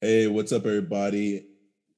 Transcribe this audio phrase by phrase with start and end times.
[0.00, 1.44] Hey, what's up, everybody?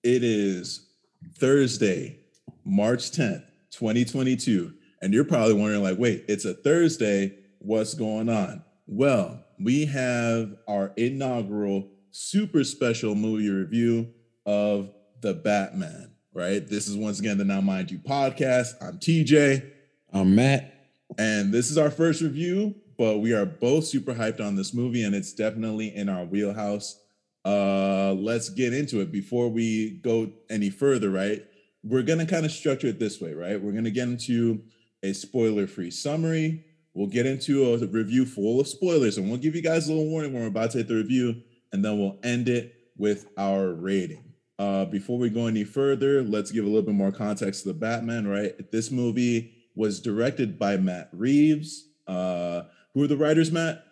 [0.02, 0.89] It is
[1.37, 2.21] Thursday,
[2.65, 4.73] March 10th, 2022.
[5.03, 7.37] And you're probably wondering, like, wait, it's a Thursday.
[7.59, 8.65] What's going on?
[8.87, 14.08] Well, we have our inaugural super special movie review
[14.46, 16.66] of The Batman, right?
[16.66, 18.76] This is once again the Now Mind You podcast.
[18.80, 19.70] I'm TJ.
[20.10, 20.72] I'm Matt.
[21.18, 25.04] And this is our first review, but we are both super hyped on this movie,
[25.04, 26.98] and it's definitely in our wheelhouse.
[27.45, 29.11] Uh, let's get into it.
[29.11, 31.45] Before we go any further, right?
[31.83, 33.60] We're gonna kind of structure it this way, right?
[33.60, 34.62] We're gonna get into
[35.02, 36.64] a spoiler-free summary.
[36.92, 40.11] We'll get into a review full of spoilers, and we'll give you guys a little
[40.11, 41.42] warning when we're about to hit the review,
[41.73, 44.25] and then we'll end it with our rating.
[44.59, 47.75] Uh, before we go any further, let's give a little bit more context to the
[47.75, 48.70] Batman, right?
[48.70, 51.88] This movie was directed by Matt Reeves.
[52.06, 53.84] Uh, who are the writers, Matt?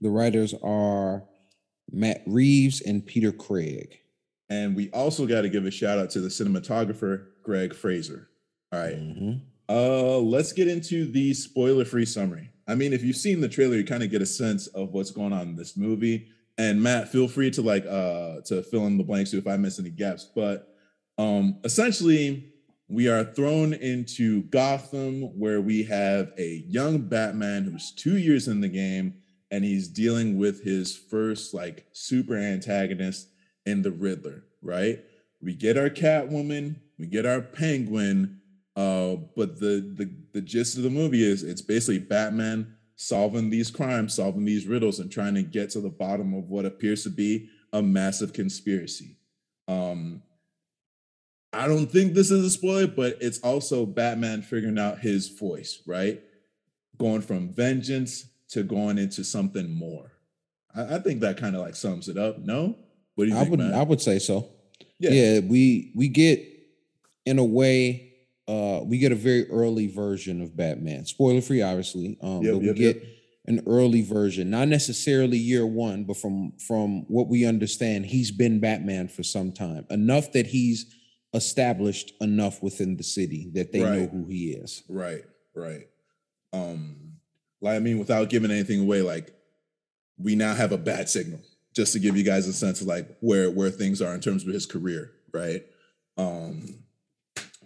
[0.00, 1.22] The writers are
[1.92, 3.98] Matt Reeves and Peter Craig.
[4.48, 8.28] And we also got to give a shout out to the cinematographer, Greig Fraser.
[8.72, 8.96] All right.
[8.96, 9.32] mm-hmm.
[9.68, 12.50] Uh, let's get into the spoiler free summary.
[12.66, 15.10] I mean, if you've seen the trailer, you kind of get a sense of what's
[15.10, 16.28] going on in this movie.
[16.58, 19.78] And Matt, feel free to like uh to fill in the blanks if I miss
[19.78, 20.28] any gaps.
[20.34, 20.74] But
[21.16, 22.52] um essentially,
[22.88, 28.60] we are thrown into Gotham where we have a young Batman who's two years in
[28.60, 29.14] the game
[29.52, 33.28] and he's dealing with his first like super antagonist
[33.66, 34.98] in the Riddler, right?
[35.42, 38.40] We get our Catwoman, we get our Penguin,
[38.74, 43.70] uh, but the, the the gist of the movie is it's basically Batman solving these
[43.70, 47.10] crimes, solving these riddles, and trying to get to the bottom of what appears to
[47.10, 49.18] be a massive conspiracy.
[49.68, 50.22] Um,
[51.52, 55.82] I don't think this is a spoiler, but it's also Batman figuring out his voice,
[55.86, 56.22] right?
[56.96, 60.12] Going from vengeance to going into something more.
[60.74, 62.38] I, I think that kind of like sums it up.
[62.38, 62.76] No,
[63.14, 63.58] what do you I think?
[63.58, 64.48] Would, I would say so.
[64.98, 65.10] Yeah.
[65.10, 66.48] yeah, we we get
[67.26, 68.12] in a way,
[68.48, 71.06] uh, we get a very early version of Batman.
[71.06, 72.18] Spoiler free, obviously.
[72.22, 73.06] Um, yep, but we yep, get yep.
[73.46, 78.60] an early version, not necessarily year one, but from from what we understand, he's been
[78.60, 79.86] Batman for some time.
[79.90, 80.94] Enough that he's
[81.34, 83.92] established enough within the city that they right.
[83.92, 84.82] know who he is.
[84.88, 85.24] Right,
[85.54, 85.86] right.
[86.52, 87.11] Um,
[87.62, 89.34] like I mean, without giving anything away, like
[90.18, 91.40] we now have a Bat signal,
[91.74, 94.44] just to give you guys a sense of like where where things are in terms
[94.44, 95.64] of his career, right?
[96.18, 96.84] Um,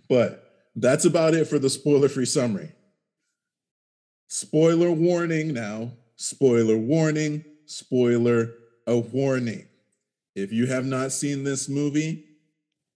[0.09, 2.71] but that's about it for the spoiler-free summary.
[4.29, 8.53] Spoiler warning now, spoiler warning, spoiler
[8.87, 9.67] a warning.
[10.35, 12.25] If you have not seen this movie,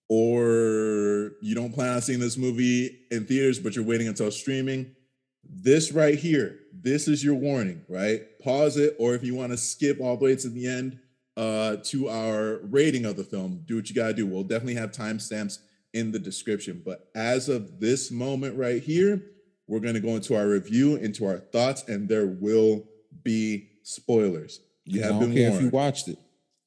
[0.08, 4.94] or you don't plan on seeing this movie in theaters, but you're waiting until streaming,
[5.42, 8.22] this right here, this is your warning, right?
[8.40, 10.98] Pause it, or if you want to skip all the way to the end
[11.36, 14.26] uh, to our rating of the film, do what you gotta do.
[14.26, 15.58] We'll definitely have timestamps
[15.92, 16.82] in the description.
[16.84, 19.22] But as of this moment right here,
[19.66, 22.84] we're gonna go into our review, into our thoughts, and there will
[23.22, 24.60] be spoilers.
[24.84, 25.66] You have I don't been care warned.
[25.66, 26.18] if you watched it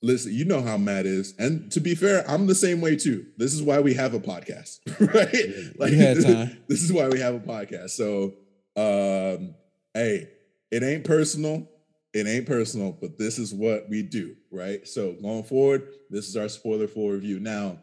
[0.03, 1.33] listen, you know how Matt is.
[1.39, 3.25] And to be fair, I'm the same way too.
[3.37, 5.79] This is why we have a podcast, right?
[5.79, 6.25] Like this,
[6.67, 7.91] this, is why we have a podcast.
[7.91, 8.35] So
[8.75, 9.55] um,
[9.93, 10.29] hey,
[10.71, 11.67] it ain't personal.
[12.13, 14.87] It ain't personal, but this is what we do, right?
[14.87, 17.39] So going forward, this is our spoiler full review.
[17.39, 17.79] Now,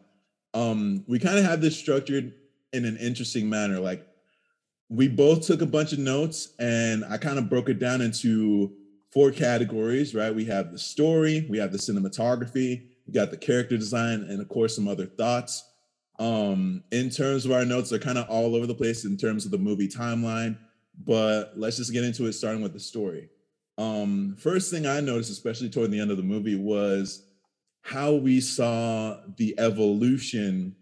[0.53, 2.33] um, we kind of have this structured
[2.71, 3.79] in an interesting manner.
[3.79, 4.07] Like
[4.89, 8.71] we both took a bunch of notes and I kind of broke it down into
[9.11, 10.33] four categories, right?
[10.33, 14.47] We have the story, we have the cinematography, we got the character design, and of
[14.47, 15.65] course, some other thoughts.
[16.19, 19.45] Um, in terms of our notes, they're kind of all over the place in terms
[19.45, 20.57] of the movie timeline,
[21.05, 23.29] but let's just get into it, starting with the story.
[23.77, 27.25] Um, first thing I noticed, especially toward the end of the movie, was
[27.81, 30.75] how we saw the evolution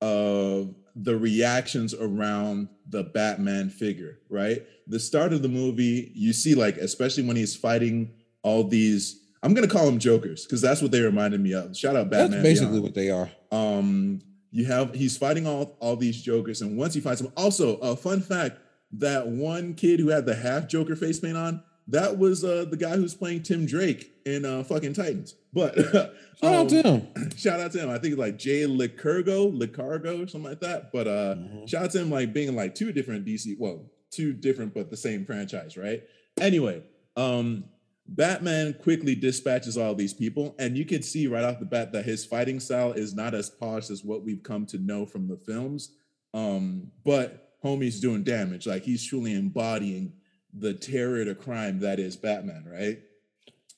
[0.00, 4.62] of the reactions around the Batman figure, right?
[4.86, 8.12] The start of the movie, you see, like, especially when he's fighting
[8.42, 11.76] all these, I'm gonna call them jokers, because that's what they reminded me of.
[11.76, 12.30] Shout out Batman.
[12.30, 12.82] That's basically Beyond.
[12.82, 13.30] what they are.
[13.50, 17.76] Um, you have he's fighting all, all these jokers, and once he fights them, also
[17.78, 18.58] a fun fact
[18.98, 22.76] that one kid who had the half Joker face paint on, that was uh, the
[22.76, 25.34] guy who's playing Tim Drake in uh, fucking Titans.
[25.52, 27.30] But shout um, out to him.
[27.36, 27.90] Shout out to him.
[27.90, 30.92] I think like Jay Lycurgo, Licargo, or something like that.
[30.92, 31.66] But uh, mm-hmm.
[31.66, 34.96] shout out to him like being like two different DC, well, two different but the
[34.96, 36.02] same franchise, right?
[36.40, 36.82] Anyway,
[37.16, 37.64] um,
[38.06, 42.04] Batman quickly dispatches all these people, and you can see right off the bat that
[42.04, 45.36] his fighting style is not as polished as what we've come to know from the
[45.36, 45.92] films.
[46.32, 48.66] Um, but homie's doing damage.
[48.66, 50.12] Like he's truly embodying
[50.52, 53.00] the terror to crime that is Batman, right?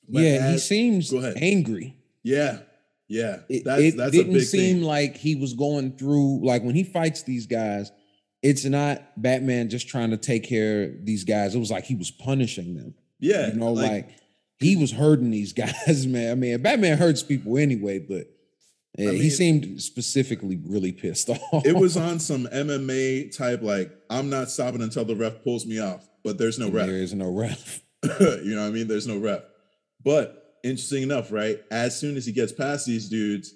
[0.09, 1.95] But yeah, as, he seems angry.
[2.23, 2.59] Yeah,
[3.07, 4.83] Yeah, it, that's, it that's didn't seem thing.
[4.83, 7.91] like he was going through like when he fights these guys.
[8.43, 11.55] It's not Batman just trying to take care of these guys.
[11.55, 12.93] It was like he was punishing them.
[13.19, 14.09] Yeah, you know, like, like
[14.59, 15.53] he was hurting these
[15.87, 16.31] guys, man.
[16.31, 18.27] I mean, Batman hurts people anyway, but
[18.97, 21.65] yeah, I mean, he seemed specifically really pissed off.
[21.65, 25.79] It was on some MMA type, like I'm not stopping until the ref pulls me
[25.79, 26.87] off, but there's no ref.
[26.87, 27.81] There is no ref.
[28.19, 28.87] you know what I mean?
[28.87, 29.41] There's no ref.
[30.03, 31.59] But interesting enough, right?
[31.71, 33.53] As soon as he gets past these dudes,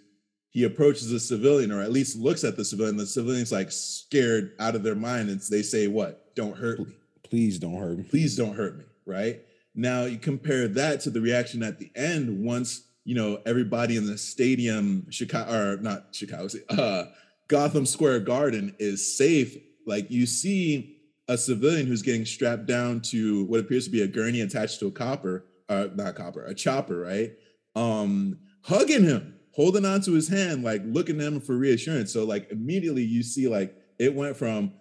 [0.50, 2.98] he approaches a civilian, or at least looks at the civilian.
[2.98, 6.36] The civilian's like scared out of their mind, and they say, "What?
[6.36, 6.94] Don't hurt me.
[7.24, 8.04] Please don't hurt me.
[8.04, 9.42] Please don't hurt me." Right
[9.74, 14.06] now, you compare that to the reaction at the end once you know everybody in
[14.06, 17.06] the stadium, Chicago or not Chicago, uh,
[17.48, 19.58] Gotham Square Garden is safe.
[19.86, 24.08] Like you see a civilian who's getting strapped down to what appears to be a
[24.08, 27.32] gurney attached to a copper, uh, not copper, a chopper, right?
[27.76, 32.12] Um, hugging him, holding onto his hand, like looking at him for reassurance.
[32.12, 34.74] So like immediately you see like it went from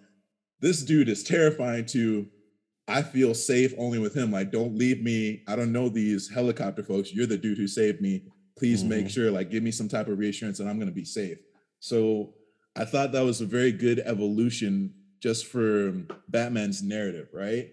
[0.59, 2.27] this dude is terrifying to
[2.87, 4.31] I feel safe only with him.
[4.31, 5.43] Like, don't leave me.
[5.47, 7.13] I don't know these helicopter folks.
[7.13, 8.23] You're the dude who saved me.
[8.57, 8.89] Please mm-hmm.
[8.89, 11.37] make sure, like, give me some type of reassurance that I'm going to be safe.
[11.79, 12.33] So
[12.75, 15.93] I thought that was a very good evolution just for
[16.27, 17.69] Batman's narrative, right?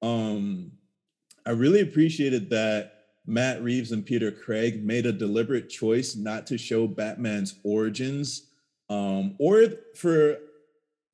[0.00, 0.72] Um,
[1.44, 2.92] I really appreciated that
[3.26, 8.48] Matt Reeves and Peter Craig made a deliberate choice not to show Batman's origins,
[8.88, 9.66] um, or
[9.96, 10.38] for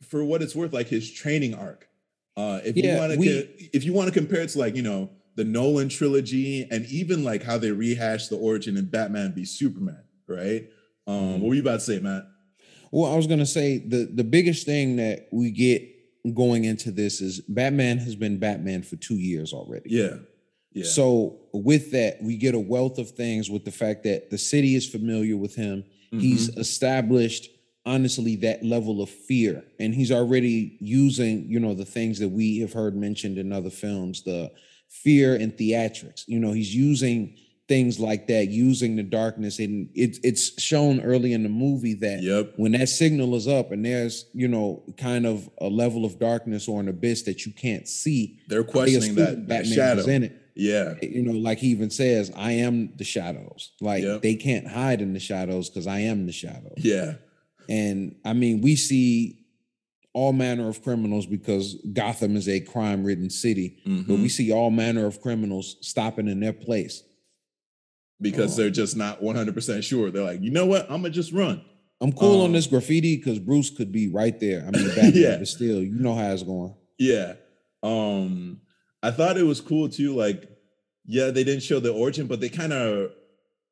[0.07, 1.89] for what it's worth, like his training arc.
[2.39, 4.83] Uh, if yeah, you want to, if you want to compare it to like you
[4.83, 9.45] know the Nolan trilogy and even like how they rehash the origin in Batman v
[9.45, 10.69] Superman, right?
[11.09, 11.33] Um, mm-hmm.
[11.41, 12.23] What were you about to say, Matt?
[12.93, 15.83] Well, I was gonna say the the biggest thing that we get
[16.33, 19.91] going into this is Batman has been Batman for two years already.
[19.91, 20.19] Yeah.
[20.73, 20.85] Yeah.
[20.85, 24.77] So with that, we get a wealth of things with the fact that the city
[24.77, 25.83] is familiar with him.
[26.13, 26.21] Mm-hmm.
[26.21, 27.49] He's established
[27.89, 29.65] honestly that level of fear.
[29.81, 33.71] And he's already using you know the things that we have heard mentioned in other
[33.71, 34.53] films the
[34.89, 36.25] fear and theatrics.
[36.27, 37.37] You know he's using
[37.69, 39.59] things like that using the darkness.
[39.59, 42.55] And it's it's shown early in the movie that yep.
[42.57, 46.67] when that signal is up and there's you know kind of a level of darkness
[46.67, 50.03] or an abyss that you can't see they're questioning they that, that shadow.
[50.07, 53.73] in it yeah eh, you know like he even says i am the shadows.
[53.81, 54.23] Like yep.
[54.23, 57.15] they can't hide in the shadows because i am the shadows yeah
[57.69, 59.35] and i mean we see
[60.15, 64.03] all manner of criminals because gotham is a crime-ridden city mm-hmm.
[64.03, 64.27] but we mm-hmm.
[64.29, 67.03] see all manner of criminals stopping in their place
[68.21, 68.63] because oh.
[68.63, 70.11] they're just not 100% sure.
[70.11, 70.85] They're like, you know what?
[70.85, 71.65] I'm gonna just run.
[72.01, 74.65] I'm cool um, on this graffiti because Bruce could be right there.
[74.67, 75.37] I mean, Batman, yeah.
[75.39, 76.75] but still, you know how it's going.
[76.99, 77.35] Yeah.
[77.83, 78.61] Um,
[79.03, 80.15] I thought it was cool too.
[80.15, 80.49] Like,
[81.07, 83.13] yeah, they didn't show the origin, but they kind of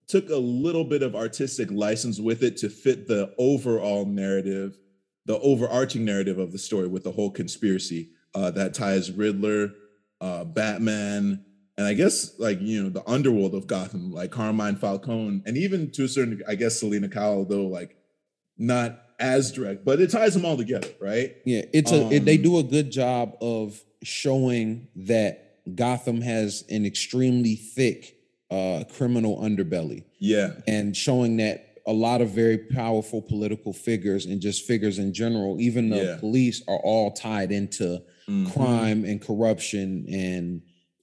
[0.09, 4.79] took a little bit of artistic license with it to fit the overall narrative,
[5.25, 9.73] the overarching narrative of the story with the whole conspiracy uh, that ties Riddler,
[10.21, 11.45] uh, Batman,
[11.79, 15.91] and I guess like you know the underworld of Gotham, like Carmine Falcone, and even
[15.93, 17.97] to a certain, I guess Selina Kyle, though like
[18.57, 21.37] not as direct, but it ties them all together, right?
[21.45, 26.65] Yeah, it's a it, they um, do a good job of showing that Gotham has
[26.71, 28.16] an extremely thick
[28.51, 30.05] uh, criminal underbelly.
[30.19, 35.15] Yeah, and showing that a lot of very powerful political figures and just figures in
[35.15, 36.17] general, even the yeah.
[36.19, 38.51] police, are all tied into mm-hmm.
[38.51, 40.63] crime and corruption and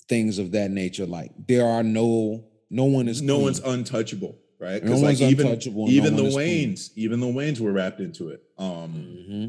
[0.10, 1.06] things of that nature.
[1.06, 3.44] Like there are no no one is no clean.
[3.44, 4.82] one's untouchable, right?
[4.82, 5.48] Because no like even
[5.88, 7.06] even no the Waynes, clean.
[7.06, 8.44] even the Waynes were wrapped into it.
[8.58, 9.48] Um mm-hmm.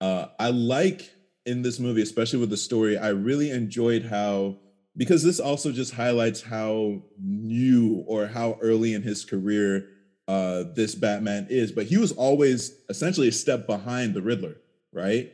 [0.00, 1.10] uh I like
[1.46, 4.56] in this movie, especially with the story, I really enjoyed how
[4.96, 9.88] because this also just highlights how new or how early in his career
[10.28, 14.56] uh this Batman is, but he was always essentially a step behind the Riddler,
[14.92, 15.32] right?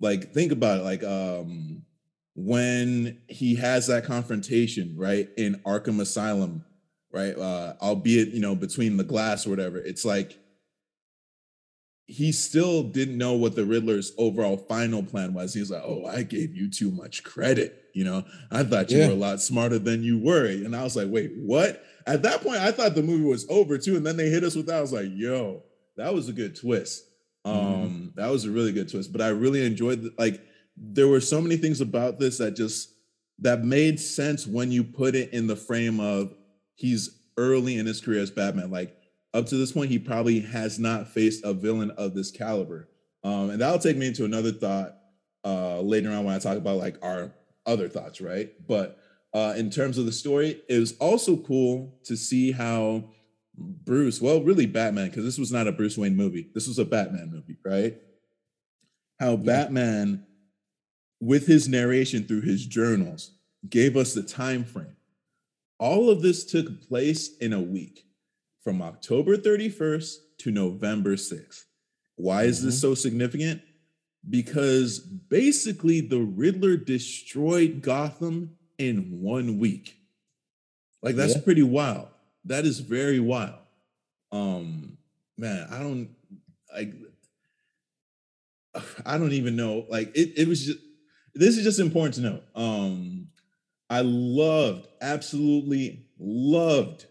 [0.00, 1.82] Like think about it, like um
[2.34, 6.64] when he has that confrontation, right, in Arkham Asylum,
[7.12, 10.38] right, uh, albeit, you know, between the glass or whatever, it's like
[12.10, 15.52] he still didn't know what the Riddler's overall final plan was.
[15.52, 17.84] He's like, oh, I gave you too much credit.
[17.92, 19.08] You know, I thought you yeah.
[19.08, 20.46] were a lot smarter than you were.
[20.46, 21.84] And I was like, wait, what?
[22.06, 23.94] At that point, I thought the movie was over too.
[23.96, 24.76] And then they hit us with that.
[24.76, 25.62] I was like, yo,
[25.98, 27.04] that was a good twist.
[27.46, 27.82] Mm-hmm.
[27.82, 29.12] Um, that was a really good twist.
[29.12, 30.40] But I really enjoyed the, like
[30.78, 32.90] there were so many things about this that just
[33.40, 36.32] that made sense when you put it in the frame of
[36.74, 38.70] he's early in his career as Batman.
[38.70, 38.96] Like
[39.38, 42.88] up to this point, he probably has not faced a villain of this caliber.
[43.24, 44.96] Um, and that'll take me into another thought
[45.44, 47.32] uh, later on when I talk about like our
[47.66, 48.50] other thoughts, right?
[48.66, 48.98] But
[49.32, 53.04] uh, in terms of the story, it was also cool to see how
[53.56, 56.48] Bruce, well, really Batman, because this was not a Bruce Wayne movie.
[56.54, 57.96] This was a Batman movie, right?
[59.20, 59.36] How.
[59.36, 60.24] Batman,
[61.20, 63.32] with his narration through his journals,
[63.68, 64.96] gave us the time frame.
[65.78, 68.07] All of this took place in a week
[68.68, 71.64] from October 31st to November 6th.
[72.16, 72.66] Why is mm-hmm.
[72.66, 73.62] this so significant?
[74.28, 79.96] Because basically the Riddler destroyed Gotham in one week.
[81.00, 81.40] Like that's yeah.
[81.40, 82.08] pretty wild.
[82.44, 83.54] That is very wild.
[84.32, 84.98] Um
[85.38, 86.10] man, I don't
[86.70, 86.92] like
[89.06, 89.86] I don't even know.
[89.88, 90.78] Like it, it was just
[91.34, 92.40] this is just important to know.
[92.54, 93.28] Um
[93.88, 97.06] I loved, absolutely loved,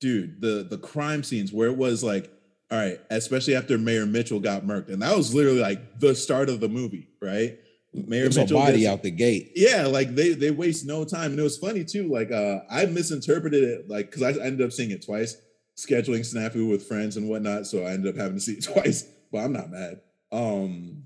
[0.00, 2.32] dude, the the crime scenes where it was like,
[2.70, 6.48] all right, especially after Mayor Mitchell got murked, and that was literally like the start
[6.48, 7.58] of the movie, right?
[7.92, 9.52] Mayor Mitchell body gets, out the gate.
[9.56, 12.08] Yeah, like they they waste no time, and it was funny too.
[12.08, 15.36] Like uh I misinterpreted it, like because I ended up seeing it twice,
[15.76, 19.04] scheduling snafu with friends and whatnot, so I ended up having to see it twice.
[19.32, 20.00] But I'm not mad.
[20.32, 21.04] Um,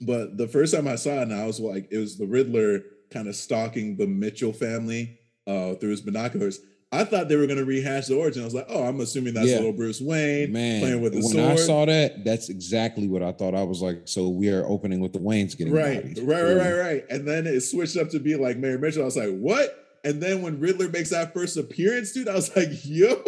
[0.00, 2.82] but the first time I saw it, and I was like, it was the Riddler
[3.10, 6.60] kind of stalking the Mitchell family uh, through his binoculars.
[6.92, 8.42] I thought they were going to rehash the origin.
[8.42, 9.56] I was like, oh, I'm assuming that's yeah.
[9.56, 11.44] little Bruce Wayne Man, playing with the when sword.
[11.44, 13.54] When I saw that, that's exactly what I thought.
[13.54, 16.18] I was like, so we are opening with the Waynes getting right, bodied.
[16.20, 17.04] right, right, right, right.
[17.10, 19.02] And then it switched up to be like Mayor Mitchell.
[19.02, 19.82] I was like, what?
[20.04, 23.20] And then when Riddler makes that first appearance, dude, I was like, yo,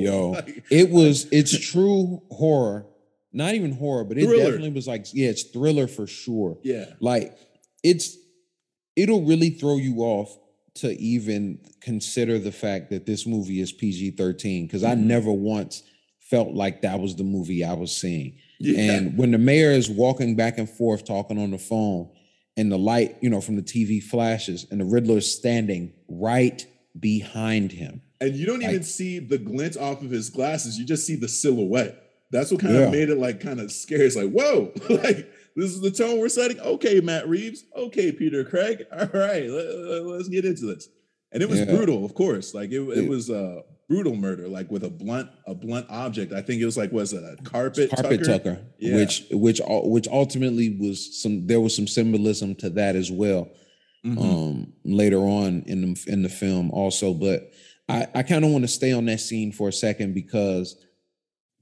[0.00, 2.86] yo, like, it was, it's true horror.
[3.32, 4.44] Not even horror, but it thriller.
[4.44, 6.58] definitely was like, yeah, it's thriller for sure.
[6.62, 6.86] Yeah.
[6.98, 7.36] Like
[7.82, 8.16] it's
[8.96, 10.36] it'll really throw you off
[10.74, 14.92] to even consider the fact that this movie is PG 13 because mm-hmm.
[14.92, 15.82] I never once
[16.20, 18.38] felt like that was the movie I was seeing.
[18.60, 18.92] Yeah.
[18.92, 22.10] And when the mayor is walking back and forth talking on the phone
[22.56, 26.64] and the light, you know, from the TV flashes and the Riddler is standing right
[26.98, 28.02] behind him.
[28.20, 31.16] And you don't like, even see the glint off of his glasses, you just see
[31.16, 32.10] the silhouette.
[32.30, 32.80] That's what kind yeah.
[32.82, 34.02] of made it like kind of scary.
[34.02, 36.60] It's like, whoa, like this is the tone we're setting.
[36.60, 37.64] Okay, Matt Reeves.
[37.76, 38.86] Okay, Peter Craig.
[38.92, 40.88] All right, let, us get into this.
[41.32, 41.66] And it was yeah.
[41.66, 42.54] brutal, of course.
[42.54, 46.32] Like it, it was a brutal murder, like with a blunt, a blunt object.
[46.32, 48.96] I think it was like was it a carpet carpet tucker, tucker yeah.
[48.96, 51.46] which which which ultimately was some.
[51.46, 53.48] There was some symbolism to that as well.
[54.04, 54.18] Mm-hmm.
[54.18, 57.52] Um, later on in the in the film, also, but
[57.88, 60.76] I I kind of want to stay on that scene for a second because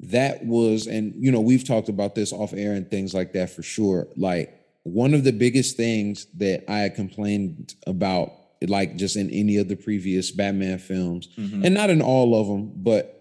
[0.01, 3.51] that was, and you know, we've talked about this off air and things like that
[3.51, 4.09] for sure.
[4.17, 9.57] Like one of the biggest things that I had complained about, like just in any
[9.57, 11.65] of the previous Batman films, mm-hmm.
[11.65, 13.15] and not in all of them, but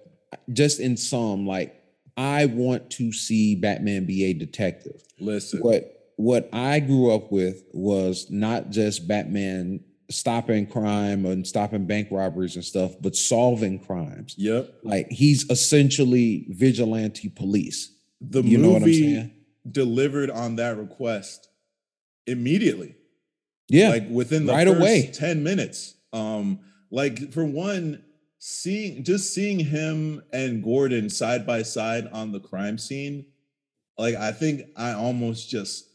[0.52, 1.76] just in some, like
[2.16, 5.02] I want to see Batman be a detective.
[5.20, 11.86] Listen, what what I grew up with was not just Batman stopping crime and stopping
[11.86, 14.36] bank robberies and stuff, but solving crimes.
[14.38, 14.74] Yep.
[14.84, 17.94] Like he's essentially vigilante police.
[18.22, 19.34] The you movie
[19.70, 21.50] delivered on that request
[22.26, 22.96] immediately.
[23.70, 23.90] Yeah.
[23.90, 25.12] Like within the right away.
[25.14, 25.96] 10 minutes.
[26.14, 26.60] Um,
[26.90, 28.04] like for one,
[28.40, 33.26] seeing just seeing him and Gordon side by side on the crime scene,
[33.98, 35.86] like I think I almost just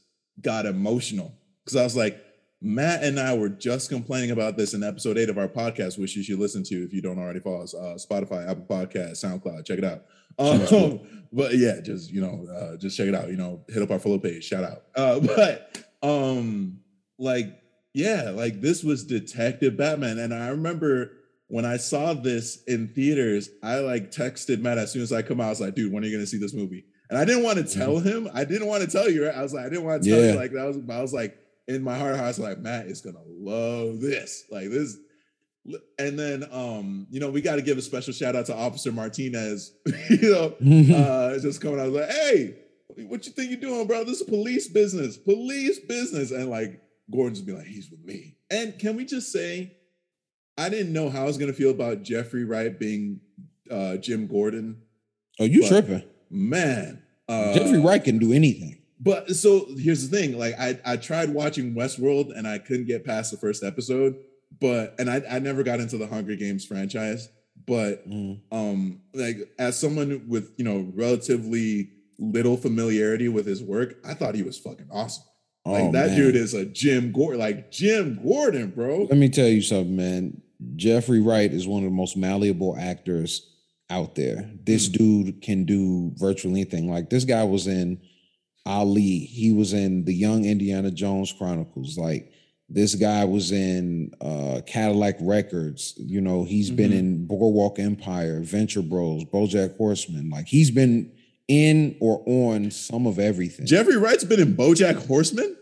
[0.41, 2.23] got emotional because I was like,
[2.63, 6.17] Matt and I were just complaining about this in episode eight of our podcast, which
[6.17, 7.75] you should listen to if you don't already follow us.
[7.75, 10.05] Uh, Spotify, Apple Podcast, SoundCloud, check it out.
[10.39, 11.01] Um,
[11.33, 13.29] but yeah, just you know, uh, just check it out.
[13.29, 14.45] You know, hit up our follow page.
[14.45, 14.85] Shout out.
[14.95, 16.79] Uh, but um,
[17.19, 17.61] like,
[17.95, 21.13] yeah, like this was Detective Batman, and I remember
[21.49, 25.41] when I saw this in theaters, I like texted Matt as soon as I come
[25.41, 25.47] out.
[25.47, 26.85] I was like, dude, when are you gonna see this movie?
[27.11, 28.09] And I didn't want to tell mm-hmm.
[28.09, 28.31] him.
[28.33, 29.27] I didn't want to tell you.
[29.27, 29.35] Right?
[29.35, 30.33] I was like, I didn't want to tell yeah.
[30.33, 30.79] you like that was.
[30.89, 31.37] I was like
[31.69, 34.45] in my heart, I was like, Matt is gonna love this.
[34.51, 34.97] Like this.
[35.99, 38.91] And then um, you know, we got to give a special shout out to Officer
[38.91, 39.73] Martinez,
[40.11, 42.57] you know, uh, just coming out like, hey,
[43.07, 44.05] what you think you're doing, bro?
[44.05, 46.33] This is police business, police business.
[46.33, 48.37] And like Gordon just be like, he's with me.
[48.51, 49.77] And can we just say,
[50.59, 53.21] I didn't know how I was gonna feel about Jeffrey Wright being
[53.71, 54.83] uh Jim Gordon.
[55.39, 56.03] Oh, you tripping.
[56.31, 57.03] Man.
[57.29, 58.82] Uh, Jeffrey Wright can do anything.
[59.03, 63.05] But so here's the thing: like I, I tried watching Westworld and I couldn't get
[63.05, 64.17] past the first episode.
[64.61, 67.29] But and I, I never got into the Hunger Games franchise.
[67.67, 68.41] But mm.
[68.53, 74.37] um, like as someone with you know relatively little familiarity with his work, I thought
[74.37, 75.25] he was fucking awesome.
[75.65, 76.17] Like oh, that man.
[76.17, 79.07] dude is a Jim Gordon, like Jim Gordon, bro.
[79.11, 80.41] Let me tell you something, man.
[80.77, 83.49] Jeffrey Wright is one of the most malleable actors
[83.91, 84.49] out there.
[84.63, 84.93] This mm.
[84.93, 86.91] dude can do virtually anything.
[86.91, 88.01] Like this guy was in
[88.67, 89.19] Ali.
[89.19, 91.99] He was in the Young Indiana Jones Chronicles.
[91.99, 92.33] Like
[92.69, 95.95] This guy was in uh, Cadillac Records.
[95.97, 96.77] You know, he's mm-hmm.
[96.77, 100.31] been in Boardwalk Empire, Venture Bros, BoJack Horseman.
[100.31, 101.13] Like he's been
[101.49, 103.67] in or on some of everything.
[103.67, 105.57] Jeffrey Wright's been in BoJack Horseman.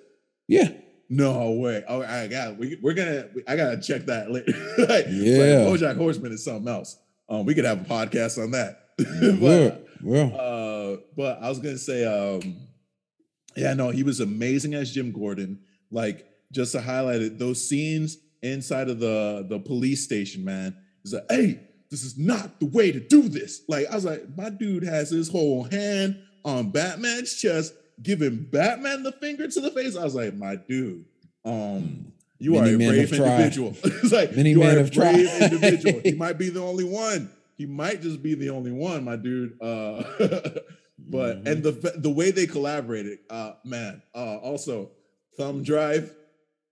[0.47, 0.71] Yeah.
[1.09, 1.83] No way.
[1.88, 2.57] Oh, I got.
[2.57, 3.28] We, are gonna.
[3.49, 4.52] I gotta check that later.
[4.78, 5.64] like, yeah.
[5.64, 6.97] Like BoJack Horseman is something else.
[7.28, 8.90] Um, we could have a podcast on that.
[8.99, 9.76] but, yeah.
[10.02, 10.37] yeah.
[10.37, 12.57] Uh, but I was gonna say, um,
[13.57, 15.61] yeah, no, he was amazing as Jim Gordon.
[15.90, 20.76] Like just to highlight it, those scenes inside of the the police station, man.
[21.02, 23.62] He's like, hey, this is not the way to do this.
[23.69, 29.02] Like, I was like, my dude has his whole hand on Batman's chest, giving Batman
[29.02, 29.97] the finger to the face.
[29.97, 31.04] I was like, my dude,
[31.45, 33.76] um, you Many are a brave individual.
[33.85, 35.52] it's like Many you are a brave tried.
[35.52, 36.00] individual.
[36.04, 37.30] He might be the only one.
[37.59, 39.61] He might just be the only one, my dude.
[39.61, 40.02] Uh,
[41.09, 41.47] but mm-hmm.
[41.47, 44.02] and the the way they collaborated, uh, man.
[44.14, 44.90] Uh, also,
[45.37, 46.14] thumb drive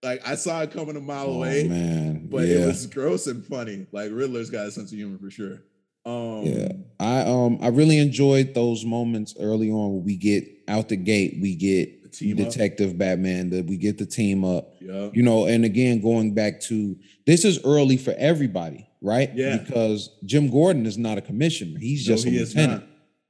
[0.03, 2.27] like I saw it coming a mile oh, away, man.
[2.27, 2.59] But yeah.
[2.59, 3.87] it was gross and funny.
[3.91, 5.59] Like Riddler's got a sense of humor for sure.
[6.05, 10.89] Um, yeah, I um I really enjoyed those moments early on where we get out
[10.89, 12.97] the gate, we get Detective up.
[12.97, 14.73] Batman, that we get the team up.
[14.79, 19.29] Yeah, you know, and again going back to this is early for everybody, right?
[19.35, 22.83] Yeah, because Jim Gordon is not a commissioner; he's just no, a lieutenant.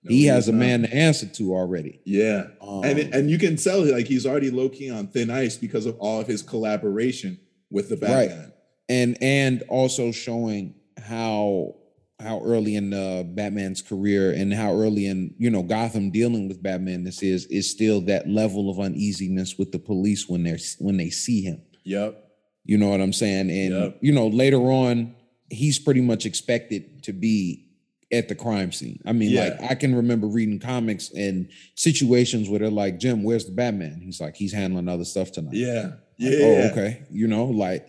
[0.03, 0.59] No, he, has a not.
[0.59, 1.99] man to answer to already.
[2.05, 5.57] Yeah, um, and and you can tell like he's already low key on thin ice
[5.57, 7.37] because of all of his collaboration
[7.69, 8.39] with the Batman.
[8.39, 8.53] Right.
[8.87, 11.75] And and also showing how
[12.19, 16.61] how early in uh, Batman's career and how early in you know Gotham dealing with
[16.61, 20.97] Batman this is is still that level of uneasiness with the police when they're when
[20.97, 21.61] they see him.
[21.85, 22.25] Yep.
[22.65, 23.49] You know what I'm saying?
[23.49, 23.97] And yep.
[24.01, 25.15] you know later on
[25.49, 27.68] he's pretty much expected to be
[28.11, 28.99] at the crime scene.
[29.05, 29.57] I mean, yeah.
[29.59, 34.01] like I can remember reading comics and situations where they're like, Jim, where's the Batman?
[34.01, 35.53] He's like, he's handling other stuff tonight.
[35.53, 35.83] Yeah.
[35.83, 36.39] Like, yeah.
[36.41, 37.03] Oh, okay.
[37.11, 37.87] You know, like,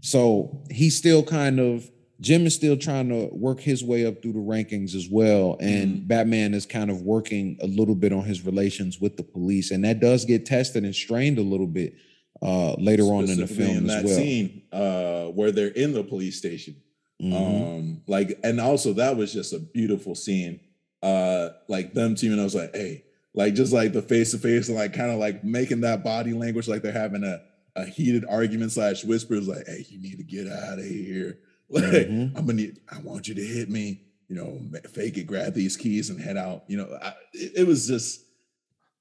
[0.00, 1.88] so he's still kind of
[2.20, 5.56] Jim is still trying to work his way up through the rankings as well.
[5.58, 6.06] And mm-hmm.
[6.06, 9.70] Batman is kind of working a little bit on his relations with the police.
[9.70, 11.94] And that does get tested and strained a little bit
[12.42, 14.16] uh later on in the film in that as well.
[14.16, 16.74] scene uh where they're in the police station
[17.20, 17.34] Mm-hmm.
[17.34, 20.60] Um, like, and also that was just a beautiful scene.
[21.02, 23.04] Uh, like them teaming, I was like, hey,
[23.34, 26.32] like just like the face to face and like kind of like making that body
[26.32, 27.40] language like they're having a,
[27.76, 31.38] a heated argument slash whispers like, hey, you need to get out of here.
[31.72, 32.36] Like, mm-hmm.
[32.36, 35.76] I'm gonna need, I want you to hit me, you know, fake it, grab these
[35.76, 36.64] keys and head out.
[36.66, 38.24] You know, I, it, it, was just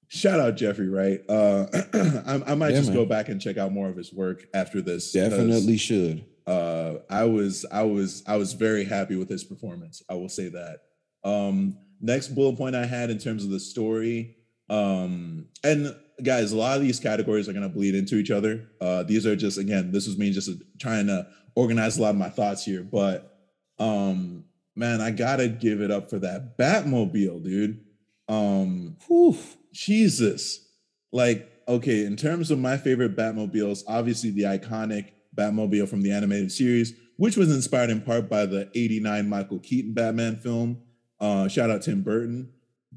[0.08, 1.20] shout out Jeffrey, right?
[1.28, 1.66] Uh,
[2.28, 2.98] I, I, might yeah, just man.
[2.98, 5.12] go back and check out more of his work after this.
[5.12, 10.02] Definitely should uh, I was I was I was very happy with his performance.
[10.10, 10.80] I will say that.
[11.24, 14.36] Um, next bullet point I had in terms of the story,
[14.68, 18.68] um, and guys, a lot of these categories are going to bleed into each other.
[18.82, 22.16] Uh, these are just again, this was me just trying to organize a lot of
[22.16, 23.38] my thoughts here, but
[23.78, 24.44] um,
[24.76, 27.86] man, I gotta give it up for that Batmobile, dude.
[28.28, 29.38] Um, whew,
[29.72, 30.68] Jesus,
[31.12, 36.52] like okay, in terms of my favorite Batmobiles, obviously the iconic Batmobile from the animated
[36.52, 40.82] series, which was inspired in part by the 89 Michael Keaton Batman film.
[41.20, 42.52] Uh, shout out Tim Burton.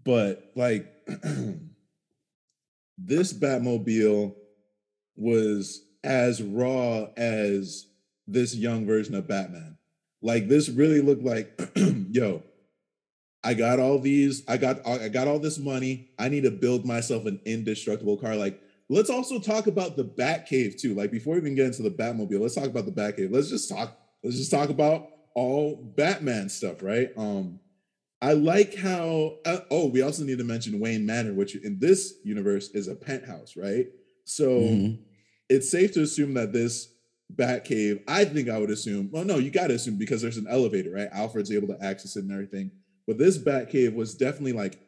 [0.04, 0.92] But like
[2.98, 4.34] this Batmobile
[5.16, 7.86] was as raw as
[8.26, 9.78] this young version of Batman.
[10.22, 12.42] Like this really looked like, yo,
[13.44, 16.10] I got all these, I got I got all this money.
[16.18, 18.36] I need to build myself an indestructible car.
[18.36, 18.61] Like
[18.92, 20.94] Let's also talk about the Batcave too.
[20.94, 23.32] Like before we even get into the Batmobile, let's talk about the Batcave.
[23.32, 23.96] Let's just talk.
[24.22, 27.10] Let's just talk about all Batman stuff, right?
[27.16, 27.58] Um,
[28.20, 29.38] I like how.
[29.46, 32.94] Uh, oh, we also need to mention Wayne Manor, which in this universe is a
[32.94, 33.86] penthouse, right?
[34.24, 35.02] So mm-hmm.
[35.48, 36.92] it's safe to assume that this
[37.34, 38.02] Batcave.
[38.06, 39.08] I think I would assume.
[39.10, 41.08] Well, no, you got to assume because there's an elevator, right?
[41.12, 42.70] Alfred's able to access it and everything.
[43.06, 44.78] But this Batcave was definitely like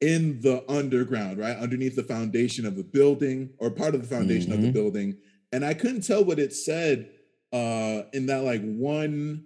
[0.00, 1.56] in the underground, right?
[1.56, 4.54] Underneath the foundation of the building or part of the foundation mm-hmm.
[4.54, 4.74] of the mm-hmm.
[4.74, 5.16] building.
[5.52, 7.10] And I couldn't tell what it said
[7.52, 9.44] uh in that like one,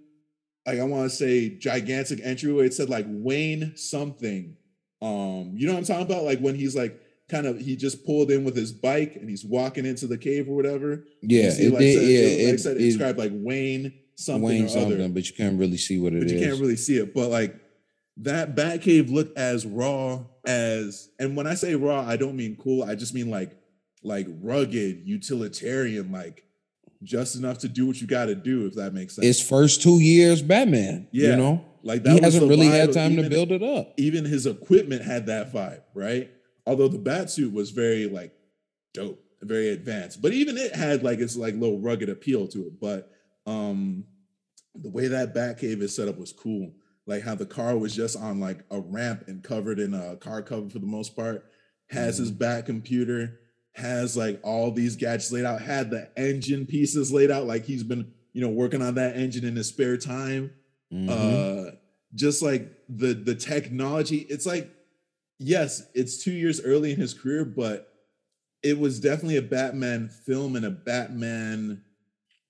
[0.66, 2.66] like I want to say gigantic entryway.
[2.66, 4.56] It said like Wayne something.
[5.02, 6.24] Um, you know what I'm talking about?
[6.24, 9.44] Like when he's like kind of he just pulled in with his bike and he's
[9.44, 11.04] walking into the cave or whatever.
[11.22, 14.68] Yeah, see, it, like, said, yeah, it, like said, it, described like Wayne something Wayne
[14.68, 15.08] something, other.
[15.08, 16.32] but you can't really see what it but is.
[16.32, 17.54] You can't really see it, but like
[18.20, 22.82] that Batcave looked as raw as, and when I say raw, I don't mean cool.
[22.82, 23.56] I just mean like,
[24.02, 26.44] like rugged, utilitarian, like
[27.02, 28.66] just enough to do what you got to do.
[28.66, 29.26] If that makes sense.
[29.26, 31.08] His first two years, Batman.
[31.12, 33.94] Yeah, you know, like that he hasn't really had time even, to build it up.
[33.96, 36.30] Even his equipment had that vibe, right?
[36.66, 38.32] Although the Batsuit was very like
[38.94, 39.22] dope.
[39.42, 40.20] very advanced.
[40.20, 42.80] But even it had like its like little rugged appeal to it.
[42.80, 43.10] But
[43.46, 44.04] um
[44.74, 46.72] the way that Batcave is set up was cool.
[47.06, 50.42] Like how the car was just on like a ramp and covered in a car
[50.42, 51.44] cover for the most part.
[51.90, 52.22] Has mm-hmm.
[52.22, 53.40] his Bat computer,
[53.74, 57.82] has like all these gadgets laid out, had the engine pieces laid out, like he's
[57.82, 60.52] been, you know, working on that engine in his spare time.
[60.92, 61.08] Mm-hmm.
[61.10, 61.70] Uh
[62.14, 64.70] just like the the technology, it's like,
[65.38, 67.88] yes, it's two years early in his career, but
[68.62, 71.82] it was definitely a Batman film and a Batman,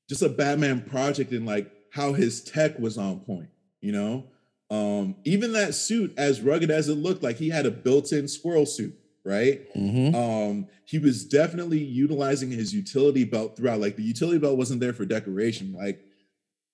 [0.09, 3.49] just a Batman project and like how his tech was on point,
[3.81, 4.27] you know?
[4.71, 8.67] Um, even that suit, as rugged as it looked, like he had a built-in squirrel
[8.67, 9.73] suit, right?
[9.75, 10.15] Mm-hmm.
[10.15, 13.81] Um, he was definitely utilizing his utility belt throughout.
[13.81, 15.73] Like the utility belt wasn't there for decoration.
[15.73, 16.05] Like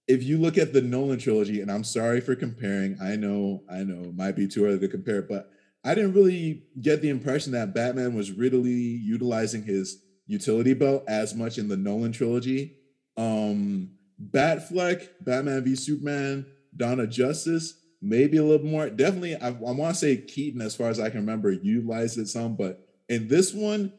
[0.07, 3.83] if you look at the Nolan trilogy, and I'm sorry for comparing, I know, I
[3.83, 5.51] know, it might be too early to compare, but
[5.83, 11.35] I didn't really get the impression that Batman was really utilizing his utility belt as
[11.35, 12.77] much in the Nolan trilogy.
[13.17, 18.89] Um, Batfleck, Batman v Superman, Dawn of Justice, maybe a little more.
[18.91, 22.29] Definitely, I, I want to say Keaton, as far as I can remember, utilized it
[22.29, 23.93] some, but in this one,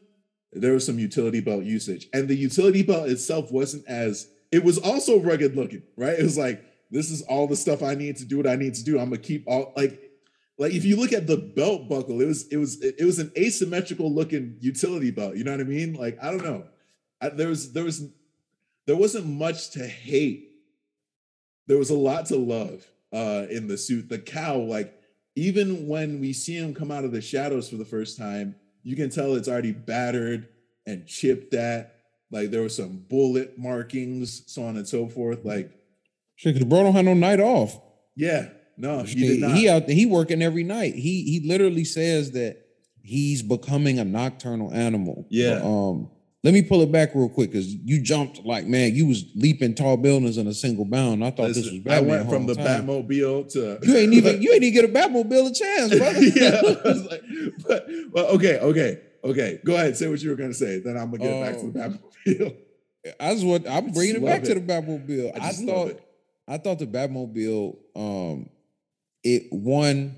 [0.52, 4.28] there was some utility belt usage, and the utility belt itself wasn't as.
[4.50, 6.18] It was also rugged looking, right?
[6.18, 8.74] It was like this is all the stuff I need to do what I need
[8.74, 8.98] to do.
[8.98, 10.08] I'm gonna keep all like
[10.58, 13.30] like if you look at the belt buckle, it was it was it was an
[13.36, 15.36] asymmetrical looking utility belt.
[15.36, 15.94] You know what I mean?
[15.94, 16.64] Like I don't know.
[17.20, 18.08] I, there was there was
[18.86, 20.50] there wasn't much to hate.
[21.66, 24.08] There was a lot to love uh, in the suit.
[24.08, 24.94] The cowl, like
[25.34, 28.96] even when we see him come out of the shadows for the first time, you
[28.96, 30.48] can tell it's already battered
[30.86, 31.94] and chipped at.
[32.30, 35.44] Like there were some bullet markings, so on and so forth.
[35.44, 35.70] Like,
[36.36, 37.80] shit, because bro don't have no night off.
[38.16, 39.56] Yeah, no, he did not.
[39.56, 40.94] He out there, he working every night.
[40.94, 42.58] He he literally says that
[43.02, 45.26] he's becoming a nocturnal animal.
[45.30, 45.60] Yeah.
[45.62, 46.10] um,
[46.44, 49.74] let me pull it back real quick because you jumped like man, you was leaping
[49.74, 51.24] tall buildings in a single bound.
[51.24, 52.10] I thought Listen, this was Batman.
[52.10, 52.86] I went from the time.
[52.86, 56.22] Batmobile to you ain't even you ain't even get a Batmobile a chance, brother.
[56.22, 56.60] yeah,
[57.10, 57.22] like,
[57.66, 59.60] but well, okay, okay, okay.
[59.64, 60.78] Go ahead, say what you were gonna say.
[60.78, 61.88] Then I'm gonna get uh, back to the oh.
[61.88, 62.56] Batmobile.
[63.20, 64.46] I just want I'm bringing it back it.
[64.46, 65.40] to the Batmobile.
[65.40, 66.00] I, I thought
[66.46, 68.48] I thought the Batmobile um
[69.24, 70.14] it one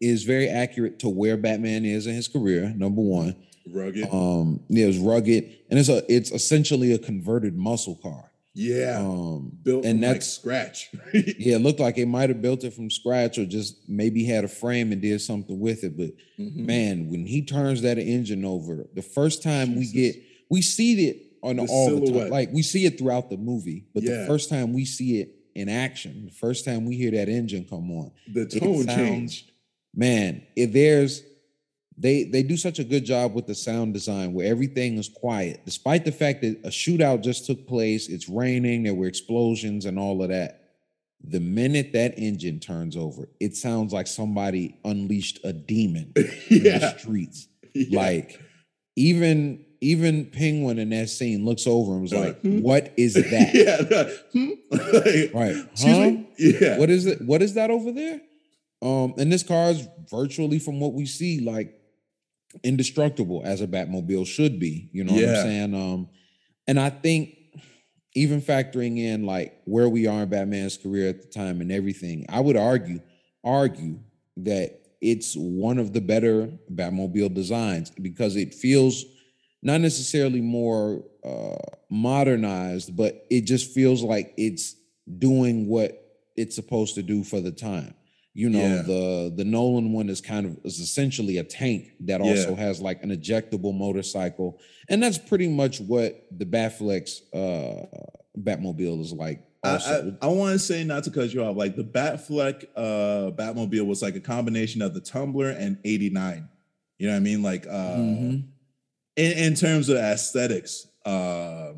[0.00, 2.72] is very accurate to where Batman is in his career.
[2.76, 3.36] Number one,
[3.72, 4.08] rugged.
[4.12, 8.30] Um, yeah, it's rugged, and it's a it's essentially a converted muscle car.
[8.56, 10.90] Yeah, um, built and that's like scratch.
[11.12, 14.44] yeah, it looked like it might have built it from scratch, or just maybe had
[14.44, 15.96] a frame and did something with it.
[15.96, 16.64] But mm-hmm.
[16.64, 19.92] man, when he turns that engine over, the first time Jesus.
[19.92, 22.12] we get we see it on the all silhouette.
[22.12, 24.18] the time, like we see it throughout the movie, but yeah.
[24.18, 26.26] the first time we see it in action.
[26.26, 29.50] The first time we hear that engine come on, the tone sounds, changed.
[29.92, 31.22] Man, if there's
[31.96, 35.60] they they do such a good job with the sound design where everything is quiet,
[35.64, 38.08] despite the fact that a shootout just took place.
[38.08, 40.60] It's raining, there were explosions and all of that.
[41.26, 46.24] The minute that engine turns over, it sounds like somebody unleashed a demon yeah.
[46.50, 47.48] in the streets.
[47.74, 48.00] Yeah.
[48.00, 48.40] Like
[48.96, 52.60] even even Penguin in that scene looks over and was like, hmm?
[52.60, 55.36] "What is that?" yeah, hmm?
[55.36, 55.56] right.
[55.78, 56.24] Huh?
[56.38, 56.78] Yeah.
[56.78, 57.22] What is it?
[57.22, 58.20] What is that over there?
[58.82, 61.74] Um, and this car is virtually, from what we see, like
[62.62, 64.88] indestructible as a Batmobile should be.
[64.92, 65.26] You know yeah.
[65.26, 65.74] what I'm saying?
[65.74, 66.08] Um,
[66.66, 67.36] and I think
[68.14, 72.26] even factoring in like where we are in Batman's career at the time and everything,
[72.28, 73.00] I would argue
[73.42, 73.98] argue
[74.38, 79.04] that it's one of the better Batmobile designs because it feels
[79.62, 81.56] not necessarily more uh,
[81.90, 84.76] modernized, but it just feels like it's
[85.18, 86.00] doing what
[86.36, 87.94] it's supposed to do for the time.
[88.34, 88.82] You know, yeah.
[88.82, 92.56] the the Nolan one is kind of is essentially a tank that also yeah.
[92.56, 97.86] has like an ejectable motorcycle, and that's pretty much what the Batfleck's uh,
[98.36, 99.40] Batmobile is like.
[99.62, 100.16] Also.
[100.20, 103.30] I, I, I want to say not to cut you off, like the Batfleck uh,
[103.30, 106.48] Batmobile was like a combination of the Tumbler and '89.
[106.98, 107.42] You know what I mean?
[107.42, 108.50] Like uh, mm-hmm
[109.16, 110.86] in, in terms of aesthetics.
[111.04, 111.72] Uh,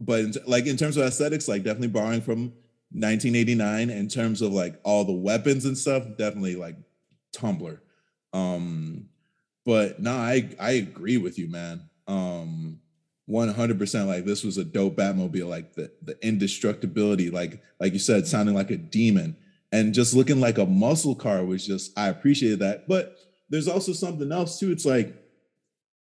[0.00, 2.52] but in, like in terms of aesthetics, like definitely borrowing from
[2.92, 3.90] 1989.
[3.90, 6.76] In terms of like all the weapons and stuff, definitely like
[7.32, 7.82] Tumbler
[8.32, 9.08] Um,
[9.64, 11.88] but no, I I agree with you, man.
[12.06, 12.80] Um,
[13.28, 18.26] 100% like this was a dope Batmobile, like the the indestructibility, like like you said,
[18.26, 19.36] sounding like a demon,
[19.72, 22.86] and just looking like a muscle car was just I appreciated that.
[22.86, 23.16] But
[23.48, 24.70] there's also something else too.
[24.70, 25.14] It's like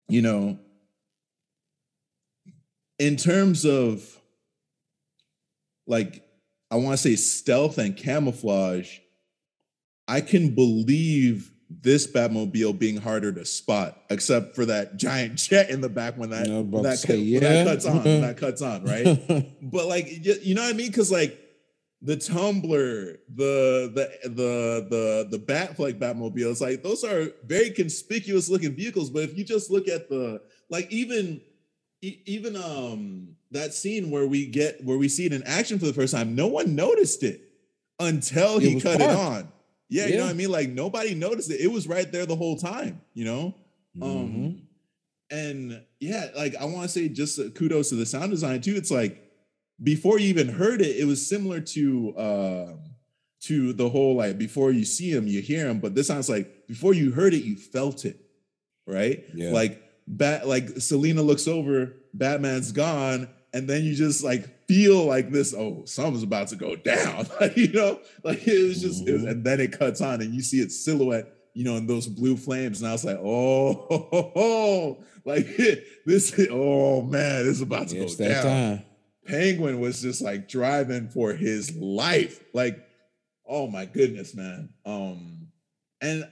[0.08, 0.58] you know,
[2.98, 4.20] in terms of
[5.86, 6.24] like,
[6.70, 8.98] I want to say stealth and camouflage,
[10.06, 15.80] I can believe this Batmobile being harder to spot, except for that giant jet in
[15.80, 17.40] the back when that, when that, yeah.
[17.40, 19.56] when that cuts on, when that cuts on, right?
[19.62, 20.06] but like,
[20.44, 20.88] you know what I mean?
[20.88, 21.38] Because like
[22.02, 28.48] the Tumbler, the the the the the Batfleck Batmobile, it's like those are very conspicuous
[28.48, 29.10] looking vehicles.
[29.10, 31.40] But if you just look at the like, even
[32.02, 35.92] even um that scene where we get where we see it in action for the
[35.92, 37.42] first time, no one noticed it
[37.98, 39.12] until he it cut parked.
[39.12, 39.52] it on.
[39.88, 40.50] Yeah, yeah, you know what I mean?
[40.50, 41.60] Like nobody noticed it.
[41.60, 43.54] It was right there the whole time, you know?
[44.00, 44.44] Um, mm-hmm.
[44.46, 44.62] Um
[45.32, 48.74] and yeah, like I want to say just kudos to the sound design too.
[48.74, 49.22] It's like
[49.82, 52.78] before you even heard it, it was similar to um
[53.42, 56.66] to the whole like before you see him, you hear him, but this sounds like
[56.66, 58.20] before you heard it, you felt it,
[58.86, 59.24] right?
[59.34, 59.52] Yeah.
[59.52, 65.30] Like bat like Selina looks over, Batman's gone, and then you just like feel like
[65.30, 67.26] this, oh, something's about to go down.
[67.40, 69.08] like, you know, like it was just, mm-hmm.
[69.08, 71.86] it was, and then it cuts on and you see its silhouette, you know, in
[71.86, 72.80] those blue flames.
[72.80, 75.04] And I was like, oh, ho, ho.
[75.24, 75.46] like
[76.06, 78.42] this, oh man, this is about to it's go down.
[78.42, 78.84] Time.
[79.26, 82.42] Penguin was just like driving for his life.
[82.54, 82.84] Like,
[83.46, 84.70] oh my goodness, man.
[84.84, 85.48] Um,
[86.00, 86.28] and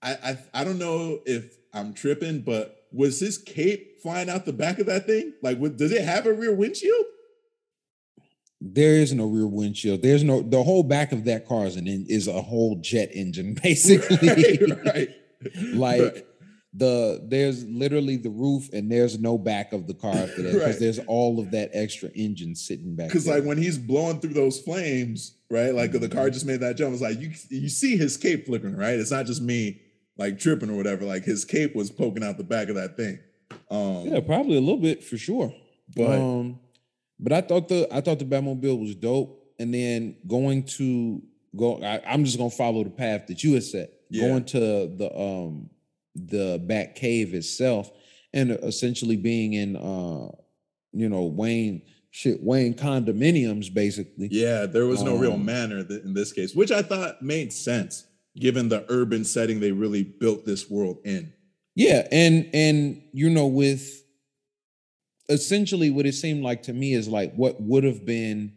[0.00, 4.52] I, I I don't know if I'm tripping, but was his cape flying out the
[4.52, 5.32] back of that thing?
[5.42, 7.06] Like, what, does it have a rear windshield?
[8.60, 10.02] There is no rear windshield.
[10.02, 13.54] There's no the whole back of that car is an is a whole jet engine,
[13.62, 14.58] basically.
[14.68, 14.84] Right.
[14.84, 15.08] right.
[15.74, 16.26] like right.
[16.72, 20.78] the there's literally the roof and there's no back of the car after that because
[20.78, 23.08] there's all of that extra engine sitting back.
[23.08, 25.74] Because like when he's blowing through those flames, right?
[25.74, 25.98] Like mm-hmm.
[25.98, 26.34] the car mm-hmm.
[26.34, 26.92] just made that jump.
[26.92, 28.94] It's like you you see his cape flickering, right?
[28.94, 29.81] It's not just me
[30.16, 31.04] like tripping or whatever.
[31.04, 33.18] Like his cape was poking out the back of that thing.
[33.70, 35.54] Um, yeah, probably a little bit for sure.
[35.94, 36.60] But um,
[37.18, 39.38] but I thought the I thought the Batmobile was dope.
[39.58, 41.22] And then going to
[41.54, 43.92] go, I, am just gonna follow the path that you had set.
[44.10, 44.28] Yeah.
[44.28, 45.70] Going to the um
[46.14, 47.90] the Bat Cave itself,
[48.32, 50.34] and essentially being in uh
[50.92, 54.28] you know Wayne shit Wayne condominiums basically.
[54.30, 58.06] Yeah, there was no um, real manor in this case, which I thought made sense
[58.36, 61.32] given the urban setting they really built this world in.
[61.74, 64.02] Yeah, and and you know with
[65.28, 68.52] essentially what it seemed like to me is like what would have been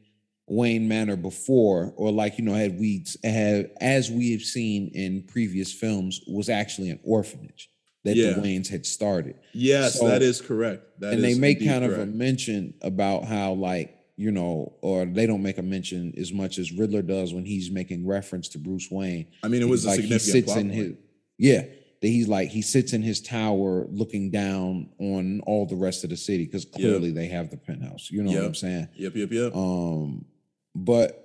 [0.48, 5.24] Wayne Manor before, or like you know, had we had as we have seen in
[5.24, 7.70] previous films, was actually an orphanage
[8.04, 8.34] that yeah.
[8.34, 9.36] the Waynes had started.
[9.54, 11.00] Yes, so, that is correct.
[11.00, 11.94] That and they make kind correct.
[11.94, 16.32] of a mention about how like you know, or they don't make a mention as
[16.32, 19.28] much as Riddler does when he's making reference to Bruce Wayne.
[19.44, 20.94] I mean, it was like he sits in his
[21.38, 21.64] yeah
[22.02, 26.10] that he's like he sits in his tower looking down on all the rest of
[26.10, 27.16] the city because clearly yep.
[27.16, 28.10] they have the penthouse.
[28.12, 28.42] You know yep.
[28.42, 28.88] what I'm saying?
[28.96, 29.56] Yep, yep, yep.
[29.56, 30.26] Um,
[30.74, 31.22] but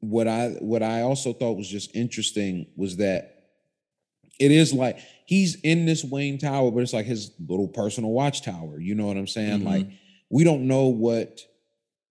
[0.00, 3.30] what I what I also thought was just interesting was that
[4.40, 8.80] it is like he's in this Wayne Tower, but it's like his little personal watchtower.
[8.80, 9.60] You know what I'm saying?
[9.60, 9.68] Mm-hmm.
[9.68, 9.86] Like
[10.30, 11.40] we don't know what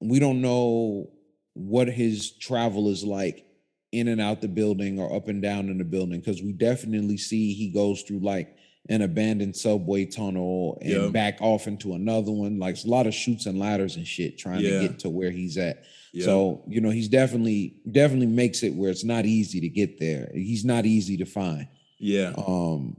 [0.03, 1.09] we don't know
[1.53, 3.45] what his travel is like
[3.91, 7.17] in and out the building or up and down in the building because we definitely
[7.17, 8.55] see he goes through like
[8.89, 11.11] an abandoned subway tunnel and yep.
[11.13, 12.59] back off into another one.
[12.59, 14.81] Like a lot of chutes and ladders and shit trying yeah.
[14.81, 15.83] to get to where he's at.
[16.21, 20.29] So, you know, he's definitely definitely makes it where it's not easy to get there.
[20.33, 21.67] He's not easy to find.
[21.97, 22.33] Yeah.
[22.37, 22.97] Um,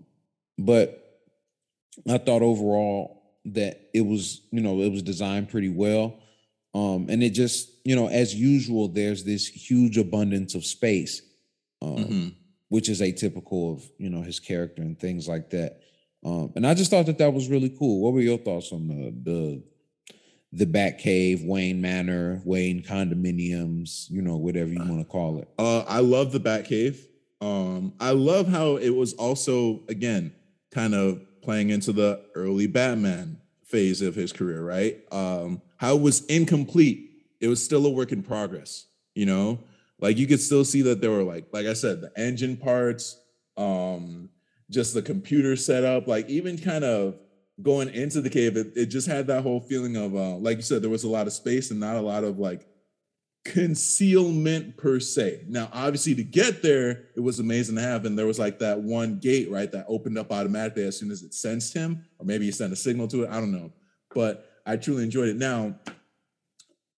[0.58, 1.20] but
[2.08, 6.18] I thought overall that it was, you know, it was designed pretty well.
[6.74, 11.22] Um, and it just, you know, as usual, there's this huge abundance of space,
[11.80, 12.28] um, mm-hmm.
[12.68, 15.80] which is atypical of, you know, his character and things like that.
[16.24, 18.00] Um, and I just thought that that was really cool.
[18.00, 19.62] What were your thoughts on the the
[20.52, 25.48] the Bat Cave, Wayne Manor, Wayne condominiums, you know, whatever you want to call it?
[25.58, 27.06] Uh, I love the Bat Cave.
[27.40, 30.32] Um, I love how it was also again
[30.72, 35.02] kind of playing into the early Batman phase of his career, right?
[35.12, 37.10] Um, how it was incomplete.
[37.40, 39.60] It was still a work in progress, you know?
[40.00, 43.20] Like you could still see that there were like, like I said, the engine parts,
[43.58, 44.30] um,
[44.70, 47.16] just the computer setup, like even kind of
[47.60, 50.62] going into the cave, it, it just had that whole feeling of uh, like you
[50.62, 52.66] said, there was a lot of space and not a lot of like
[53.44, 55.44] concealment per se.
[55.48, 58.06] Now, obviously, to get there, it was amazing to have.
[58.06, 61.22] And there was like that one gate, right, that opened up automatically as soon as
[61.22, 63.30] it sensed him, or maybe he sent a signal to it.
[63.30, 63.70] I don't know.
[64.14, 65.36] But I truly enjoyed it.
[65.36, 65.78] Now,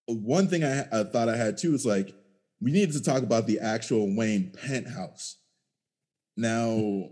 [0.06, 2.14] one thing I, I thought I had too is like,
[2.60, 5.36] we needed to talk about the actual Wayne penthouse.
[6.36, 7.10] Now,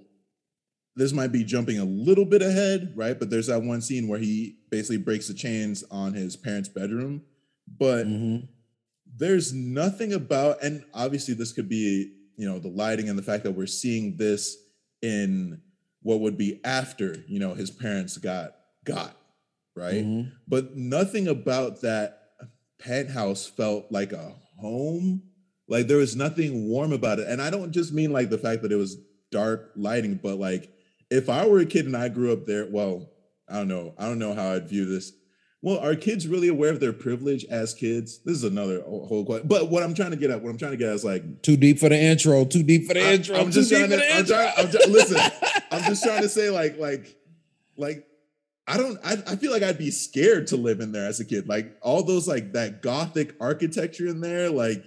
[0.96, 3.18] this might be jumping a little bit ahead, right?
[3.18, 7.22] But there's that one scene where he basically breaks the chains on his parents' bedroom.
[7.66, 8.46] But mm-hmm
[9.16, 13.44] there's nothing about, and obviously this could be you know the lighting and the fact
[13.44, 14.56] that we're seeing this
[15.02, 15.60] in
[16.02, 19.16] what would be after you know his parents got got
[19.76, 20.30] right mm-hmm.
[20.46, 22.30] but nothing about that
[22.78, 25.22] penthouse felt like a home
[25.68, 28.62] like there was nothing warm about it and i don't just mean like the fact
[28.62, 28.96] that it was
[29.30, 30.70] dark lighting but like
[31.10, 33.10] if i were a kid and i grew up there well
[33.48, 35.12] i don't know i don't know how i'd view this
[35.64, 38.18] well, are kids really aware of their privilege as kids?
[38.18, 39.48] This is another whole question.
[39.48, 41.40] But what I'm trying to get at, what I'm trying to get at is like
[41.40, 43.38] too deep for the intro, too deep for the I, intro.
[43.38, 45.16] I'm just trying to, I'm trying, I'm trying, listen,
[45.70, 47.16] I'm just trying to say like, like,
[47.78, 48.06] like,
[48.66, 51.24] I don't, I, I feel like I'd be scared to live in there as a
[51.24, 51.48] kid.
[51.48, 54.84] Like all those, like that gothic architecture in there, like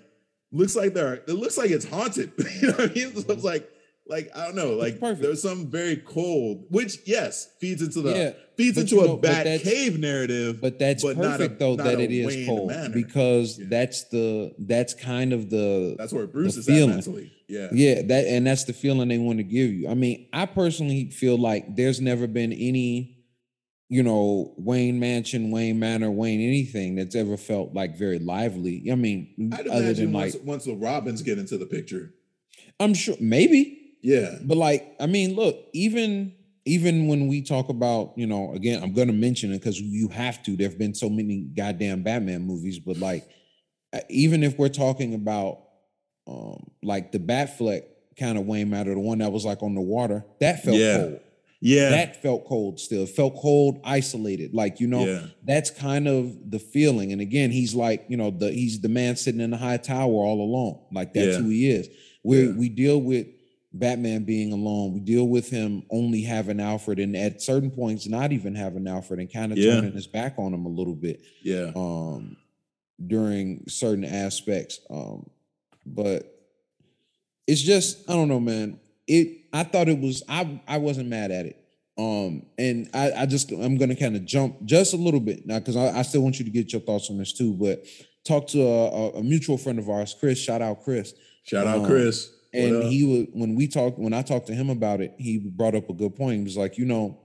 [0.51, 1.07] looks like there.
[1.07, 2.31] Are, it looks like it's haunted.
[2.61, 3.13] you know what I mean?
[3.13, 3.45] So it's mm-hmm.
[3.45, 3.69] like,
[4.09, 8.31] like I don't know, like there's some very cold, which yes feeds into the yeah,
[8.55, 10.61] feeds into a know, bat cave narrative.
[10.61, 12.93] But that's but perfect a, though that it is cold manner.
[12.93, 13.65] because yeah.
[13.69, 16.91] that's the that's kind of the that's where Bruce is feeling.
[16.91, 17.31] mentally.
[17.47, 19.89] Yeah, yeah, that and that's the feeling they want to give you.
[19.89, 23.13] I mean, I personally feel like there's never been any.
[23.89, 28.91] You know, Wayne Mansion, Wayne Manor, Wayne anything that's ever felt like very lively.
[28.91, 32.13] I mean, I'd other than once, like once the Robins get into the picture,
[32.79, 34.35] I'm sure maybe yeah.
[34.43, 36.33] But like, I mean, look, even
[36.65, 40.43] even when we talk about, you know, again, I'm gonna mention it because you have
[40.43, 40.55] to.
[40.55, 43.27] There have been so many goddamn Batman movies, but like,
[44.09, 45.63] even if we're talking about
[46.27, 47.83] um like the Batfleck
[48.19, 50.97] kind of Wayne Manor, the one that was like on the water, that felt yeah.
[50.97, 51.19] cold.
[51.59, 51.89] Yeah.
[51.89, 53.03] That felt cold still.
[53.03, 54.53] It felt cold, isolated.
[54.53, 55.21] Like, you know, yeah.
[55.43, 57.11] that's kind of the feeling.
[57.11, 60.11] And again, he's like, you know, the he's the man sitting in the high tower
[60.11, 60.79] all alone.
[60.91, 61.41] Like that's yeah.
[61.41, 61.89] who he is.
[62.23, 62.53] We yeah.
[62.53, 63.27] we deal with
[63.73, 64.93] Batman being alone.
[64.93, 69.19] We deal with him only having Alfred, and at certain points, not even having Alfred,
[69.19, 71.21] and kind of turning his back on him a little bit.
[71.43, 71.71] Yeah.
[71.75, 72.37] Um,
[73.05, 74.79] during certain aspects.
[74.89, 75.29] Um,
[75.85, 76.33] but
[77.45, 78.79] it's just I don't know, man.
[79.07, 81.63] It I thought it was I I wasn't mad at it.
[81.97, 85.57] Um, and I, I just I'm gonna kind of jump just a little bit now
[85.57, 87.53] because I, I, still want you to get your thoughts on this too.
[87.53, 87.87] But
[88.23, 90.37] talk to a, a mutual friend of ours, Chris.
[90.37, 91.15] Shout out Chris.
[91.43, 94.69] Shout out um, Chris and he would when we talked when I talked to him
[94.69, 96.37] about it, he brought up a good point.
[96.37, 97.19] He was like, you know,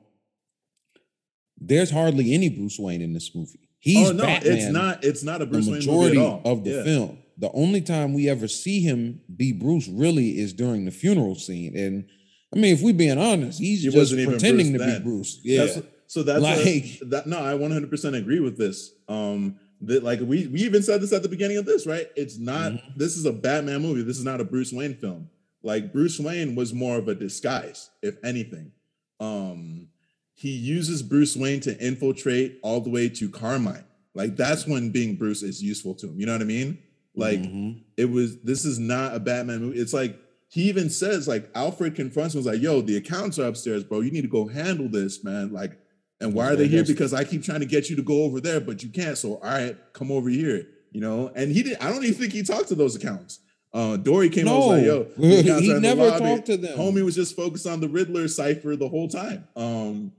[1.59, 3.68] there's hardly any Bruce Wayne in this movie.
[3.79, 6.85] He's oh, no, Batman, it's not it's not a Bruce Wayne movie of the yeah.
[6.85, 7.18] film.
[7.42, 11.76] The only time we ever see him be Bruce really is during the funeral scene.
[11.76, 12.07] And
[12.55, 14.98] I mean, if we're being honest, he's he just pretending to then.
[14.98, 15.40] be Bruce.
[15.42, 15.64] Yeah.
[15.64, 17.26] That's, so that's like a, that.
[17.26, 18.92] No, I 100 percent agree with this.
[19.09, 22.07] Um, that like we we even said this at the beginning of this, right?
[22.14, 22.92] It's not mm-hmm.
[22.94, 24.02] this is a Batman movie.
[24.02, 25.28] This is not a Bruce Wayne film.
[25.64, 28.70] Like Bruce Wayne was more of a disguise, if anything.
[29.18, 29.88] Um,
[30.35, 33.85] he uses Bruce Wayne to infiltrate all the way to Carmine.
[34.14, 36.20] Like that's when being Bruce is useful to him.
[36.20, 36.78] You know what I mean?
[37.14, 37.81] Like mm-hmm.
[37.96, 38.40] it was.
[38.42, 39.79] This is not a Batman movie.
[39.79, 42.38] It's like he even says like Alfred confronts him.
[42.38, 44.01] Was like, "Yo, the accounts are upstairs, bro.
[44.01, 45.53] You need to go handle this, man.
[45.53, 45.79] Like
[46.22, 46.85] and why are they here?
[46.85, 49.18] Because I keep trying to get you to go over there, but you can't.
[49.18, 50.68] So all right, come over here.
[50.92, 51.83] You know, and he didn't.
[51.83, 53.40] I don't even think he talked to those accounts.
[53.75, 57.14] Uh, Dory came no, over was like, "Yo, he never talked to them." Homie was
[57.14, 59.48] just focused on the Riddler cipher the whole time.
[59.57, 60.12] Um,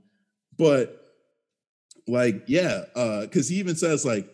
[0.58, 1.00] but
[2.06, 4.28] like, yeah, uh, because he even says like,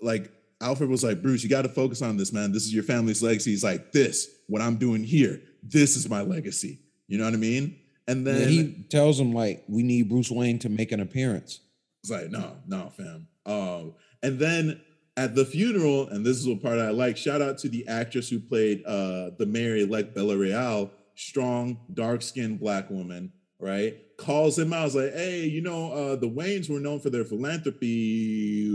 [0.00, 2.52] like Alfred was like, Bruce, you got to focus on this, man.
[2.52, 3.50] This is your family's legacy.
[3.50, 6.80] He's like, this, what I'm doing here, this is my legacy.
[7.08, 7.78] You know what I mean?
[8.06, 11.60] And then yeah, he tells him like, "We need Bruce Wayne to make an appearance."
[12.02, 13.28] It's like, no, no, fam.
[13.46, 14.80] Um, and then
[15.16, 17.16] at the funeral, and this is what part I like.
[17.16, 22.22] Shout out to the actress who played uh, the Mary elect Bella Real, strong, dark
[22.22, 23.96] skinned black woman, right?
[24.16, 27.24] Calls him out, was like, hey, you know, uh, the Waynes were known for their
[27.24, 28.66] philanthropy.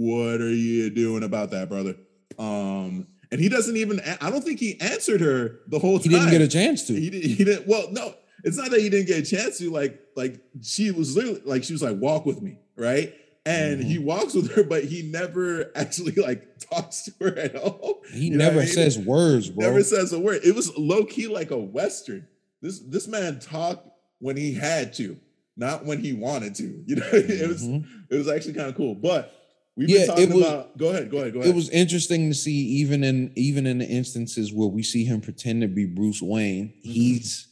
[0.00, 1.96] What are you doing about that, brother?
[2.38, 6.10] Um, and he doesn't even, I don't think he answered her the whole time.
[6.10, 6.94] He didn't get a chance to.
[6.94, 10.00] He, he didn't, well, no, it's not that he didn't get a chance to like
[10.16, 13.14] like she was literally like she was like walk with me right
[13.46, 13.88] and mm-hmm.
[13.88, 18.28] he walks with her but he never actually like talks to her at all he
[18.28, 22.26] you never says words bro never says a word it was low-key like a western
[22.62, 25.16] this this man talked when he had to
[25.56, 27.30] not when he wanted to you know mm-hmm.
[27.30, 27.86] it was mm-hmm.
[28.10, 29.34] it was actually kind of cool but
[29.76, 30.78] We've yeah, been talking was, about.
[30.78, 31.10] Go ahead.
[31.10, 31.32] Go ahead.
[31.32, 31.50] Go ahead.
[31.50, 35.20] It was interesting to see, even in even in the instances where we see him
[35.20, 36.90] pretend to be Bruce Wayne, mm-hmm.
[36.90, 37.48] he's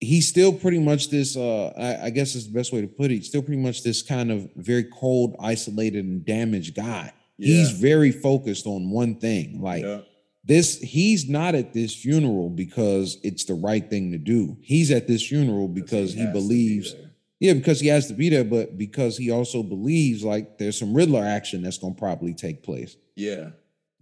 [0.00, 3.10] he's still pretty much this uh I, I, guess is the best way to put
[3.10, 7.56] it still pretty much this kind of very cold isolated and damaged guy yeah.
[7.56, 10.00] he's very focused on one thing like yeah.
[10.44, 15.08] this he's not at this funeral because it's the right thing to do he's at
[15.08, 17.07] this funeral because he, he believes be
[17.40, 20.94] yeah because he has to be there but because he also believes like there's some
[20.94, 23.50] riddler action that's going to probably take place yeah.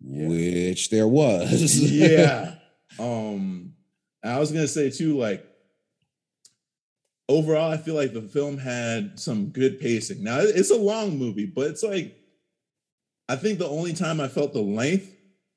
[0.00, 0.28] yeah.
[0.28, 2.56] which there was yeah
[2.98, 3.74] Um,
[4.24, 5.46] I was gonna say too, like
[7.28, 10.22] overall, I feel like the film had some good pacing.
[10.22, 12.16] Now it's a long movie, but it's like
[13.28, 15.12] I think the only time I felt the length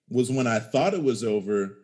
[0.10, 1.78] was when I thought it was over,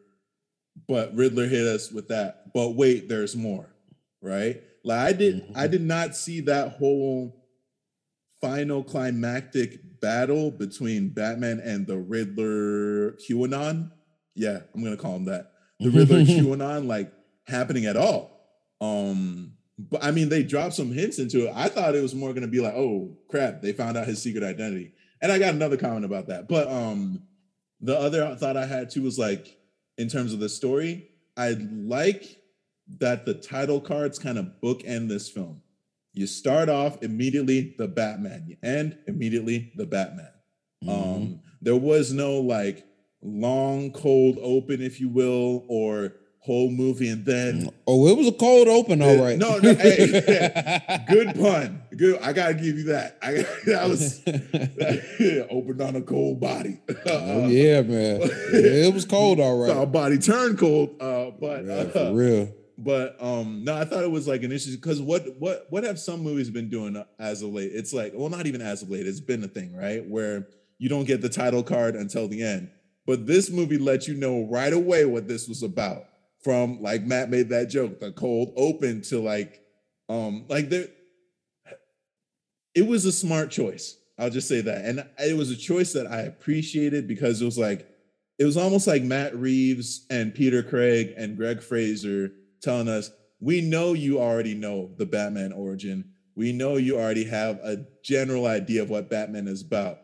[0.88, 2.54] but Riddler hit us with that.
[2.54, 3.70] But wait, there's more,
[4.22, 4.62] right?
[4.86, 5.58] Like I did, mm-hmm.
[5.58, 7.44] I did not see that whole
[8.40, 13.92] final climactic battle between Batman and the Riddler QAnon.
[14.36, 15.54] Yeah, I'm gonna call him that.
[15.80, 17.12] The Riddler QAnon like
[17.48, 18.40] happening at all.
[18.80, 21.54] Um, but I mean, they dropped some hints into it.
[21.56, 24.44] I thought it was more gonna be like, oh crap, they found out his secret
[24.44, 24.94] identity.
[25.20, 26.48] And I got another comment about that.
[26.48, 27.24] But um,
[27.82, 29.58] the other thought I had too was like,
[29.98, 32.38] in terms of the story, I like
[33.00, 35.62] that the title cards kind of bookend this film.
[36.14, 40.32] You start off immediately the Batman, you end immediately the Batman.
[40.84, 40.90] Mm-hmm.
[40.90, 42.86] Um, there was no like
[43.22, 46.14] long cold open, if you will, or
[46.46, 51.04] whole movie and then oh it was a cold open all right no no hey,
[51.10, 53.32] good pun good i gotta give you that i
[53.66, 59.58] that was that, opened on a cold body oh, yeah man it was cold all
[59.58, 63.86] right our body turned cold uh but yeah, uh, for real but um no i
[63.86, 67.02] thought it was like an issue because what what what have some movies been doing
[67.20, 69.76] as of late it's like well not even as of late it's been a thing
[69.76, 70.48] right where
[70.78, 72.70] you don't get the title card until the end
[73.06, 76.06] but this movie let you know right away what this was about
[76.46, 79.64] from like Matt made that joke, the cold open to like
[80.10, 80.88] um like there
[82.76, 83.98] it was a smart choice.
[84.20, 84.86] I'll just say that.
[84.86, 87.90] And it was a choice that I appreciated because it was like
[88.38, 92.32] it was almost like Matt Reeves and Peter Craig and Greig Fraser
[92.66, 96.11] telling us, we know you already know the Batman origin.
[96.36, 99.99] We know you already have a general idea of what Batman is about.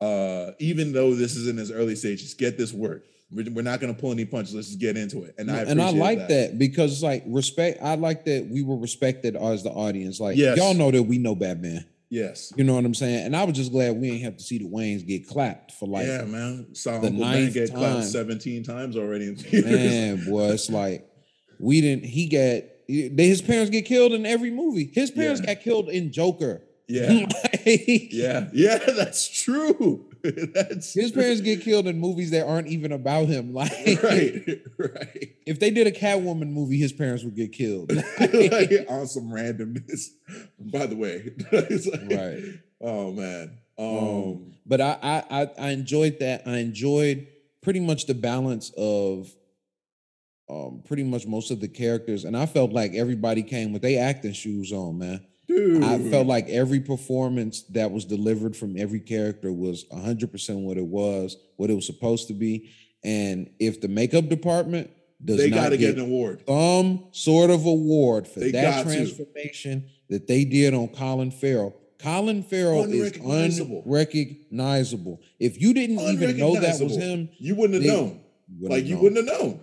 [0.00, 3.04] Uh, even though this is in its early stages, get this work.
[3.30, 4.54] We're, not going to pull any punches.
[4.54, 5.34] Let's just get into it.
[5.38, 6.28] And I and I like that.
[6.28, 6.58] that.
[6.58, 7.82] because like respect.
[7.82, 10.20] I like that we were respected as the audience.
[10.20, 10.56] Like yes.
[10.56, 11.84] y'all know that we know Batman.
[12.10, 13.26] Yes, you know what I'm saying.
[13.26, 15.88] And I was just glad we ain't have to see the Waynes get clapped for
[15.88, 16.74] like yeah, man.
[16.74, 17.78] Saw the Uncle ninth get time.
[17.78, 19.70] clapped 17 times already in theaters.
[19.70, 21.08] Man, boy, it's like
[21.64, 22.04] we didn't.
[22.04, 24.90] He got his parents get killed in every movie.
[24.92, 25.54] His parents yeah.
[25.54, 26.62] got killed in Joker.
[26.86, 27.10] Yeah.
[27.64, 28.48] yeah.
[28.52, 30.10] Yeah, that's true.
[30.22, 33.54] that's his parents get killed in movies that aren't even about him.
[33.54, 35.34] Like right, right.
[35.46, 37.92] If they did a Catwoman movie, his parents would get killed.
[37.92, 40.08] like, on some randomness.
[40.58, 41.32] By the way.
[41.50, 42.42] like, right.
[42.80, 43.58] Oh man.
[43.78, 46.42] Um, um, but I, I I enjoyed that.
[46.46, 47.28] I enjoyed
[47.62, 49.32] pretty much the balance of
[50.48, 54.08] um pretty much most of the characters, and I felt like everybody came with their
[54.08, 55.24] acting shoes on, man.
[55.46, 55.84] Dude.
[55.84, 60.86] I felt like every performance that was delivered from every character was 100% what it
[60.86, 62.70] was, what it was supposed to be.
[63.04, 64.90] And if the makeup department
[65.22, 68.84] does they got to get, get, an award, some sort of award for they that
[68.84, 70.14] transformation to.
[70.14, 71.76] that they did on Colin Farrell.
[71.98, 75.20] Colin Farrell is unrecognizable.
[75.38, 78.20] If you didn't even know that was him, you wouldn't have known.
[78.60, 79.60] Like you wouldn't have known.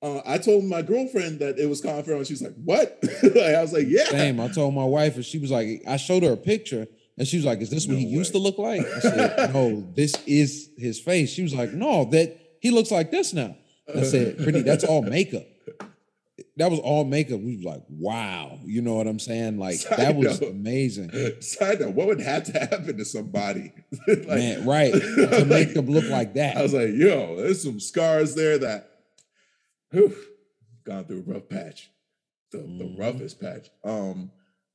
[0.00, 3.36] Uh, I told my girlfriend that it was Colin Farrell, and she's like, "What?" like,
[3.36, 4.38] I was like, "Yeah." Same.
[4.38, 6.86] I told my wife, and she was like, "I showed her a picture,
[7.16, 8.12] and she was like, "Is this no what he way.
[8.12, 12.04] used to look like?" I said, "No, this is his face." She was like, "No,
[12.06, 13.56] that he looks like this now."
[13.92, 15.46] I said, "Pretty, that's all makeup."
[16.58, 17.40] That was all makeup.
[17.40, 19.58] We was like, "Wow," you know what I'm saying?
[19.58, 21.10] Like Side that was note, amazing.
[21.40, 23.72] Side note: What would have to happen to somebody,
[24.06, 26.56] like, man, right, to make them look like that?
[26.56, 28.87] I was like, "Yo, there's some scars there that."
[29.90, 30.14] Whew,
[30.84, 31.90] gone through a rough patch,
[32.52, 32.78] the, mm-hmm.
[32.78, 33.68] the roughest patch.
[33.84, 34.30] Um,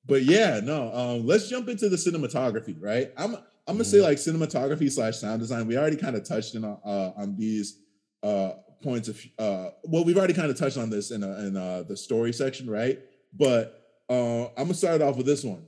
[0.05, 0.93] but yeah, no.
[0.93, 3.11] Um, let's jump into the cinematography, right?
[3.18, 3.91] I'm I'm gonna mm-hmm.
[3.91, 5.68] say like cinematography slash sound design.
[5.68, 6.78] We already kind of touched in uh,
[7.16, 7.80] on these
[8.22, 11.55] uh, points of uh, well, we've already kind of touched on this in uh, in
[11.55, 12.99] uh, the story section, right?
[13.34, 15.66] But uh, I'm gonna start off with this one.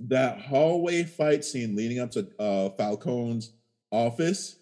[0.00, 3.52] That hallway fight scene leading up to uh, Falcone's
[3.90, 4.56] office.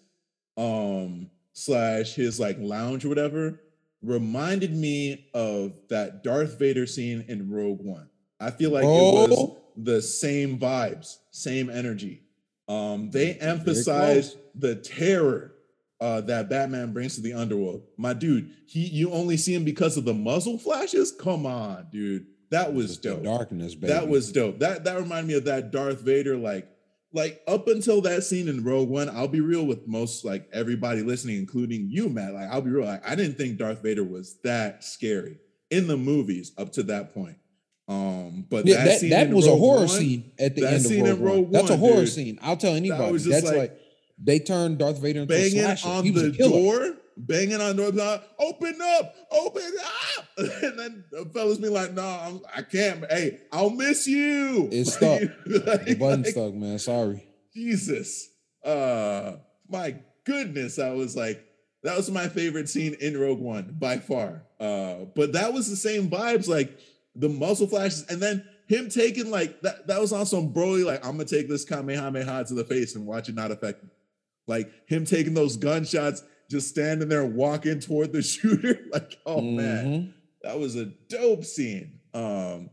[0.57, 3.59] Um, slash his like lounge or whatever
[4.01, 8.09] reminded me of that Darth Vader scene in Rogue One.
[8.39, 9.23] I feel like oh.
[9.25, 9.57] it was oh.
[9.75, 12.23] the same vibes, same energy.
[12.67, 15.55] Um, they emphasized the terror
[15.99, 17.83] uh, that Batman brings to the underworld.
[17.97, 21.11] My dude, he you only see him because of the muzzle flashes.
[21.11, 23.23] Come on, dude, that was dope.
[23.23, 23.91] Darkness, baby.
[23.91, 24.59] That was dope.
[24.59, 26.69] That that reminded me of that Darth Vader like
[27.13, 31.01] like up until that scene in Rogue One, I'll be real with most like everybody
[31.01, 32.33] listening, including you, Matt.
[32.33, 35.39] Like I'll be real, like I didn't think Darth Vader was that scary
[35.69, 37.37] in the movies up to that point.
[37.87, 40.91] Um, but yeah, that, that, that was a horror One, scene at the end of
[40.91, 41.51] Rogue, Rogue One.
[41.51, 42.39] That's a horror dude, scene.
[42.41, 43.17] I'll tell anybody.
[43.17, 43.79] That That's like, like,
[44.21, 48.79] they turned Darth Vader into banging a on the door banging on doors, like, open
[48.81, 50.25] up, open up.
[50.63, 54.69] And then the fellas be like, no, I'm, I can not Hey, I'll miss you.
[54.71, 55.21] It's stuck.
[55.45, 56.79] like, the button like, stuck, man.
[56.79, 57.23] Sorry.
[57.53, 58.29] Jesus.
[58.63, 59.33] Uh
[59.69, 59.95] my
[60.25, 60.79] goodness.
[60.79, 61.45] I was like,
[61.83, 64.43] that was my favorite scene in Rogue One by far.
[64.59, 66.77] Uh, but that was the same vibes, like
[67.15, 69.87] the muzzle flashes, and then him taking like that.
[69.87, 73.05] That was on some Broly, like I'm gonna take this Kamehameha to the face and
[73.05, 73.89] watch it not affect me.
[74.47, 78.79] Like him taking those gunshots, just standing there walking toward the shooter.
[78.91, 79.57] like, oh mm-hmm.
[79.57, 81.99] man, that was a dope scene.
[82.13, 82.69] Um,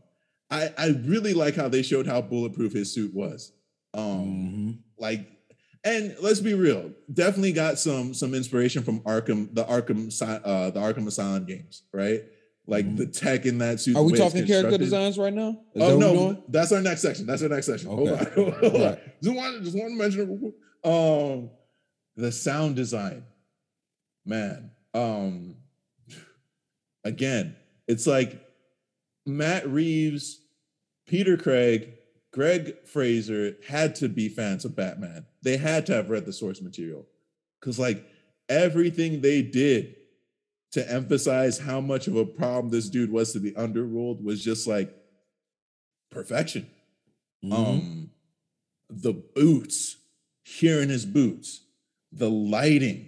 [0.49, 3.51] I I really like how they showed how bulletproof his suit was.
[3.93, 4.71] Um, mm-hmm.
[4.97, 5.27] like
[5.83, 10.11] and let's be real, definitely got some some inspiration from Arkham, the Arkham,
[10.43, 12.23] uh, the Arkham Asylum games, right?
[12.65, 12.97] Like mm-hmm.
[12.97, 13.95] the tech in that suit.
[13.95, 15.61] Are we talking character designs right now?
[15.73, 17.25] Is oh that no, that's our next section.
[17.25, 17.89] That's our next section.
[17.89, 18.31] Okay.
[18.35, 18.81] Hold on, hold on.
[18.81, 19.21] Right.
[19.23, 20.53] Just want to just want to mention
[20.83, 21.49] um
[22.17, 23.23] the sound design,
[24.27, 24.71] man.
[24.93, 25.55] Um,
[27.03, 27.55] again,
[27.87, 28.41] it's like
[29.25, 30.41] Matt Reeves,
[31.07, 31.93] Peter Craig,
[32.31, 35.25] Greig Fraser had to be fans of Batman.
[35.41, 37.07] They had to have read the source material
[37.59, 38.05] because, like,
[38.49, 39.95] everything they did
[40.71, 44.67] to emphasize how much of a problem this dude was to the underworld was just
[44.67, 44.93] like
[46.11, 46.69] perfection.
[47.43, 47.53] Mm-hmm.
[47.53, 48.09] Um,
[48.89, 49.97] the boots,
[50.43, 51.61] hearing his boots,
[52.11, 53.06] the lighting,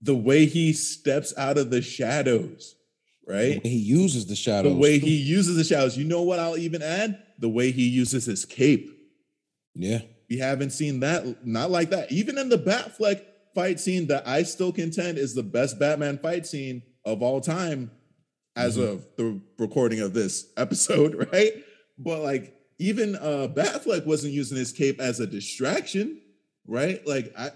[0.00, 2.76] the way he steps out of the shadows,
[3.26, 3.64] right?
[3.64, 4.72] he uses the shadows.
[4.72, 5.96] The way he uses the shadows.
[5.96, 7.22] You know what I'll even add?
[7.38, 8.90] the way he uses his cape.
[9.74, 10.00] Yeah.
[10.28, 12.12] We haven't seen that, not like that.
[12.12, 13.22] Even in the Batfleck
[13.54, 17.90] fight scene that I still contend is the best Batman fight scene of all time
[18.56, 18.92] as mm-hmm.
[18.92, 21.52] of the recording of this episode, right?
[21.96, 26.20] But like even uh Batfleck wasn't using his cape as a distraction,
[26.66, 27.04] right?
[27.06, 27.52] Like I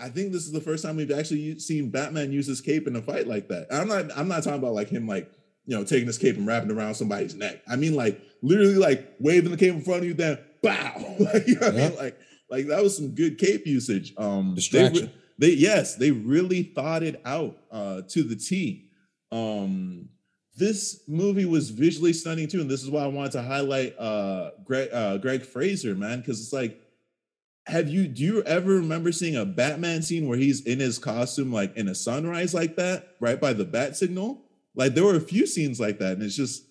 [0.00, 2.96] I think this is the first time we've actually seen Batman use his cape in
[2.96, 3.68] a fight like that.
[3.70, 5.30] I'm not I'm not talking about like him like
[5.68, 7.60] you know, taking his cape and wrapping around somebody's neck.
[7.68, 11.16] I mean, like literally, like waving the cape in front of you, then bow.
[11.20, 11.96] like, you know I mean?
[11.96, 12.18] Like,
[12.50, 14.14] like that was some good cape usage.
[14.16, 15.12] Um, Distraction.
[15.38, 18.88] They, they yes, they really thought it out uh, to the T.
[19.30, 20.08] Um,
[20.56, 24.52] this movie was visually stunning too, and this is why I wanted to highlight uh,
[24.64, 26.80] Greig, uh, Greig Fraser, man, because it's like
[27.68, 31.52] have you do you ever remember seeing a Batman scene where he's in his costume
[31.52, 34.42] like in a sunrise like that, right by the bat signal?
[34.74, 36.64] Like there were a few scenes like that, and it's just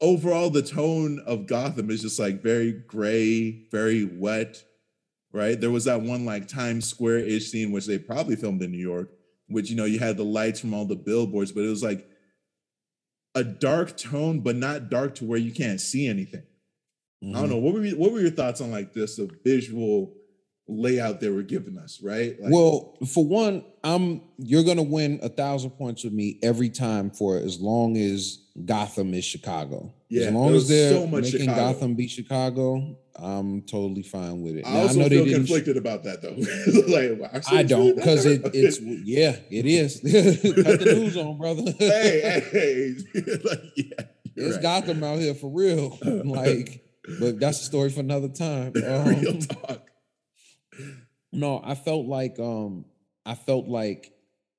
[0.00, 4.62] overall the tone of Gotham is just like very gray, very wet,
[5.32, 5.60] right?
[5.60, 8.78] There was that one like Times Square ish scene which they probably filmed in New
[8.78, 9.10] York,
[9.48, 12.08] which you know you had the lights from all the billboards, but it was like
[13.34, 16.42] a dark tone, but not dark to where you can't see anything.
[17.22, 17.36] Mm-hmm.
[17.36, 17.56] I don't know.
[17.56, 20.14] What were what were your thoughts on like this, a visual
[20.68, 22.36] layout they were giving us, right?
[22.40, 27.10] Like, well, for one, I'm you're gonna win a thousand points with me every time
[27.10, 29.94] for as long as Gotham is Chicago.
[30.08, 31.56] Yeah, as long as they're so making Chicago.
[31.56, 34.66] Gotham be Chicago, I'm totally fine with it.
[34.66, 36.36] I also I know feel they conflicted sh- about that though.
[37.42, 40.00] like, I, don't because it, it's yeah, it is.
[40.64, 41.72] Cut the news on, brother.
[41.78, 42.94] hey, hey,
[43.44, 44.06] like, yeah,
[44.36, 44.62] it's right.
[44.62, 45.98] Gotham out here for real.
[46.02, 46.87] like,
[47.20, 48.72] but that's a story for another time.
[48.84, 49.88] Um, real talk
[51.32, 52.84] no, I felt like um
[53.26, 54.12] I felt like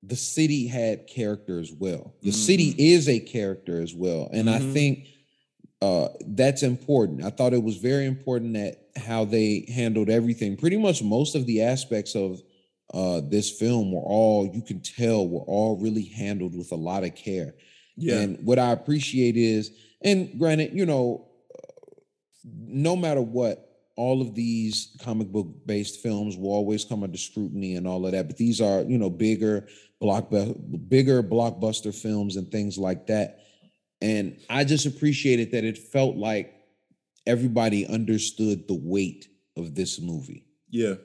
[0.03, 2.13] the city had character as well.
[2.21, 2.37] The mm-hmm.
[2.37, 4.29] city is a character as well.
[4.31, 4.69] And mm-hmm.
[4.69, 5.07] I think
[5.81, 7.23] uh that's important.
[7.23, 10.57] I thought it was very important that how they handled everything.
[10.57, 12.41] Pretty much most of the aspects of
[12.93, 17.03] uh this film were all you can tell were all really handled with a lot
[17.03, 17.55] of care.
[17.95, 18.19] Yeah.
[18.19, 19.71] And what I appreciate is
[20.01, 21.28] and granted, you know,
[22.55, 27.75] no matter what all of these comic book based films will always come under scrutiny
[27.75, 29.67] and all of that but these are you know bigger
[29.99, 30.29] block
[30.87, 33.39] bigger blockbuster films and things like that.
[34.01, 36.53] And i just appreciated that it felt like
[37.27, 39.27] everybody understood the weight
[39.57, 40.45] of this movie.
[40.69, 40.95] Yeah.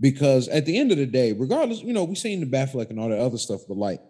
[0.00, 2.98] Because at the end of the day regardless you know we've seen the batfleck and
[2.98, 4.00] all that other stuff but like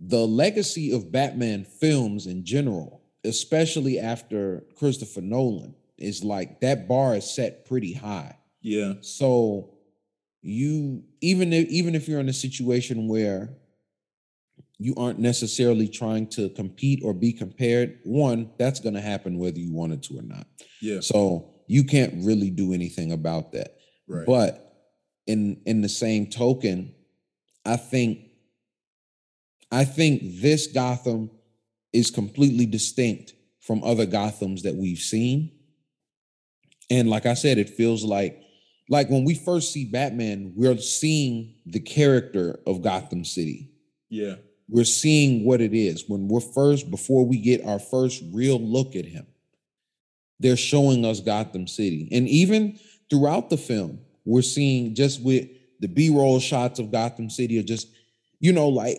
[0.00, 7.16] the legacy of batman films in general especially after christopher nolan is like that bar
[7.16, 8.36] is set pretty high.
[8.60, 8.94] Yeah.
[9.00, 9.74] So
[10.42, 13.56] you even if even if you're in a situation where
[14.78, 19.58] you aren't necessarily trying to compete or be compared, one, that's going to happen whether
[19.58, 20.46] you wanted to or not.
[20.80, 21.00] Yeah.
[21.00, 23.76] So you can't really do anything about that.
[24.08, 24.26] Right.
[24.26, 24.66] But
[25.26, 26.94] in in the same token,
[27.64, 28.20] I think
[29.70, 31.30] I think this Gotham
[31.92, 35.52] is completely distinct from other Gothams that we've seen.
[36.90, 38.42] And like I said, it feels like
[38.90, 43.70] like when we first see Batman, we're seeing the character of Gotham City.
[44.08, 44.34] Yeah.
[44.68, 46.04] We're seeing what it is.
[46.08, 49.26] When we're first, before we get our first real look at him,
[50.40, 52.08] they're showing us Gotham City.
[52.10, 52.78] And even
[53.08, 57.88] throughout the film, we're seeing just with the B-roll shots of Gotham City or just,
[58.40, 58.98] you know, like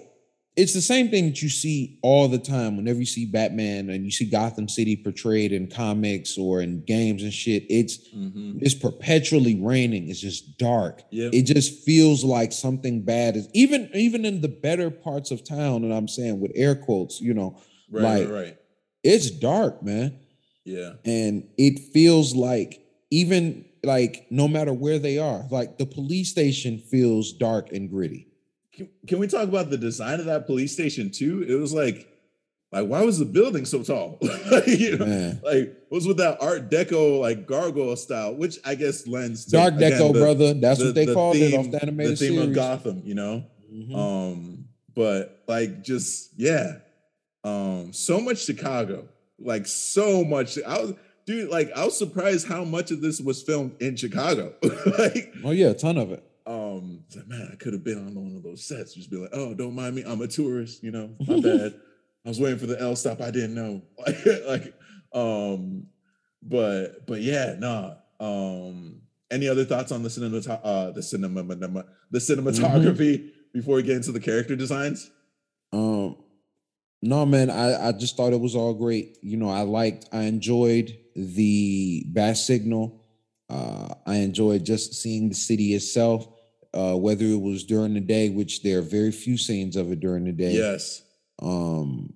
[0.58, 4.04] it's the same thing that you see all the time whenever you see Batman and
[4.04, 7.64] you see Gotham City portrayed in comics or in games and shit.
[7.70, 8.60] It's mm-hmm.
[8.62, 10.10] it's perpetually raining.
[10.10, 11.04] It's just dark.
[11.12, 11.34] Yep.
[11.34, 15.86] It just feels like something bad is even even in the better parts of town.
[15.86, 17.58] And I'm saying with air quotes, you know,
[17.90, 18.58] right, like right, right.
[19.04, 20.20] it's dark, man.
[20.66, 26.30] Yeah, and it feels like even like no matter where they are, like the police
[26.30, 28.28] station feels dark and gritty
[29.08, 31.44] can, we talk about the design of that police station too?
[31.48, 32.08] It was like,
[32.72, 34.18] like why was the building so tall?
[34.68, 39.46] you know, like was with that Art Deco like gargoyle style, which I guess lends
[39.46, 40.54] to, dark again, Deco, the, brother.
[40.54, 42.50] That's the, what they the called theme, it off the animated the theme series.
[42.50, 43.02] of Gotham.
[43.04, 43.96] You know, mm-hmm.
[43.96, 44.66] um,
[44.96, 46.78] but like just yeah,
[47.44, 49.08] um, so much Chicago,
[49.38, 50.58] like so much.
[50.66, 50.94] I was
[51.26, 54.54] dude, like I was surprised how much of this was filmed in Chicago.
[54.98, 56.24] like, oh yeah, a ton of it
[57.16, 58.94] like, man, I could have been on one of those sets.
[58.94, 60.84] Just be like, oh, don't mind me, I'm a tourist.
[60.84, 61.80] You know, my bad.
[62.26, 63.22] I was waiting for the L stop.
[63.22, 63.82] I didn't know.
[63.98, 64.74] Like, like,
[65.14, 65.88] um,
[66.44, 67.96] but but yeah, nah.
[68.20, 69.02] Um,
[69.32, 73.28] any other thoughts on the cinema, uh, the cinema, the cinematography mm-hmm.
[73.54, 75.10] before we get into the character designs?
[75.74, 76.18] Um,
[77.02, 79.18] no, man, I I just thought it was all great.
[79.22, 83.04] You know, I liked, I enjoyed the bat signal.
[83.50, 86.28] Uh, I enjoyed just seeing the city itself,
[86.74, 90.00] uh, whether it was during the day, which there are very few scenes of it
[90.00, 90.54] during the day.
[90.54, 91.02] Yes.
[91.42, 92.14] Um,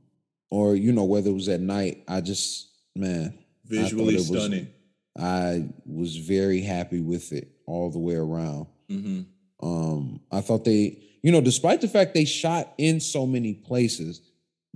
[0.50, 2.04] or you know whether it was at night.
[2.08, 4.68] I just man, visually I stunning.
[5.16, 8.68] Was, I was very happy with it all the way around.
[8.90, 9.22] Mm-hmm.
[9.66, 14.22] Um, I thought they, you know, despite the fact they shot in so many places,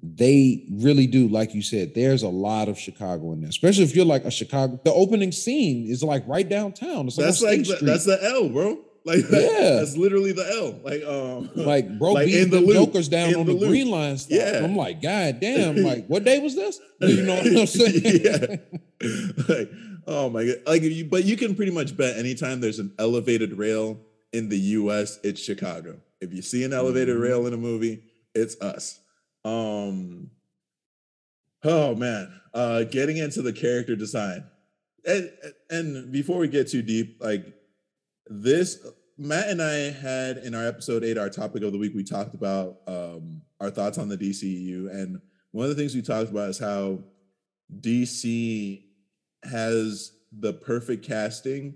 [0.02, 3.96] they really do, like you said, there's a lot of Chicago in there, especially if
[3.96, 4.80] you're like a Chicago.
[4.84, 7.08] The opening scene is like right downtown.
[7.08, 8.80] It's like that's like the, that's the L, bro.
[9.06, 10.80] Like that, yeah, that's literally the L.
[10.84, 14.18] Like um, like bro, like beating the, the jokers down on the, the green line
[14.18, 14.38] stuff.
[14.38, 16.80] Yeah, I'm like, god damn, like what day was this?
[17.00, 18.02] You know what I'm saying?
[18.04, 18.56] yeah.
[19.48, 19.72] like,
[20.06, 23.58] oh my god, like you, but you can pretty much bet anytime there's an elevated
[23.58, 24.00] rail
[24.34, 26.00] in the U.S., it's Chicago.
[26.20, 27.24] If you see an elevated mm-hmm.
[27.24, 28.04] rail in a movie,
[28.36, 29.00] it's us.
[29.46, 30.30] Um,
[31.64, 34.44] oh man, uh, getting into the character design,
[35.06, 35.32] and
[35.70, 37.46] and before we get too deep, like
[38.30, 38.86] this,
[39.18, 42.34] Matt and I had in our episode eight, our topic of the week, we talked
[42.34, 45.20] about um, our thoughts on the DCU, and
[45.52, 47.00] one of the things we talked about is how
[47.82, 48.84] DC
[49.44, 51.76] has the perfect casting,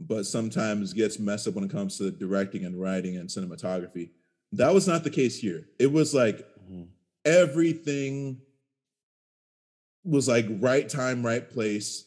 [0.00, 4.10] but sometimes gets messed up when it comes to directing and writing and cinematography.
[4.52, 5.68] That was not the case here.
[5.78, 6.82] It was like Mm-hmm.
[7.24, 8.40] Everything
[10.04, 12.04] was like right time, right place.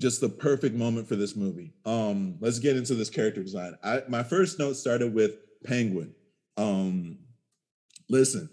[0.00, 1.74] Just the perfect moment for this movie.
[1.84, 3.76] Um, let's get into this character design.
[3.84, 5.32] I my first note started with
[5.64, 6.14] Penguin.
[6.56, 7.18] Um,
[8.08, 8.48] listen,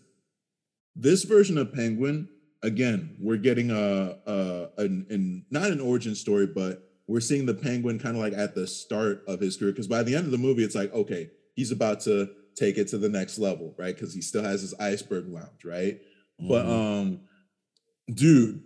[0.95, 2.27] this version of Penguin,
[2.63, 7.99] again, we're getting a, a, an, not an origin story, but we're seeing the Penguin
[7.99, 9.71] kind of like at the start of his career.
[9.71, 12.87] Because by the end of the movie, it's like, okay, he's about to take it
[12.89, 13.95] to the next level, right?
[13.95, 16.01] Because he still has his iceberg lounge, right?
[16.41, 16.47] Mm-hmm.
[16.49, 17.21] But um,
[18.13, 18.63] dude,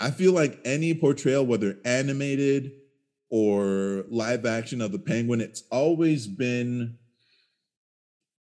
[0.00, 2.72] I feel like any portrayal, whether animated
[3.28, 6.98] or live action of the penguin, it's always been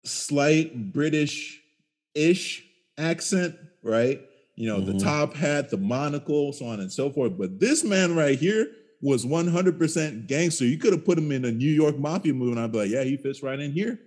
[0.05, 2.65] slight British-ish
[2.99, 4.21] accent, right?
[4.57, 4.99] You know, mm-hmm.
[4.99, 7.39] the top hat, the monocle, so on and so forth.
[7.39, 10.65] But this man right here was 100% gangster.
[10.65, 12.91] You could have put him in a New York mafia movie, and I'd be like,
[12.91, 14.01] yeah, he fits right in here.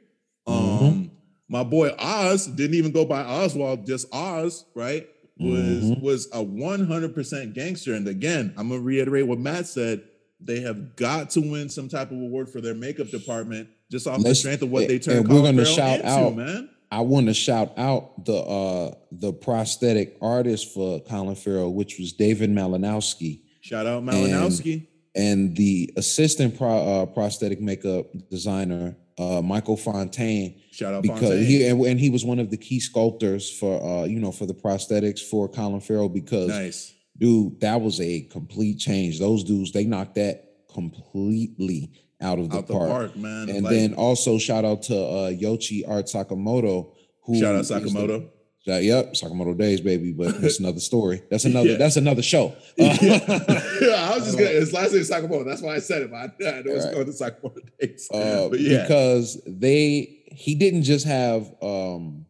[0.48, 0.86] Mm-hmm.
[0.86, 1.12] Um,
[1.48, 5.08] my boy Oz didn't even go by Oswald, just Oz, right?
[5.40, 6.02] Was mm-hmm.
[6.02, 7.94] was a 100% gangster.
[7.94, 10.04] And again, I'm gonna reiterate what Matt said.
[10.42, 14.18] They have got to win some type of award for their makeup department just off
[14.18, 15.20] Let's, the strength of what they turned.
[15.20, 16.70] And we're gonna shout into, out, man.
[16.92, 22.14] I want to shout out the uh the prosthetic artist for Colin Farrell, which was
[22.14, 23.42] David Malinowski.
[23.62, 24.88] Shout out Malinowski.
[25.16, 30.61] And, and the assistant pro, uh, prosthetic makeup designer uh, Michael Fontaine.
[30.72, 31.45] Shout out because Fontaine.
[31.45, 34.45] he and, and, he was one of the key sculptors for uh, you know for
[34.45, 36.93] the prosthetics for Colin Farrell because nice.
[37.17, 39.20] dude, that was a complete change.
[39.20, 41.91] Those dudes they knocked that completely
[42.22, 42.88] out of the, out park.
[42.88, 43.15] the park.
[43.17, 43.49] man.
[43.49, 46.95] And like, then also shout out to uh, Yoichi Art Sakamoto.
[47.26, 48.30] Who shout out Sakamoto.
[48.70, 50.11] That yep, Sakamoto Days, baby.
[50.11, 51.24] But that's another story.
[51.30, 51.70] That's another.
[51.70, 51.78] yeah.
[51.78, 52.55] That's another show.
[52.80, 54.09] Uh, yeah.
[54.09, 54.49] I was just gonna.
[54.51, 55.45] His last name is Sakamoto.
[55.45, 56.11] That's why I said it.
[56.11, 56.93] But I, I know it's right.
[56.93, 58.09] going to Sakamoto Days.
[58.11, 62.26] Uh, but yeah, because they he didn't just have um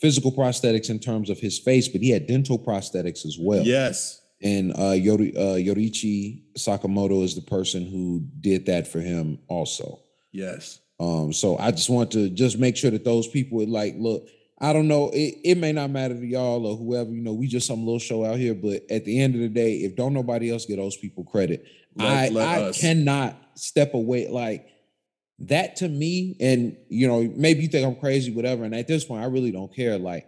[0.00, 3.62] physical prosthetics in terms of his face, but he had dental prosthetics as well.
[3.62, 4.20] Yes.
[4.42, 10.00] And uh, Yori, uh, Yoriichi Sakamoto is the person who did that for him also.
[10.32, 10.80] Yes.
[10.98, 14.28] Um, so I just want to just make sure that those people would like, look,
[14.60, 17.46] I don't know, it, it may not matter to y'all or whoever, you know, we
[17.46, 20.12] just some little show out here, but at the end of the day, if don't
[20.12, 21.64] nobody else get those people credit,
[21.96, 24.28] let, I, let I cannot step away.
[24.28, 24.66] Like
[25.40, 28.64] that to me, and you know, maybe you think I'm crazy, whatever.
[28.64, 29.98] And at this point, I really don't care.
[29.98, 30.26] Like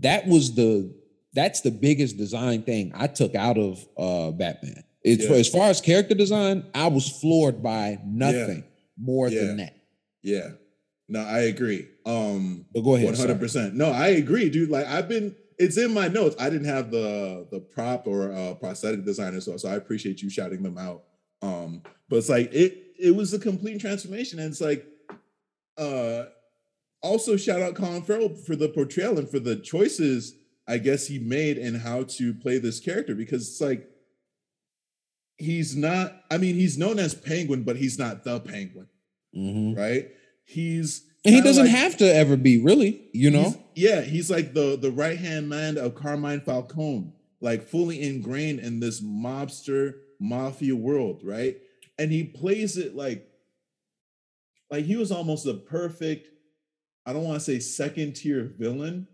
[0.00, 0.94] that was the
[1.34, 4.82] that's the biggest design thing I took out of uh Batman.
[5.02, 5.36] It's yeah.
[5.36, 9.02] as far as character design, I was floored by nothing yeah.
[9.04, 9.40] more yeah.
[9.40, 9.76] than that.
[10.22, 10.50] Yeah.
[11.08, 11.88] No, I agree.
[12.04, 13.14] Um but go ahead.
[13.14, 13.48] 100%.
[13.48, 13.70] Sorry.
[13.72, 14.70] No, I agree, dude.
[14.70, 16.36] Like I've been it's in my notes.
[16.38, 20.30] I didn't have the the prop or uh prosthetic designer so so I appreciate you
[20.30, 21.04] shouting them out.
[21.42, 24.86] Um but it's like it it was a complete transformation and it's like
[25.76, 26.24] uh
[27.02, 30.34] also shout out Colin Farrell for the portrayal and for the choices
[30.66, 33.88] I guess he made in how to play this character because it's like
[35.38, 38.88] he's not I mean he's known as Penguin but he's not the Penguin.
[39.36, 39.78] Mm-hmm.
[39.78, 40.10] Right?
[40.48, 43.50] He's and he doesn't like, have to ever be really, you know.
[43.74, 48.60] He's, yeah, he's like the the right hand man of Carmine Falcone, like fully ingrained
[48.60, 51.58] in this mobster mafia world, right?
[51.98, 53.28] And he plays it like
[54.70, 56.28] like he was almost the perfect.
[57.04, 59.06] I don't want to say second tier villain,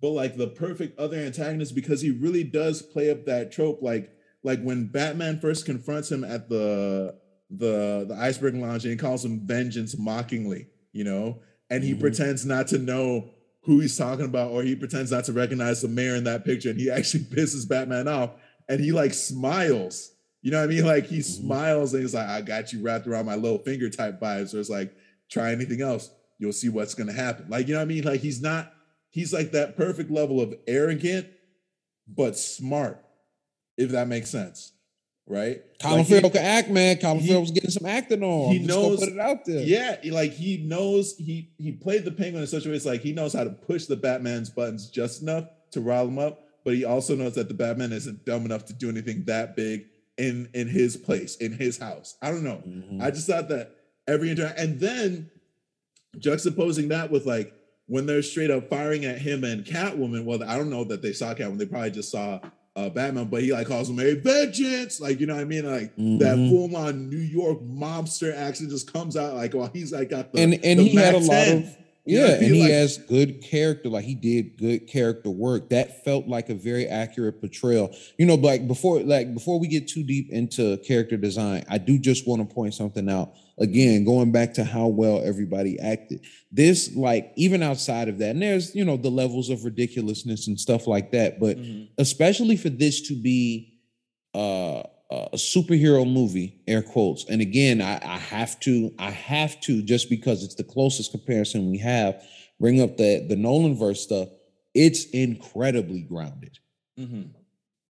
[0.00, 3.82] but like the perfect other antagonist because he really does play up that trope.
[3.82, 4.10] Like
[4.42, 7.18] like when Batman first confronts him at the
[7.58, 11.40] the the iceberg lounge and he calls him vengeance mockingly, you know,
[11.70, 12.00] and he mm-hmm.
[12.00, 13.30] pretends not to know
[13.62, 16.70] who he's talking about, or he pretends not to recognize the mayor in that picture,
[16.70, 18.30] and he actually pisses Batman off,
[18.68, 20.12] and he like smiles.
[20.42, 20.84] You know what I mean?
[20.84, 21.44] Like he mm-hmm.
[21.46, 24.54] smiles and he's like, I got you wrapped around my little finger type vibes.
[24.54, 24.94] Or it's like,
[25.30, 27.46] try anything else, you'll see what's gonna happen.
[27.48, 28.04] Like, you know what I mean?
[28.04, 28.70] Like he's not,
[29.08, 31.28] he's like that perfect level of arrogant,
[32.06, 33.02] but smart,
[33.78, 34.73] if that makes sense
[35.26, 35.62] right?
[35.80, 36.98] Colin like Farrell can act, man.
[36.98, 38.52] Colin he, Farrell was getting some acting on.
[38.52, 39.62] He knows put it out there.
[39.62, 43.00] Yeah, like he knows he he played the penguin in such a way it's like
[43.00, 46.74] he knows how to push the Batman's buttons just enough to rile him up, but
[46.74, 50.48] he also knows that the Batman isn't dumb enough to do anything that big in
[50.54, 52.16] in his place, in his house.
[52.22, 52.62] I don't know.
[52.66, 53.02] Mm-hmm.
[53.02, 53.74] I just thought that
[54.06, 55.30] every interaction and then
[56.18, 57.52] juxtaposing that with like
[57.86, 60.24] when they're straight up firing at him and Catwoman.
[60.24, 61.58] Well, I don't know that they saw Catwoman.
[61.58, 62.40] They probably just saw
[62.76, 65.70] uh, Batman, but he like calls him a vengeance, like you know what I mean,
[65.70, 66.18] like mm-hmm.
[66.18, 70.32] that full on New York mobster accent just comes out like while he's like got
[70.32, 71.28] the and and the he had a 10.
[71.28, 73.88] lot of yeah, and he like, has good character.
[73.88, 75.70] Like he did good character work.
[75.70, 77.94] That felt like a very accurate portrayal.
[78.18, 81.98] You know, like before, like before we get too deep into character design, I do
[81.98, 83.34] just want to point something out.
[83.58, 86.24] Again, going back to how well everybody acted.
[86.50, 90.58] This, like, even outside of that, and there's you know the levels of ridiculousness and
[90.58, 91.38] stuff like that.
[91.38, 91.84] But mm-hmm.
[91.98, 93.78] especially for this to be
[94.34, 97.24] uh a superhero movie, air quotes.
[97.28, 101.70] And again, I, I, have to, I have to, just because it's the closest comparison
[101.70, 102.22] we have,
[102.58, 104.28] bring up the the Nolan verse stuff.
[104.74, 106.58] It's incredibly grounded.
[106.98, 107.30] Mm-hmm.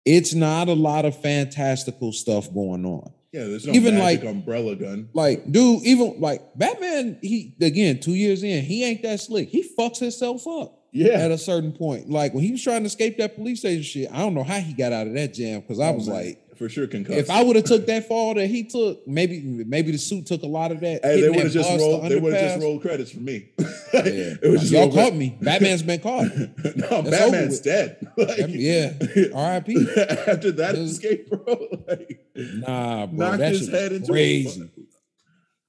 [0.05, 3.13] It's not a lot of fantastical stuff going on.
[3.33, 5.09] Yeah, there's no even like umbrella gun.
[5.15, 9.49] Like, dude, even like Batman, he again, two years in, he ain't that slick.
[9.49, 10.79] He fucks himself up.
[10.93, 11.15] Yeah.
[11.15, 12.11] At a certain point.
[12.11, 14.59] Like when he was trying to escape that police station shit, I don't know how
[14.59, 16.17] he got out of that jam because I oh, was man.
[16.17, 17.19] like, for sure concussed.
[17.19, 20.43] If I would have took that fall that he took, maybe maybe the suit took
[20.43, 21.05] a lot of that.
[21.05, 22.11] Hey, they would have just rolled.
[22.11, 23.49] They would have just rolled credits for me.
[23.59, 23.65] yeah.
[24.43, 25.37] it was just y'all caught me.
[25.41, 26.25] Batman's been caught.
[26.77, 28.07] no, That's Batman's dead.
[28.17, 28.93] like, yeah,
[29.35, 29.87] R.I.P.
[30.27, 31.69] After that escape, bro.
[31.89, 34.71] Like, nah, bro, knocked his head into crazy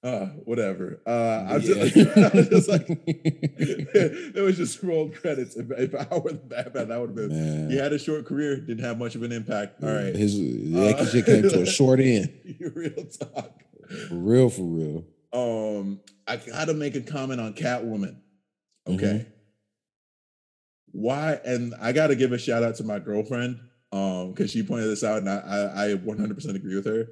[0.04, 1.02] uh, whatever.
[1.08, 1.86] Uh, I, was yeah.
[1.86, 5.56] just, I was just like, it was just rolled credits.
[5.56, 7.30] If, if I were the Batman, that would have been.
[7.30, 7.70] Man.
[7.70, 9.82] He had a short career, didn't have much of an impact.
[9.82, 10.36] All right, his
[10.76, 12.34] uh, shit came to a short end.
[12.60, 13.64] real talk,
[14.10, 15.06] for real, for real.
[15.32, 18.18] Um, I gotta make a comment on Catwoman.
[18.88, 19.30] Okay, mm-hmm.
[20.92, 21.40] why?
[21.46, 23.60] And I gotta give a shout out to my girlfriend,
[23.94, 27.08] um, because she pointed this out, and I, I, I 100% agree with her.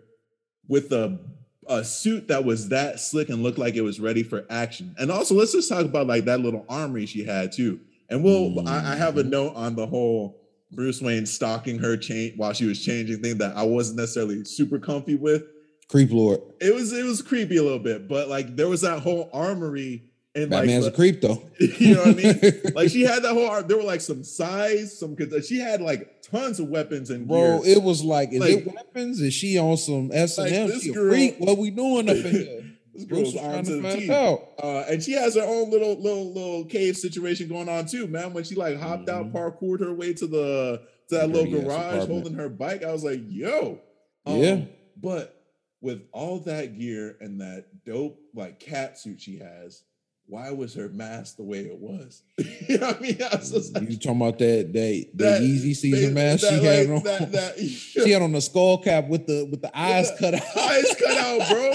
[0.68, 1.20] With the
[1.68, 4.96] a suit that was that slick and looked like it was ready for action.
[4.98, 7.80] And also, let's just talk about like that little armory she had too.
[8.10, 8.68] And we'll, mm-hmm.
[8.68, 9.30] I, I, have a mm-hmm.
[9.30, 10.42] note on the whole
[10.72, 14.80] Bruce Wayne stalking her chain while she was changing thing that I wasn't necessarily super
[14.80, 15.44] comfy with.
[15.88, 16.40] Creep lord.
[16.62, 20.11] It was it was creepy a little bit, but like there was that whole armory
[20.34, 21.44] and Batman's like, a creep though.
[21.60, 22.62] You know what I mean?
[22.76, 23.64] like she had that whole.
[23.64, 27.62] There were like some size, some because she had like tons of weapons and bro.
[27.62, 27.78] Gear.
[27.78, 29.20] It was like, is like, it weapons?
[29.22, 30.80] Is she on some S and M?
[30.80, 31.36] She girl, a freak?
[31.40, 32.58] What we doing up in here?
[32.94, 34.12] This girl's on to the team.
[34.12, 38.34] Uh, and she has her own little little little cave situation going on too, man.
[38.34, 39.28] When she like hopped mm-hmm.
[39.28, 43.06] out, parkoured her way to the to that little garage, holding her bike, I was
[43.06, 43.80] like, "Yo,
[44.26, 44.62] um, yeah."
[45.02, 45.42] But
[45.80, 49.84] with all that gear and that dope like cat suit she has,
[50.32, 52.24] why was her mask the way it was?
[52.38, 53.18] you know what I mean?
[53.22, 57.04] I was like, you talking about that that, that easy season mask she had on?
[57.04, 60.34] That, that, she had on the skull cap with the with the eyes with cut
[60.36, 60.58] out.
[60.58, 61.74] Eyes cut out, bro.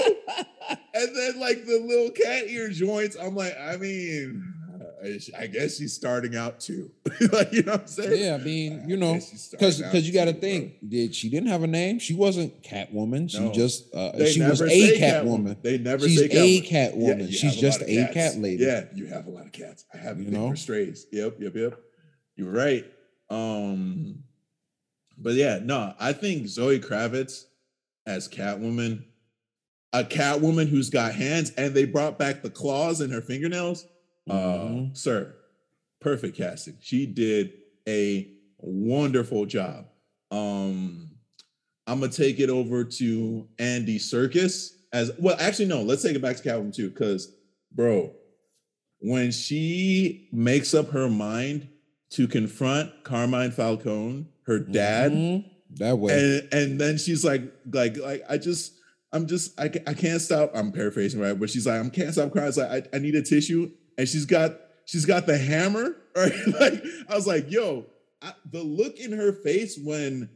[0.95, 3.15] and then like the little cat ear joints.
[3.15, 4.55] I'm like, I mean,
[5.37, 6.91] I guess she's starting out too.
[7.31, 8.23] like, you know what I'm saying?
[8.23, 9.13] Yeah, I mean, you know,
[9.51, 10.89] because because you got to think, bro.
[10.89, 11.99] did she didn't have a name?
[11.99, 13.29] She wasn't Catwoman.
[13.29, 13.51] She no.
[13.51, 15.47] just uh, she was a Catwoman.
[15.47, 17.29] Cat they never she's say a Catwoman.
[17.29, 18.63] Yeah, she's just a, a cat lady.
[18.63, 19.85] Yeah, you have a lot of cats.
[19.93, 21.05] I have you know strays.
[21.11, 21.79] Yep, yep, yep.
[22.35, 22.85] You're right.
[23.29, 24.23] Um,
[25.17, 27.43] but yeah, no, I think Zoe Kravitz
[28.07, 29.03] as Catwoman,
[29.93, 33.85] a Catwoman who's got hands, and they brought back the claws in her fingernails
[34.27, 34.91] mm-hmm.
[34.91, 35.35] uh, sir,
[36.01, 36.77] perfect casting.
[36.81, 37.53] She did
[37.87, 38.27] a
[38.59, 39.85] wonderful job.
[40.31, 41.11] Um,
[41.85, 45.37] I'm gonna take it over to Andy Serkis as well.
[45.39, 47.33] Actually, no, let's take it back to Calvin too, because
[47.71, 48.11] bro,
[48.99, 51.69] when she makes up her mind
[52.09, 55.47] to confront Carmine Falcone, her dad, mm-hmm.
[55.75, 58.73] that way, and, and then she's like, like, like, I just,
[59.11, 60.51] I'm just, I, I can't stop.
[60.53, 61.37] I'm paraphrasing, right?
[61.39, 62.47] But she's like, I can't stop crying.
[62.47, 66.33] It's like, I, I need a tissue and she's got she's got the hammer, right?
[66.59, 67.85] like I was like, yo,
[68.21, 70.29] I, the look in her face when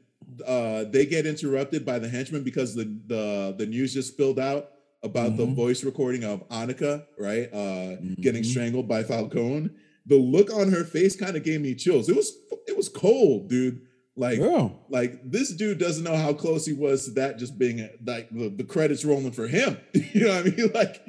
[0.45, 4.69] uh, they get interrupted by the henchmen because the the the news just spilled out
[5.03, 5.37] about mm-hmm.
[5.37, 7.49] the voice recording of Annika, right?
[7.51, 8.21] Uh, mm-hmm.
[8.21, 9.69] getting strangled by Falcone.
[10.05, 12.09] The look on her face kind of gave me chills.
[12.09, 12.33] It was
[12.67, 13.81] it was cold, dude.
[14.15, 14.69] Like, yeah.
[14.89, 18.49] like this dude doesn't know how close he was to that just being like the,
[18.49, 19.77] the credits rolling for him.
[19.93, 20.71] you know what I mean?
[20.73, 21.01] Like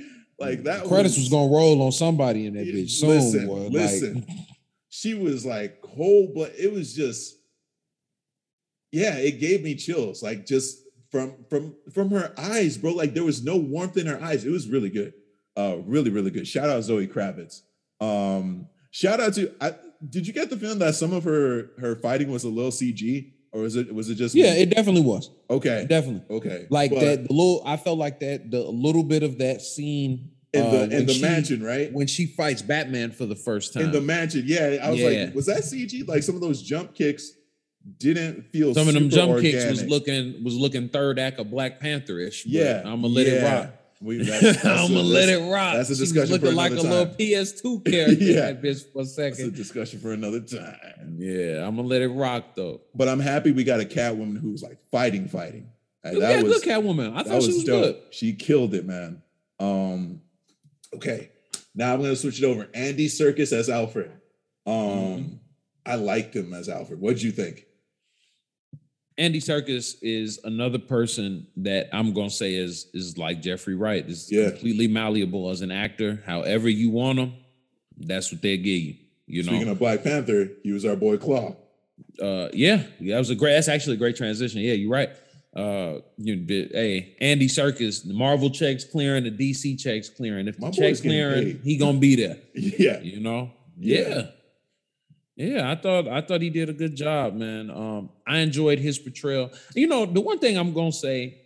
[0.42, 3.10] like that credits was, was, gonna roll on somebody in that bitch soon.
[3.10, 3.68] Listen, boy.
[3.68, 4.14] listen.
[4.14, 4.38] Like,
[4.88, 7.36] she was like cold but It was just,
[8.90, 10.22] yeah, it gave me chills.
[10.22, 12.92] Like just from from from her eyes, bro.
[12.92, 14.44] Like there was no warmth in her eyes.
[14.44, 15.14] It was really good.
[15.56, 16.48] Uh, really, really good.
[16.48, 17.60] Shout out Zoe Kravitz.
[18.00, 19.74] Um, shout out to I
[20.08, 23.32] did you get the feeling that some of her her fighting was a little CG?
[23.52, 25.30] Or was it was it just Yeah, it definitely was.
[25.50, 25.86] Okay.
[25.88, 26.36] Definitely.
[26.36, 26.66] Okay.
[26.70, 30.30] Like but, that the little I felt like that the little bit of that scene
[30.52, 31.92] in the uh, in the she, mansion, right?
[31.92, 34.78] When she fights Batman for the first time in the mansion, yeah.
[34.82, 35.24] I was yeah.
[35.24, 36.06] like, was that CG?
[36.08, 37.32] Like some of those jump kicks
[37.98, 38.74] didn't feel.
[38.74, 39.52] Some of them jump organic.
[39.52, 42.46] kicks was looking was looking third act of Black Panther ish.
[42.46, 43.32] Yeah, I'm gonna let yeah.
[43.32, 43.74] it rock.
[44.02, 45.74] We, that's, that's I'm gonna let it rock.
[45.74, 46.90] That's a discussion looking like a time.
[46.90, 48.24] little PS2 character.
[48.24, 49.30] yeah, that bitch for a second.
[49.30, 51.16] That's a discussion for another time.
[51.18, 52.80] Yeah, I'm gonna let it rock though.
[52.94, 55.70] But I'm happy we got a Catwoman who's like fighting, fighting.
[56.04, 57.16] Like, that was good Catwoman.
[57.16, 57.84] I thought was she was dope.
[57.84, 58.02] good.
[58.10, 59.22] She killed it, man.
[59.60, 60.20] Um,
[60.94, 61.30] okay,
[61.74, 62.68] now I'm gonna switch it over.
[62.74, 64.10] Andy Serkis as Alfred.
[64.66, 65.34] Um, mm-hmm.
[65.86, 67.00] I liked him as Alfred.
[67.00, 67.66] What'd you think?
[69.22, 74.04] Andy Serkis is another person that I'm gonna say is is like Jeffrey Wright.
[74.04, 74.50] Is yeah.
[74.50, 76.20] completely malleable as an actor.
[76.26, 77.34] However you want him,
[77.96, 78.94] that's what they give you.
[79.26, 79.52] You know.
[79.52, 81.56] Speaking of Black Panther, he was our boy Klaue.
[82.20, 83.52] Uh, yeah, yeah, that was a great.
[83.52, 84.60] That's actually a great transition.
[84.60, 85.10] Yeah, you're right.
[85.54, 90.48] Uh, you hey, Andy Serkis, the Marvel checks clearing, the DC checks clearing.
[90.48, 92.38] If the checks clearing, he gonna be there.
[92.54, 93.52] yeah, you know.
[93.78, 94.08] yeah.
[94.08, 94.26] yeah.
[95.36, 97.70] Yeah, I thought I thought he did a good job, man.
[97.70, 99.50] Um, I enjoyed his portrayal.
[99.74, 101.42] You know, the one thing I'm gonna say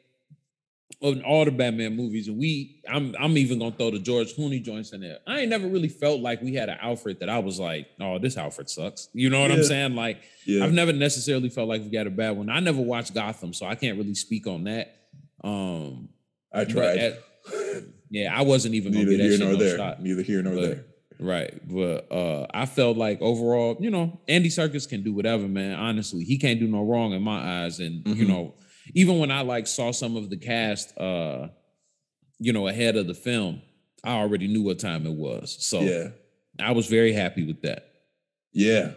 [1.03, 4.63] of all the Batman movies, and we, I'm, I'm even gonna throw the George Clooney
[4.63, 5.19] joints in there.
[5.27, 8.19] I ain't never really felt like we had an Alfred that I was like, oh,
[8.19, 9.09] this Alfred sucks.
[9.13, 9.57] You know what yeah.
[9.57, 9.95] I'm saying?
[9.95, 10.65] Like, yeah.
[10.65, 12.49] I've never necessarily felt like we got a bad one.
[12.49, 14.97] I never watched Gotham, so I can't really speak on that.
[15.45, 16.09] Um,
[16.53, 16.99] I tried.
[16.99, 17.23] At,
[18.11, 19.77] yeah, I wasn't even gonna get that here nor no there.
[19.77, 20.03] Shot.
[20.03, 20.85] Neither here nor but, there.
[21.19, 21.61] Right.
[21.69, 25.79] But uh I felt like overall, you know, Andy Serkis can do whatever, man.
[25.79, 27.81] Honestly, he can't do no wrong in my eyes.
[27.81, 28.21] And mm-hmm.
[28.21, 28.55] you know,
[28.95, 31.49] even when I like saw some of the cast uh,
[32.39, 33.63] you know, ahead of the film,
[34.05, 35.57] I already knew what time it was.
[35.61, 36.09] So yeah,
[36.61, 37.89] I was very happy with that.
[38.53, 38.93] Yeah.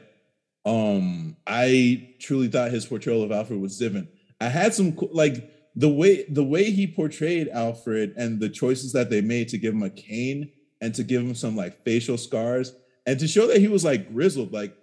[0.66, 4.10] Um, I truly thought his portrayal of Alfred was different.
[4.42, 9.10] I had some like the way the way he portrayed Alfred and the choices that
[9.10, 10.52] they made to give him a cane
[10.82, 12.74] and to give him some like facial scars
[13.06, 14.54] and to show that he was like grizzled.
[14.54, 14.76] Like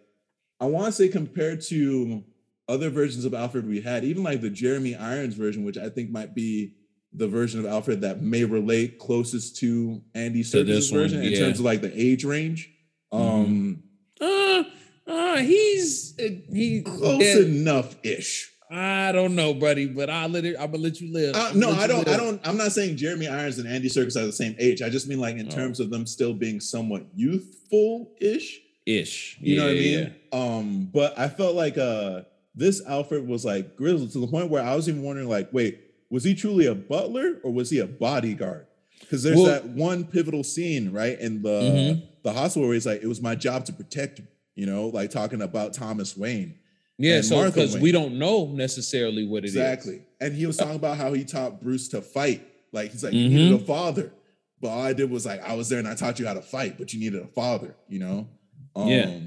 [0.61, 2.25] I want to say compared to
[2.69, 6.11] other versions of Alfred we had, even like the Jeremy Irons version, which I think
[6.11, 6.75] might be
[7.13, 11.31] the version of Alfred that may relate closest to Andy Serkis' version yeah.
[11.31, 12.71] in terms of like the age range.
[13.13, 13.25] Mm-hmm.
[13.25, 13.83] Um,
[14.21, 14.65] uh,
[15.07, 18.53] uh, he's uh, he close enough ish.
[18.71, 20.57] I don't know, buddy, but I'll let it.
[20.59, 21.37] I'm gonna let you live.
[21.37, 22.07] Uh, no, I don't.
[22.07, 22.15] Live.
[22.15, 22.47] I don't.
[22.47, 24.83] I'm not saying Jeremy Irons and Andy Serkis are the same age.
[24.83, 25.51] I just mean like in oh.
[25.51, 28.61] terms of them still being somewhat youthful ish.
[28.85, 29.39] Ish.
[29.41, 30.15] You yeah, know what I mean?
[30.33, 32.23] Um, but I felt like uh
[32.57, 35.81] this Alfred was like grizzled to the point where I was even wondering, like, wait,
[36.11, 38.67] was he truly a butler or was he a bodyguard?
[39.01, 42.05] Because there's well, that one pivotal scene, right, in the mm-hmm.
[42.23, 45.11] the hospital where he's like, "It was my job to protect you," you know, like
[45.11, 46.59] talking about Thomas Wayne.
[46.99, 49.97] Yeah, so because we don't know necessarily what it exactly.
[49.97, 50.07] Exactly.
[50.21, 52.47] And he was talking about how he taught Bruce to fight.
[52.73, 53.33] Like he's like, mm-hmm.
[53.33, 54.13] you needed a father.
[54.61, 56.43] But all I did was like, I was there and I taught you how to
[56.43, 58.29] fight, but you needed a father, you know?
[58.75, 59.19] Um, yeah.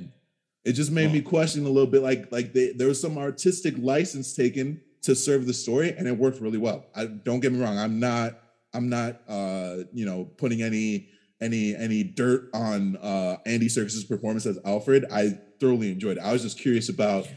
[0.65, 3.75] It just made me question a little bit like like they, there was some artistic
[3.77, 6.85] license taken to serve the story and it worked really well.
[6.95, 8.39] I don't get me wrong, I'm not
[8.73, 11.09] I'm not uh you know putting any
[11.41, 15.05] any any dirt on uh Andy Serkis's performance as Alfred.
[15.11, 16.23] I thoroughly enjoyed it.
[16.23, 17.27] I was just curious about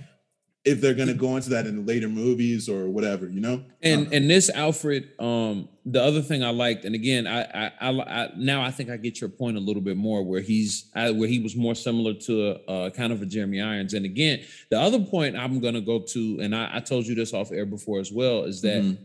[0.65, 3.65] if they're going to go into that in later movies or whatever, you know.
[3.83, 7.91] And and this Alfred, um, the other thing I liked, and again, I, I, I,
[7.91, 11.11] I now I think I get your point a little bit more, where he's I,
[11.11, 13.95] where he was more similar to a, a, kind of a Jeremy Irons.
[13.95, 17.17] And again, the other point I'm going to go to, and I, I, told you
[17.17, 18.83] this off air before as well, is that.
[18.83, 19.05] Mm-hmm.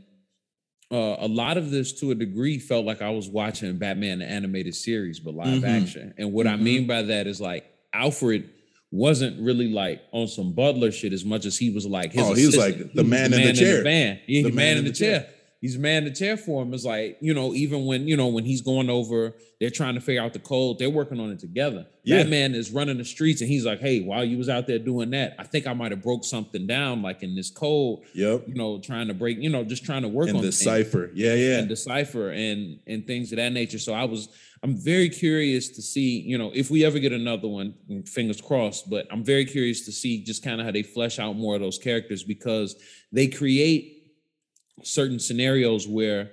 [0.90, 4.26] Uh, a lot of this, to a degree, felt like I was watching Batman the
[4.26, 5.84] animated series, but live mm-hmm.
[5.84, 6.14] action.
[6.18, 6.62] And what mm-hmm.
[6.62, 8.50] I mean by that is like Alfred
[8.92, 12.24] wasn't really like on some Butler shit as much as he was like his.
[12.24, 13.84] Oh, he was like the man, in the chair.
[13.84, 14.20] man.
[14.28, 15.22] Yeah, the, man, in the, chair.
[15.22, 15.30] chair.
[15.60, 16.74] He's a man in the chair for him.
[16.74, 20.02] Is like you know even when you know when he's going over, they're trying to
[20.02, 20.78] figure out the code.
[20.78, 21.88] They're working on it together.
[22.04, 22.18] Yeah.
[22.18, 24.80] That man is running the streets and he's like, hey, while you was out there
[24.80, 28.00] doing that, I think I might have broke something down like in this code.
[28.14, 28.48] Yep.
[28.48, 29.40] You know, trying to break.
[29.40, 31.10] You know, just trying to work and on decipher.
[31.14, 31.58] Yeah, yeah.
[31.58, 33.80] And decipher and and things of that nature.
[33.80, 34.30] So I was
[34.64, 38.90] I'm very curious to see, you know, if we ever get another one, fingers crossed,
[38.90, 41.62] but I'm very curious to see just kind of how they flesh out more of
[41.62, 42.76] those characters because
[43.12, 44.14] they create
[44.84, 46.32] certain scenarios where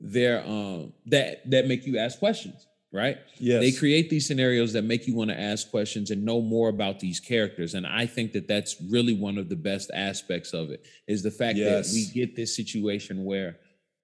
[0.00, 3.16] they're um that that make you ask questions, right?
[3.38, 3.60] Yes.
[3.60, 7.00] They create these scenarios that make you want to ask questions and know more about
[7.00, 10.84] these characters and I think that that's really one of the best aspects of it
[11.08, 11.88] is the fact yes.
[11.88, 13.56] that we get this situation where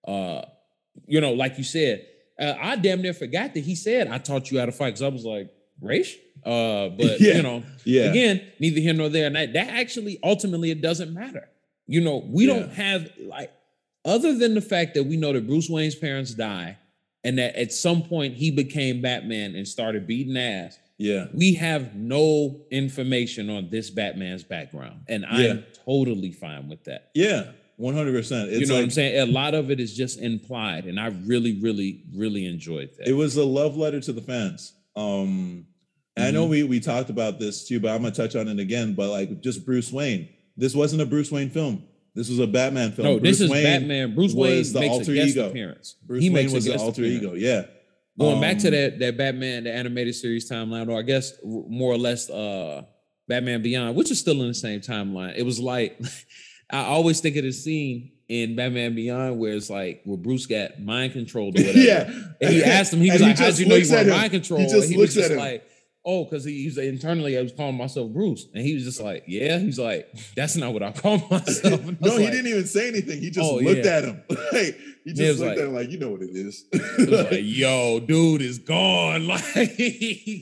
[0.07, 0.43] uh
[1.07, 2.07] you know, like you said,
[2.39, 5.03] uh, I damn near forgot that he said I taught you how to fight because
[5.03, 6.15] I was like, race?
[6.45, 7.37] Uh, but yeah.
[7.37, 8.05] you know, yeah.
[8.05, 9.27] again, neither here nor there.
[9.27, 11.49] And that, that actually ultimately it doesn't matter.
[11.87, 12.55] You know, we yeah.
[12.55, 13.53] don't have like
[14.05, 16.79] other than the fact that we know that Bruce Wayne's parents die
[17.25, 20.79] and that at some point he became Batman and started beating ass.
[20.99, 21.27] Yeah.
[21.35, 25.03] We have no information on this Batman's background.
[25.09, 25.55] And I'm yeah.
[25.85, 27.11] totally fine with that.
[27.15, 27.53] Yeah.
[27.83, 28.49] One hundred percent.
[28.53, 29.29] You know like, what I'm saying?
[29.29, 33.09] A lot of it is just implied, and I really, really, really enjoyed that.
[33.09, 34.73] It was a love letter to the fans.
[34.95, 35.03] Um,
[36.17, 36.23] mm-hmm.
[36.23, 36.51] I know mm-hmm.
[36.51, 38.95] we we talked about this too, but I'm gonna touch on it again.
[38.95, 40.29] But like, just Bruce Wayne.
[40.57, 41.83] This wasn't a Bruce Wayne film.
[42.15, 43.09] This was a Batman film.
[43.09, 44.15] No, Bruce this is Wayne Batman.
[44.15, 45.49] Bruce Wayne was the alter ego.
[45.49, 45.97] Appearance.
[46.07, 47.25] Bruce he Wayne makes was the alter appearance.
[47.25, 47.35] ego.
[47.35, 47.65] Yeah.
[48.17, 51.33] Going um, back to um, that that Batman, the animated series timeline, or I guess
[51.43, 52.85] more or less, uh,
[53.27, 55.35] Batman Beyond, which is still in the same timeline.
[55.37, 55.99] It was like
[56.73, 60.81] I always think of the scene in Batman Beyond where it's like where Bruce got
[60.81, 61.79] mind controlled or whatever.
[61.79, 62.11] yeah.
[62.41, 64.61] And he asked him, he was and like, How'd you know you were mind control?
[64.61, 65.69] He just and he was just like,
[66.05, 68.49] Oh, because he, was internally I was calling myself Bruce.
[68.55, 69.59] And he was just like, Yeah.
[69.59, 71.85] He's like, That's not what I call myself.
[72.01, 73.21] no, he like, didn't even say anything.
[73.21, 73.93] He just oh, looked yeah.
[73.93, 74.23] at him.
[74.53, 76.65] like he just looked like, at him like, you know what it is.
[76.73, 79.27] like, Yo, dude is gone.
[79.27, 79.53] Like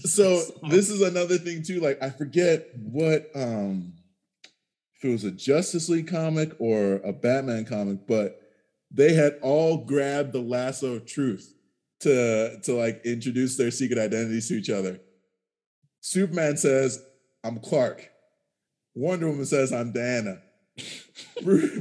[0.05, 1.81] so this is another thing too.
[1.81, 3.95] Like I forget what um
[5.01, 8.38] if it was a Justice League comic or a Batman comic, but
[8.90, 11.55] they had all grabbed the lasso of truth
[12.01, 15.01] to to like introduce their secret identities to each other.
[16.01, 17.03] Superman says,
[17.42, 18.11] "I'm Clark."
[18.94, 20.42] Wonder Woman says, "I'm Diana."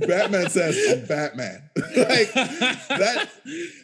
[0.07, 3.30] Batman says, "I'm Batman." like that.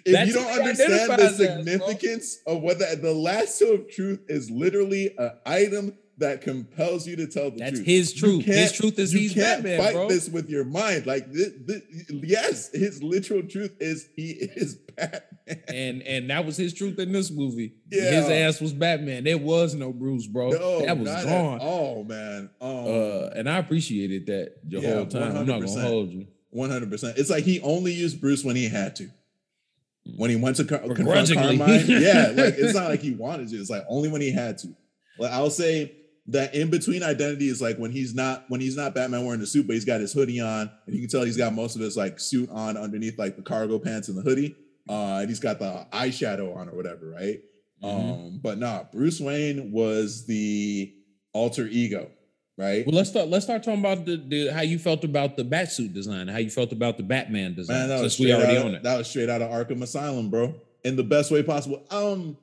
[0.05, 4.49] If That's you don't understand the significance of what the, the lasso of truth is,
[4.49, 7.85] literally an item that compels you to tell the That's truth.
[7.85, 8.45] That's his truth.
[8.45, 10.07] His truth is you he's can't Batman, fight bro.
[10.07, 11.05] this with your mind.
[11.05, 15.21] Like this, this, yes, his literal truth is he is Batman.
[15.67, 17.75] And and that was his truth in this movie.
[17.91, 18.11] Yeah.
[18.11, 19.25] His ass was Batman.
[19.25, 20.51] There was no Bruce, bro.
[20.51, 21.59] No, that was gone.
[21.61, 22.49] Oh man.
[22.61, 25.35] Um, uh, and I appreciated that the yeah, whole time.
[25.35, 26.27] i am not gonna hold you.
[26.49, 27.17] One hundred percent.
[27.17, 29.09] It's like he only used Bruce when he had to.
[30.17, 33.57] When he went to co- confront Carmine, yeah, like it's not like he wanted to.
[33.57, 34.67] It's like only when he had to.
[35.17, 35.91] Like I'll say
[36.27, 39.47] that in between identity is like when he's not when he's not Batman wearing the
[39.47, 41.81] suit, but he's got his hoodie on, and you can tell he's got most of
[41.81, 44.55] his like suit on underneath like the cargo pants and the hoodie,
[44.89, 47.41] uh, and he's got the eyeshadow on or whatever, right?
[47.83, 48.11] Mm-hmm.
[48.11, 50.91] Um, but nah, Bruce Wayne was the
[51.33, 52.09] alter ego,
[52.57, 52.85] right?
[52.87, 53.27] Well, let's start.
[53.27, 56.39] Let's start talking about the, the how you felt about the bat suit design, how
[56.39, 57.89] you felt about the Batman design.
[57.89, 60.95] Man, since we already own it, that was straight out of Arkham Asylum, bro, in
[60.95, 61.85] the best way possible.
[61.91, 62.37] Um,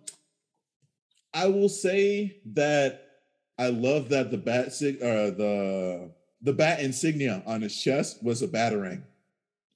[1.34, 3.11] I will say that
[3.58, 8.42] I love that the bat sig uh, the the bat insignia on his chest was
[8.42, 9.02] a batarang.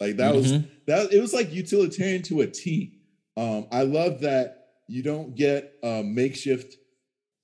[0.00, 0.38] Like that mm-hmm.
[0.38, 0.52] was
[0.86, 2.98] that it was like utilitarian to a T.
[3.36, 6.76] Um, I love that you don't get uh, makeshift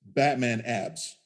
[0.05, 1.17] Batman abs,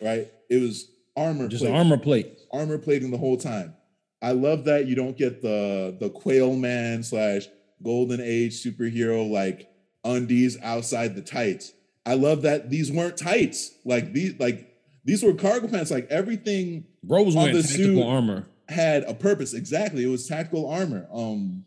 [0.00, 0.28] right?
[0.50, 3.74] It was armor, just plate, armor plate, armor plating the whole time.
[4.20, 7.46] I love that you don't get the the Quail Man slash
[7.82, 9.70] Golden Age superhero like
[10.04, 11.72] undies outside the tights.
[12.08, 13.74] I love that these weren't tights.
[13.84, 15.90] Like these, like these were cargo pants.
[15.90, 16.86] Like everything.
[17.02, 18.46] Bro was wearing tactical armor.
[18.68, 19.52] Had a purpose.
[19.52, 20.04] Exactly.
[20.04, 21.06] It was tactical armor.
[21.12, 21.64] Um,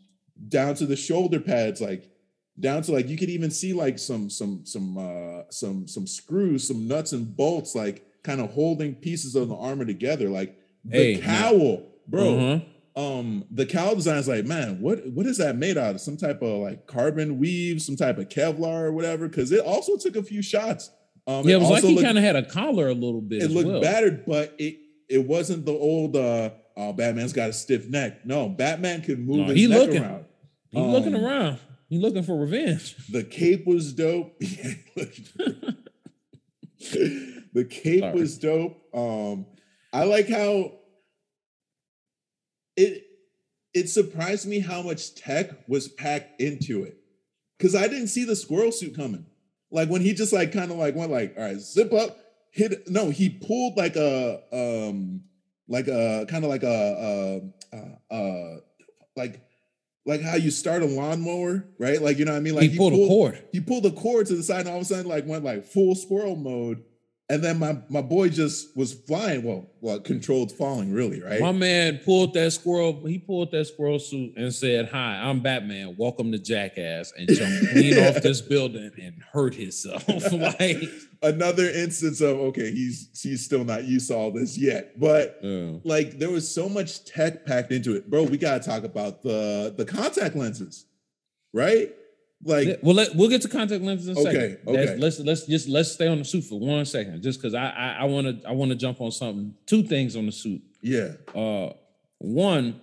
[0.48, 2.10] down to the shoulder pads, like
[2.58, 6.66] down to like you could even see like some some some uh some some screws,
[6.66, 10.28] some nuts and bolts, like kind of holding pieces of the armor together.
[10.28, 11.86] Like the hey, cowl, man.
[12.08, 12.38] bro.
[12.38, 12.64] Uh-huh
[12.94, 16.00] um the cowl design is like man what what is that made out of?
[16.00, 19.28] Some type of like carbon weave some type of kevlar or whatever?
[19.28, 20.90] Because it also took a few shots.
[21.26, 23.42] Um yeah it was it like he kind of had a collar a little bit
[23.42, 23.80] it looked well.
[23.80, 24.78] battered but it
[25.08, 28.26] it wasn't the old uh oh batman's got a stiff neck.
[28.26, 30.24] No batman could move no, his he neck looking, around.
[30.70, 31.58] He's um, looking around.
[31.88, 32.96] He's looking for revenge.
[33.08, 34.38] the cape was dope.
[37.52, 38.14] The cape Sorry.
[38.14, 38.82] was dope.
[38.94, 39.46] Um
[39.92, 40.72] i like how
[42.76, 43.06] it
[43.74, 46.98] it surprised me how much tech was packed into it
[47.58, 49.26] because I didn't see the squirrel suit coming.
[49.70, 52.18] Like when he just like kind of like went like, all right, zip up,
[52.50, 52.88] hit.
[52.88, 55.22] No, he pulled like a um
[55.68, 57.42] like a kind of like a
[57.72, 58.56] uh uh
[59.16, 59.40] like
[60.04, 62.02] like how you start a lawnmower, right?
[62.02, 62.54] Like you know what I mean?
[62.54, 63.44] Like he, he pulled, pulled a cord.
[63.52, 65.64] He pulled the cord to the side, and all of a sudden, like went like
[65.64, 66.82] full squirrel mode,
[67.32, 69.42] and then my my boy just was flying.
[69.42, 71.40] Well, well, controlled falling, really, right?
[71.40, 73.06] My man pulled that squirrel.
[73.06, 75.96] He pulled that squirrel suit and said, "Hi, I'm Batman.
[75.96, 80.06] Welcome to Jackass," and jumped clean off this building and hurt himself.
[80.32, 80.76] like
[81.22, 85.78] another instance of okay, he's he's still not used to all this yet, but yeah.
[85.84, 88.24] like there was so much tech packed into it, bro.
[88.24, 90.84] We gotta talk about the the contact lenses,
[91.54, 91.94] right?
[92.44, 94.58] Like, well, let, we'll get to contact lenses in a okay, second.
[94.66, 97.54] Okay, That's, let's let's just let's stay on the suit for one second, just because
[97.54, 99.54] I I want to I want to jump on something.
[99.66, 100.60] Two things on the suit.
[100.80, 101.12] Yeah.
[101.34, 101.72] Uh,
[102.18, 102.80] one,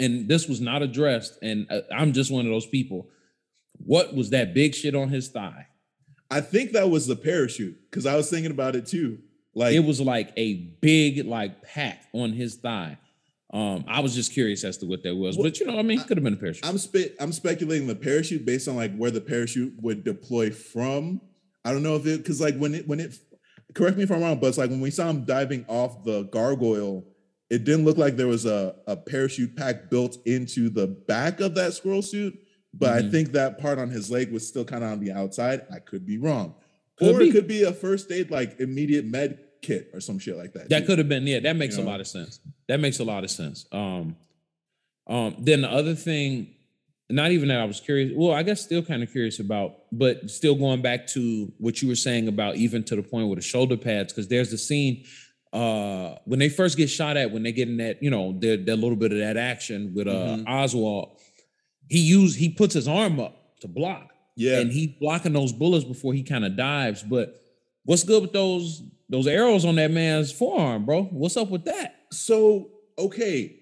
[0.00, 3.08] and this was not addressed, and uh, I'm just one of those people.
[3.78, 5.68] What was that big shit on his thigh?
[6.30, 9.18] I think that was the parachute because I was thinking about it too.
[9.54, 12.98] Like it was like a big like pack on his thigh.
[13.52, 15.82] Um, I was just curious as to what that was, well, but you know, I
[15.82, 16.64] mean, it could have been a parachute.
[16.64, 21.20] I'm spe- I'm speculating the parachute based on like where the parachute would deploy from.
[21.64, 23.16] I don't know if it because like when it when it
[23.74, 26.24] correct me if I'm wrong, but it's like when we saw him diving off the
[26.24, 27.04] gargoyle,
[27.50, 31.56] it didn't look like there was a, a parachute pack built into the back of
[31.56, 32.38] that squirrel suit.
[32.72, 33.08] But mm-hmm.
[33.08, 35.66] I think that part on his leg was still kind of on the outside.
[35.74, 36.54] I could be wrong.
[36.96, 37.28] Could or be.
[37.28, 40.68] it could be a first aid, like immediate med kit or some shit like that.
[40.68, 41.90] That could have been, yeah, that makes you know?
[41.90, 42.40] a lot of sense.
[42.68, 43.66] That makes a lot of sense.
[43.72, 44.16] Um,
[45.06, 46.54] um, then the other thing,
[47.08, 50.30] not even that I was curious, well, I guess still kind of curious about, but
[50.30, 53.42] still going back to what you were saying about even to the point with the
[53.42, 55.04] shoulder pads, because there's the scene
[55.52, 58.68] uh when they first get shot at, when they get in that, you know, that
[58.68, 60.48] little bit of that action with uh mm-hmm.
[60.48, 61.18] Oswald,
[61.88, 64.12] he used he puts his arm up to block.
[64.36, 64.60] Yeah.
[64.60, 67.02] And he's blocking those bullets before he kind of dives.
[67.02, 67.34] But
[67.84, 68.80] what's good with those
[69.10, 71.02] those arrows on that man's forearm, bro.
[71.04, 71.96] What's up with that?
[72.12, 73.56] So, okay.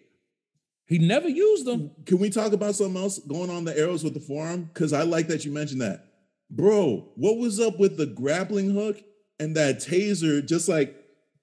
[0.87, 1.91] He never used them.
[2.07, 4.71] Can we talk about something else going on the arrows with the forearm?
[4.73, 6.05] Because I like that you mentioned that.
[6.51, 9.03] Bro, what was up with the grappling hook
[9.41, 10.47] and that taser?
[10.47, 10.95] Just like,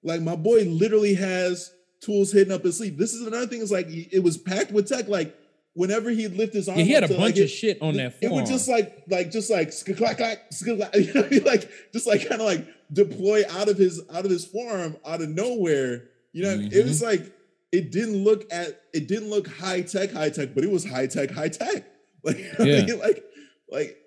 [0.02, 2.98] like my boy literally has tools hidden up his sleeve.
[2.98, 5.08] This is another thing, is like it was packed with tech.
[5.08, 5.36] Like
[5.76, 7.94] whenever he'd lift his arm, yeah, he had a bunch like, of it, shit on
[7.94, 8.18] that.
[8.18, 8.32] Forearm.
[8.32, 10.76] It would just like, like, just like, clack, clack, you
[11.14, 14.96] know, like, just like, kind of like deploy out of his out of his forearm
[15.06, 16.08] out of nowhere.
[16.32, 16.72] You know, mm-hmm.
[16.72, 17.22] it was mm-hmm.
[17.22, 17.32] like
[17.72, 21.06] it didn't look at it didn't look high tech, high tech, but it was high
[21.06, 21.84] tech, high tech.
[22.26, 22.94] Like, yeah.
[22.94, 23.22] like,
[23.70, 23.98] like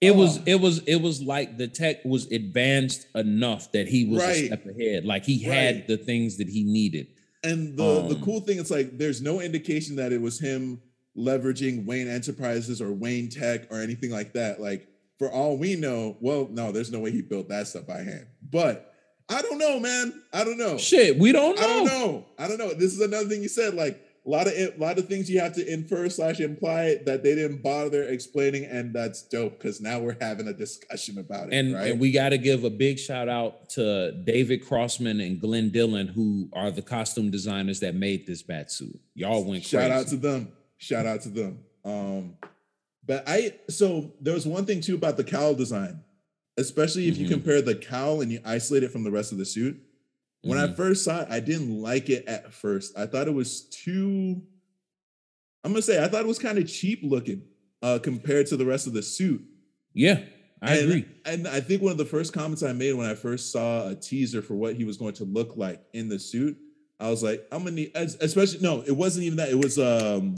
[0.00, 4.22] it was it was it was like the tech was advanced enough that he was
[4.22, 4.36] right.
[4.36, 5.04] a step ahead.
[5.04, 5.86] Like he had right.
[5.86, 7.08] the things that he needed.
[7.44, 10.80] And the um, the cool thing is like there's no indication that it was him
[11.18, 14.60] leveraging Wayne Enterprises or Wayne Tech or anything like that.
[14.60, 14.88] Like
[15.18, 18.26] for all we know, well, no, there's no way he built that stuff by hand.
[18.50, 18.94] But
[19.28, 20.22] I don't know, man.
[20.32, 20.78] I don't know.
[20.78, 21.62] Shit, we don't know.
[21.62, 22.26] I don't know.
[22.38, 22.72] I don't know.
[22.72, 23.74] This is another thing you said.
[23.74, 27.22] Like a lot of a lot of things you have to infer slash imply that
[27.22, 31.54] they didn't bother explaining, and that's dope because now we're having a discussion about it.
[31.54, 31.92] And, right?
[31.92, 36.08] and we got to give a big shout out to David Crossman and Glyn Dillon,
[36.08, 38.98] who are the costume designers that made this bat suit.
[39.14, 39.92] Y'all went shout crazy.
[39.92, 40.52] out to them.
[40.78, 41.58] Shout out to them.
[41.84, 42.36] Um,
[43.04, 46.02] but I so there was one thing too about the cowl design,
[46.56, 47.24] especially if mm-hmm.
[47.24, 49.80] you compare the cowl and you isolate it from the rest of the suit.
[50.42, 50.72] When mm-hmm.
[50.72, 52.96] I first saw it, I didn't like it at first.
[52.96, 54.40] I thought it was too.
[55.64, 57.42] I'm gonna say I thought it was kind of cheap looking
[57.82, 59.42] uh, compared to the rest of the suit.
[59.94, 60.20] Yeah,
[60.62, 61.08] I and, agree.
[61.24, 63.94] And I think one of the first comments I made when I first saw a
[63.94, 66.56] teaser for what he was going to look like in the suit,
[67.00, 69.48] I was like, I'm gonna need, especially no, it wasn't even that.
[69.48, 70.36] It was um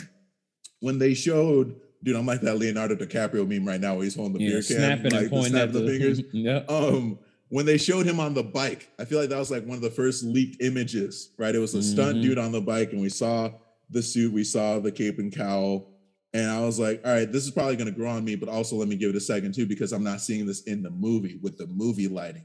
[0.80, 4.38] when they showed, dude, I'm like that Leonardo DiCaprio meme right now where he's holding
[4.38, 6.20] the yeah, beer can, snapping like, and pointing at the, the fingers.
[6.32, 6.62] yeah.
[6.68, 9.76] Um, when they showed him on the bike, I feel like that was like one
[9.76, 11.54] of the first leaked images, right?
[11.54, 11.92] It was a mm-hmm.
[11.92, 13.50] stunt dude on the bike, and we saw
[13.90, 15.88] the suit, we saw the cape and cowl.
[16.32, 18.48] And I was like, all right, this is probably going to grow on me, but
[18.48, 20.90] also let me give it a second too, because I'm not seeing this in the
[20.90, 22.44] movie with the movie lighting.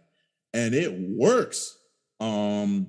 [0.56, 1.78] And it works.
[2.20, 2.88] Um,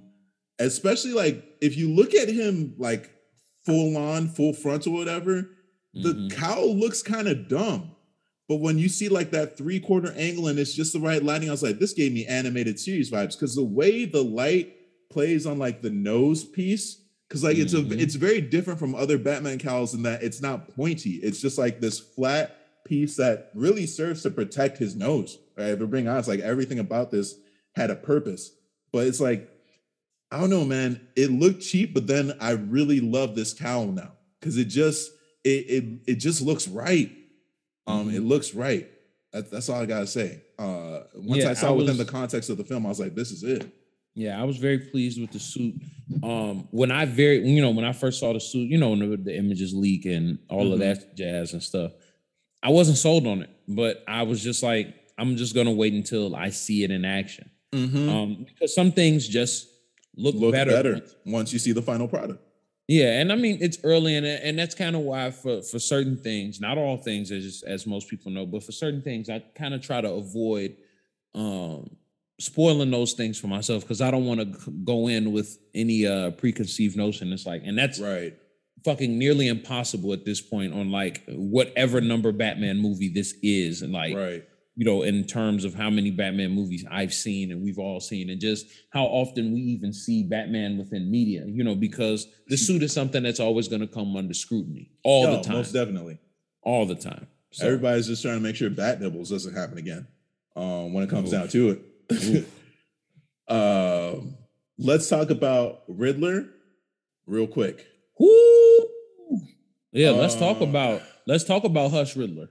[0.59, 3.11] especially like if you look at him like
[3.67, 5.43] full on, full frontal, whatever,
[5.95, 6.03] mm-hmm.
[6.03, 7.91] the cowl looks kind of dumb.
[8.49, 11.49] But when you see like that three quarter angle and it's just the right lighting,
[11.49, 14.77] I was like, this gave me animated series vibes because the way the light
[15.11, 17.63] plays on like the nose piece, because like mm-hmm.
[17.63, 17.99] it's a mm-hmm.
[17.99, 21.15] it's very different from other Batman cowls in that it's not pointy.
[21.23, 22.57] It's just like this flat
[22.87, 25.39] piece that really serves to protect his nose.
[25.59, 25.71] Right?
[25.71, 27.35] If we're being honest, like everything about this
[27.75, 28.53] had a purpose.
[28.93, 29.51] But it's like,
[30.31, 31.01] I don't know, man.
[31.17, 35.11] It looked cheap, but then I really love this cowl now because it just
[35.45, 37.11] it, it it just looks right.
[37.87, 38.17] Um, mm-hmm.
[38.17, 38.89] it looks right.
[39.33, 40.43] That, that's all I gotta say.
[40.59, 42.99] Uh, once yeah, I saw I was, within the context of the film, I was
[42.99, 43.71] like, this is it.
[44.15, 45.75] Yeah, I was very pleased with the suit.
[46.23, 49.17] Um, when I very, you know, when I first saw the suit, you know, the,
[49.19, 50.73] the images leak and all mm-hmm.
[50.73, 51.93] of that jazz and stuff,
[52.63, 53.51] I wasn't sold on it.
[53.69, 57.51] But I was just like, I'm just gonna wait until I see it in action.
[57.73, 58.09] Mm-hmm.
[58.09, 59.69] Um, because some things just
[60.17, 62.43] look, look better, better once you see the final product.
[62.89, 66.17] Yeah, and I mean it's early, and and that's kind of why for for certain
[66.17, 69.75] things, not all things, as as most people know, but for certain things, I kind
[69.75, 70.77] of try to avoid
[71.35, 71.97] um
[72.39, 76.31] spoiling those things for myself because I don't want to go in with any uh
[76.33, 77.33] preconceived notion.
[77.33, 78.35] It's like, and that's right,
[78.85, 83.93] fucking nearly impossible at this point on like whatever number Batman movie this is, and
[83.93, 84.45] like right
[84.77, 88.29] you know, in terms of how many Batman movies I've seen and we've all seen,
[88.29, 92.83] and just how often we even see Batman within media, you know, because the suit
[92.83, 95.57] is something that's always going to come under scrutiny all the time.
[95.57, 96.19] Most definitely.
[96.63, 97.27] All the time.
[97.53, 97.67] So.
[97.67, 100.07] Everybody's just trying to make sure Bat Nipples doesn't happen again
[100.55, 101.81] um, when it comes down to
[102.11, 102.47] it.
[103.49, 104.17] uh,
[104.79, 106.51] let's talk about Riddler
[107.27, 107.87] real quick.
[108.19, 108.89] Woo!
[109.93, 112.51] Yeah, uh, let's talk uh, about let's talk about Hush Riddler.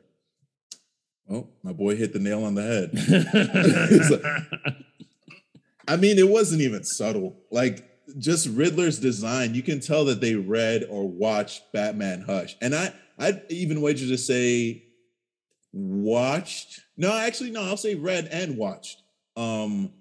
[1.30, 2.92] Oh, my boy hit the nail on the head.
[5.88, 7.36] I mean, it wasn't even subtle.
[7.52, 12.56] Like just Riddler's design, you can tell that they read or watched Batman Hush.
[12.62, 14.84] And I I'd even wager to say
[15.74, 16.82] watched.
[16.98, 19.02] No, actually, no, I'll say read and watched.
[19.36, 19.92] Um,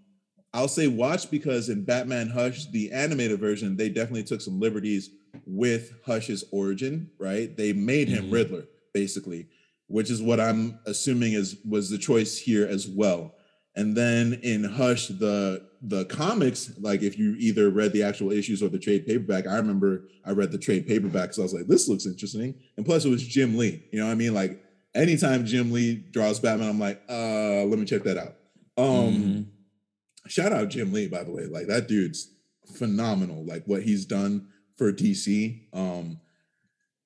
[0.52, 5.10] I'll say watched because in Batman Hush, the animated version, they definitely took some liberties
[5.46, 7.56] with Hush's origin, right?
[7.56, 8.34] They made him mm-hmm.
[8.34, 9.48] Riddler, basically
[9.86, 13.34] which is what I'm assuming is was the choice here as well.
[13.76, 18.62] And then in Hush, the the comics, like if you either read the actual issues
[18.62, 21.66] or the trade paperback, I remember I read the trade paperback because I was like,
[21.66, 22.54] this looks interesting.
[22.76, 23.84] And plus, it was Jim Lee.
[23.92, 24.32] You know what I mean?
[24.32, 24.62] Like
[24.94, 28.36] anytime Jim Lee draws Batman, I'm like, uh, let me check that out.
[28.76, 30.28] Um, mm-hmm.
[30.28, 31.46] shout out Jim Lee, by the way.
[31.46, 32.30] Like that dude's
[32.76, 33.44] phenomenal.
[33.44, 35.60] Like what he's done for DC.
[35.72, 36.20] Um,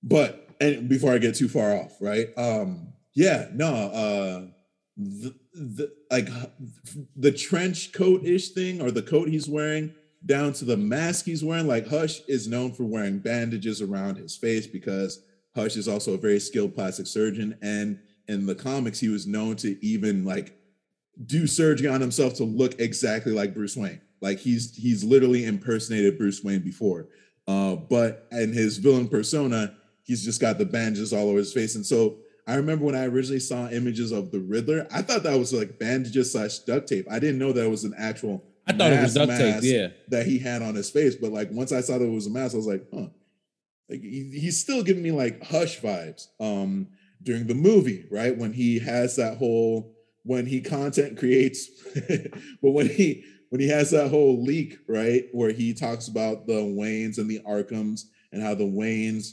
[0.03, 2.29] but and before I get too far off, right?
[2.37, 4.47] Um, yeah, no, uh,
[4.97, 6.29] the, the like
[7.17, 9.95] the trench coat ish thing or the coat he's wearing
[10.25, 11.67] down to the mask he's wearing.
[11.67, 15.23] Like Hush is known for wearing bandages around his face because
[15.55, 19.57] Hush is also a very skilled plastic surgeon, and in the comics, he was known
[19.57, 20.57] to even like
[21.27, 24.01] do surgery on himself to look exactly like Bruce Wayne.
[24.21, 27.09] Like he's he's literally impersonated Bruce Wayne before.
[27.47, 29.75] Uh, but in his villain persona,
[30.09, 31.77] he's just got the bandages all over his face.
[31.77, 32.17] And so
[32.47, 35.79] I remember when I originally saw images of the Riddler, I thought that was like
[35.79, 37.07] bandages slash duct tape.
[37.09, 38.43] I didn't know that was an actual.
[38.67, 41.15] I thought it was duct tape, yeah, that he had on his face.
[41.15, 43.07] But like once I saw that it was a mask, I was like, huh.
[43.91, 46.27] Like he, he's still giving me like Hush vibes.
[46.41, 46.89] Um,
[47.23, 51.69] during the movie, right when he has that whole when he content creates,
[52.63, 56.61] but when he when he has that whole leak, right, where he talks about the
[56.61, 58.03] Waynes and the Arkhams
[58.33, 59.33] and how the Waynes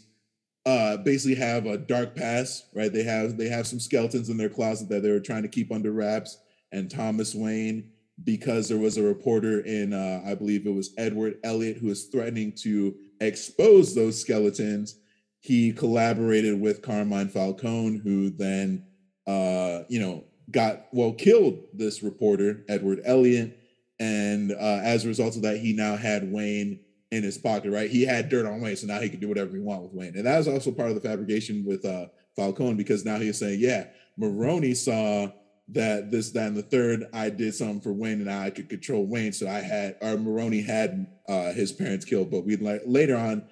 [0.65, 2.91] uh basically have a dark past, right?
[2.91, 5.71] They have they have some skeletons in their closet that they were trying to keep
[5.71, 6.39] under wraps.
[6.71, 7.91] And Thomas Wayne,
[8.23, 12.05] because there was a reporter in uh, I believe it was Edward Elliot who was
[12.05, 14.95] threatening to expose those skeletons,
[15.39, 18.85] he collaborated with Carmine Falcone, who then
[19.27, 23.59] uh, you know, got well killed this reporter, Edward Elliot.
[23.99, 26.79] And uh, as a result of that, he now had Wayne
[27.11, 27.89] in his pocket, right?
[27.89, 30.15] He had dirt on Wayne, so now he could do whatever he want with Wayne.
[30.15, 33.59] And that was also part of the fabrication with uh, Falcone because now he's saying,
[33.59, 33.87] yeah,
[34.17, 35.31] Maroni saw
[35.69, 39.05] that this, that, and the third, I did something for Wayne and I could control
[39.05, 39.33] Wayne.
[39.33, 42.31] So I had, or Maroni had uh, his parents killed.
[42.31, 43.47] But we like later on,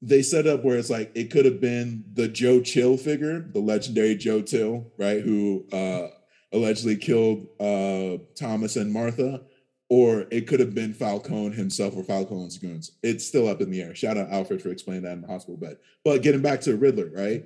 [0.00, 3.60] they set up where it's like it could have been the Joe Chill figure, the
[3.60, 5.20] legendary Joe Chill, right?
[5.20, 6.08] Who uh,
[6.52, 9.42] allegedly killed uh, Thomas and Martha
[9.92, 12.92] or it could have been Falcone himself or Falcone's goons.
[13.02, 13.94] It's still up in the air.
[13.94, 15.76] Shout out Alfred for explaining that in the hospital bed.
[16.02, 17.44] But getting back to Riddler, right?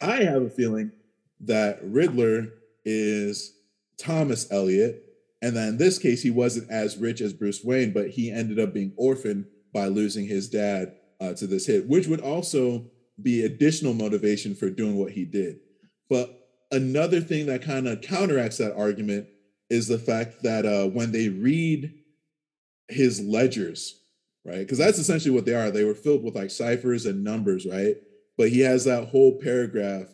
[0.00, 0.92] I have a feeling
[1.40, 2.54] that Riddler
[2.86, 3.52] is
[3.98, 5.02] Thomas Elliot.
[5.42, 8.58] And that in this case, he wasn't as rich as Bruce Wayne, but he ended
[8.58, 9.44] up being orphaned
[9.74, 12.86] by losing his dad uh, to this hit, which would also
[13.20, 15.58] be additional motivation for doing what he did.
[16.08, 19.28] But another thing that kind of counteracts that argument
[19.70, 21.92] is the fact that uh, when they read
[22.88, 24.00] his ledgers,
[24.44, 24.58] right?
[24.58, 25.70] Because that's essentially what they are.
[25.70, 27.96] They were filled with like ciphers and numbers, right?
[28.38, 30.06] But he has that whole paragraph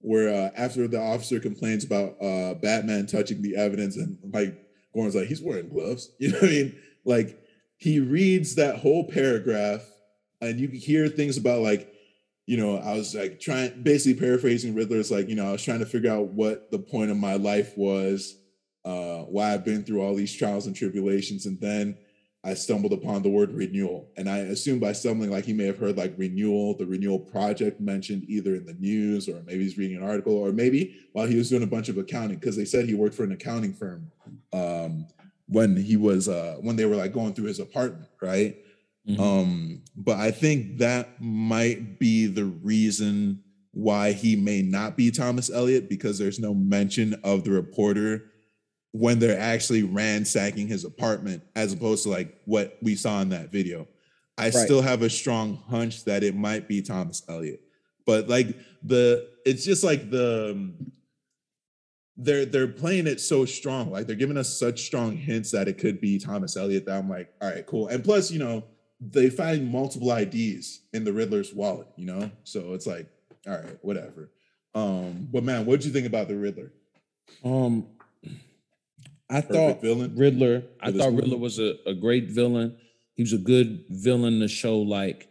[0.00, 4.54] where uh, after the officer complains about uh, Batman touching the evidence, and like
[4.94, 6.10] Gordon's like, he's wearing gloves.
[6.18, 6.76] You know what I mean?
[7.04, 7.38] Like
[7.76, 9.82] he reads that whole paragraph,
[10.40, 11.92] and you hear things about like,
[12.46, 15.78] you know, I was like trying, basically paraphrasing Riddler's like, you know, I was trying
[15.78, 18.39] to figure out what the point of my life was
[18.84, 21.46] uh, why I've been through all these trials and tribulations.
[21.46, 21.96] And then
[22.42, 24.10] I stumbled upon the word renewal.
[24.16, 27.80] And I assume by stumbling, like he may have heard like renewal, the renewal project
[27.80, 31.36] mentioned either in the news or maybe he's reading an article or maybe while he
[31.36, 34.10] was doing a bunch of accounting, because they said he worked for an accounting firm
[34.54, 35.06] um,
[35.48, 38.56] when he was, uh, when they were like going through his apartment, right?
[39.06, 39.20] Mm-hmm.
[39.20, 43.42] Um, but I think that might be the reason
[43.72, 48.30] why he may not be Thomas Elliot because there's no mention of the reporter
[48.92, 53.52] when they're actually ransacking his apartment as opposed to like what we saw in that
[53.52, 53.86] video.
[54.36, 54.52] I right.
[54.52, 57.60] still have a strong hunch that it might be Thomas Elliot.
[58.06, 60.92] But like the it's just like the um,
[62.16, 63.90] they're they're playing it so strong.
[63.90, 67.08] Like they're giving us such strong hints that it could be Thomas Elliot that I'm
[67.08, 67.88] like, all right, cool.
[67.88, 68.64] And plus, you know,
[69.00, 72.30] they find multiple IDs in the Riddler's wallet, you know?
[72.44, 73.08] So it's like,
[73.46, 74.30] all right, whatever.
[74.74, 76.72] Um, but man, what did you think about the Riddler?
[77.44, 77.86] Um,
[79.30, 80.64] I thought villain Riddler.
[80.80, 82.76] I thought Riddler was a, a great villain.
[83.14, 85.28] He was a good villain to show like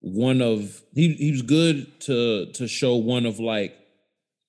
[0.00, 3.74] one of he he was good to to show one of like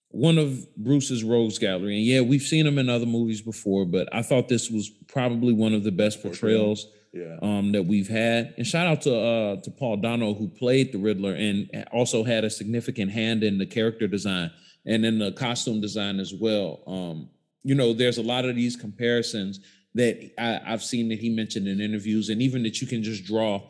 [0.10, 1.98] one of Bruce's rogues gallery.
[1.98, 5.54] And yeah, we've seen him in other movies before, but I thought this was probably
[5.54, 7.38] one of the best portrayals yeah.
[7.42, 8.54] um, that we've had.
[8.58, 12.44] And shout out to uh, to Paul Dano who played the Riddler and also had
[12.44, 14.52] a significant hand in the character design
[14.86, 16.84] and in the costume design as well.
[16.86, 17.30] Um,
[17.66, 19.60] you know, there's a lot of these comparisons
[19.96, 23.26] that I, have seen that he mentioned in interviews, and even that you can just
[23.26, 23.64] draw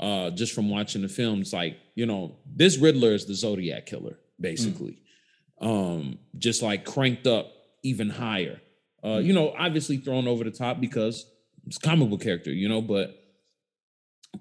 [0.00, 1.52] uh, just from watching the films.
[1.52, 5.02] Like, you know, this Riddler is the Zodiac killer, basically,
[5.62, 5.66] mm.
[5.66, 7.52] um, just like cranked up
[7.82, 8.62] even higher.
[9.04, 11.26] Uh, you know, obviously thrown over the top because
[11.66, 13.14] it's comic book character, you know, but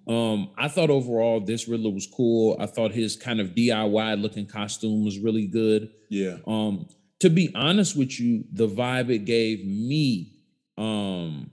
[0.08, 2.56] um, I thought overall this Riddler was cool.
[2.58, 5.92] I thought his kind of DIY looking costume was really good.
[6.10, 6.38] Yeah.
[6.48, 6.88] Um,
[7.24, 10.34] to be honest with you, the vibe it gave me
[10.78, 11.50] um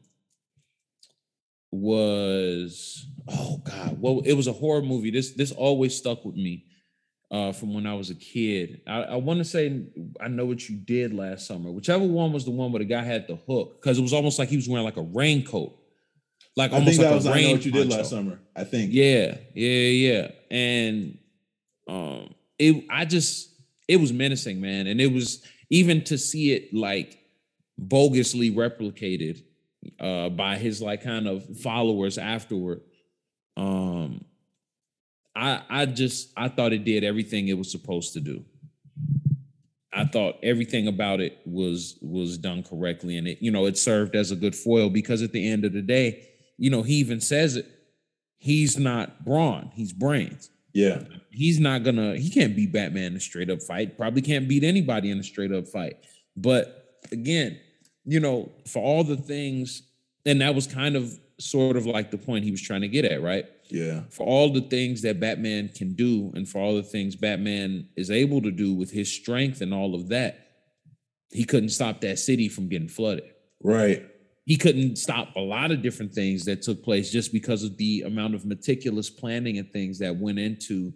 [1.70, 5.12] was oh god, well, it was a horror movie.
[5.12, 6.64] This this always stuck with me
[7.30, 8.80] uh from when I was a kid.
[8.84, 9.84] I, I want to say
[10.20, 11.70] I know what you did last summer.
[11.70, 14.40] Whichever one was the one where the guy had the hook, because it was almost
[14.40, 15.76] like he was wearing like a raincoat.
[16.56, 17.38] Like almost like was, a rain.
[17.38, 18.40] I know what you did last summer.
[18.56, 18.90] I think.
[18.92, 20.30] Yeah, yeah, yeah.
[20.50, 21.18] And
[21.86, 23.50] um it I just
[23.86, 24.88] it was menacing, man.
[24.88, 27.18] And it was even to see it like
[27.80, 29.42] bogusly replicated
[29.98, 32.82] uh by his like kind of followers afterward
[33.56, 34.22] um
[35.34, 38.44] i i just i thought it did everything it was supposed to do.
[39.92, 44.14] I thought everything about it was was done correctly and it you know it served
[44.14, 46.28] as a good foil because at the end of the day
[46.58, 47.66] you know he even says it
[48.38, 51.02] he's not brawn he's brains yeah.
[51.30, 53.96] He's not gonna, he can't beat Batman in a straight up fight.
[53.96, 55.96] Probably can't beat anybody in a straight up fight.
[56.36, 57.58] But again,
[58.04, 59.82] you know, for all the things,
[60.26, 63.04] and that was kind of sort of like the point he was trying to get
[63.04, 63.46] at, right?
[63.68, 64.02] Yeah.
[64.10, 68.10] For all the things that Batman can do, and for all the things Batman is
[68.10, 70.46] able to do with his strength and all of that,
[71.30, 73.24] he couldn't stop that city from getting flooded.
[73.62, 74.06] Right.
[74.50, 78.02] He couldn't stop a lot of different things that took place just because of the
[78.02, 80.92] amount of meticulous planning and things that went into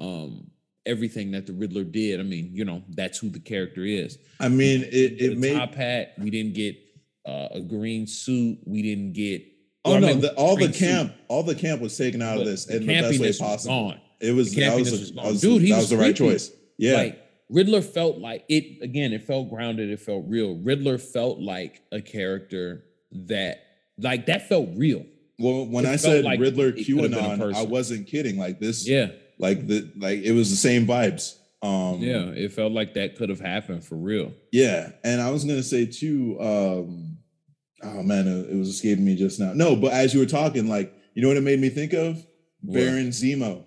[0.00, 0.50] um,
[0.84, 2.18] everything that the Riddler did.
[2.18, 4.18] I mean, you know, that's who the character is.
[4.40, 6.14] I mean, it it made top hat.
[6.18, 6.74] We didn't get
[7.24, 8.58] uh, a green suit.
[8.66, 9.44] We didn't get.
[9.84, 10.08] Oh well, no!
[10.08, 11.20] I mean, the, all the camp, suit.
[11.28, 13.90] all the camp was taken out of this in the best way possible.
[13.90, 14.00] Gone.
[14.20, 15.62] It was the that was, was, a, was dude.
[15.62, 16.50] He was, was the right choice.
[16.78, 16.94] Yeah.
[16.94, 20.56] Like, Riddler felt like it again, it felt grounded, it felt real.
[20.56, 23.64] Riddler felt like a character that
[23.98, 25.04] like that felt real.
[25.38, 28.38] Well, when it I said like Riddler QAnon, I wasn't kidding.
[28.38, 29.08] Like this, yeah,
[29.38, 31.34] like the like it was the same vibes.
[31.62, 34.32] Um Yeah, it felt like that could have happened for real.
[34.52, 36.40] Yeah, and I was gonna say too.
[36.40, 37.14] um
[37.80, 39.52] Oh man, it, was escaping me just now.
[39.52, 42.16] No, but as you were talking, like you know what it made me think of?
[42.60, 42.74] What?
[42.74, 43.62] Baron Zemo.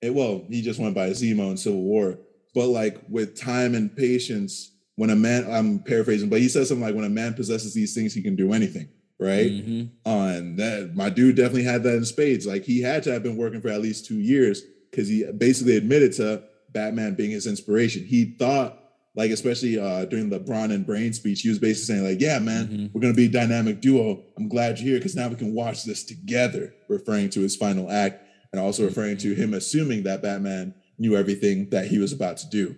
[0.00, 2.18] It, well, he just went by Zemo in Civil War
[2.58, 6.84] but like with time and patience, when a man, I'm paraphrasing, but he says something
[6.84, 8.88] like, when a man possesses these things, he can do anything.
[9.20, 9.50] Right.
[9.50, 10.08] Mm-hmm.
[10.08, 12.46] Uh, and that my dude definitely had that in spades.
[12.46, 15.76] Like he had to have been working for at least two years because he basically
[15.76, 16.42] admitted to
[16.72, 18.04] Batman being his inspiration.
[18.04, 18.76] He thought,
[19.14, 22.40] like, especially uh, during the Brawn and Brain speech, he was basically saying, like, yeah,
[22.40, 22.86] man, mm-hmm.
[22.92, 24.22] we're going to be a dynamic duo.
[24.36, 27.90] I'm glad you're here because now we can watch this together, referring to his final
[27.90, 28.22] act
[28.52, 32.48] and also referring to him assuming that Batman knew everything that he was about to
[32.48, 32.76] do.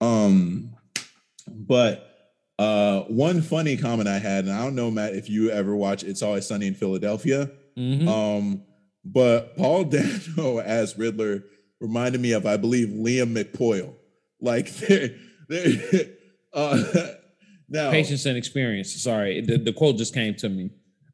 [0.00, 0.74] Um,
[1.70, 5.76] but uh, one funny comment I had, and I don't know, Matt, if you ever
[5.76, 7.48] watch It's Always Sunny in Philadelphia.
[7.78, 8.08] Mm-hmm.
[8.08, 8.64] Um,
[9.04, 11.44] but Paul Dano as Riddler
[11.80, 13.94] reminded me of, I believe, Liam McPoyle.
[14.40, 15.14] Like they're,
[15.48, 16.06] they're
[16.52, 16.82] uh
[17.68, 19.00] now patience and experience.
[19.00, 20.70] Sorry, the, the quote just came to me.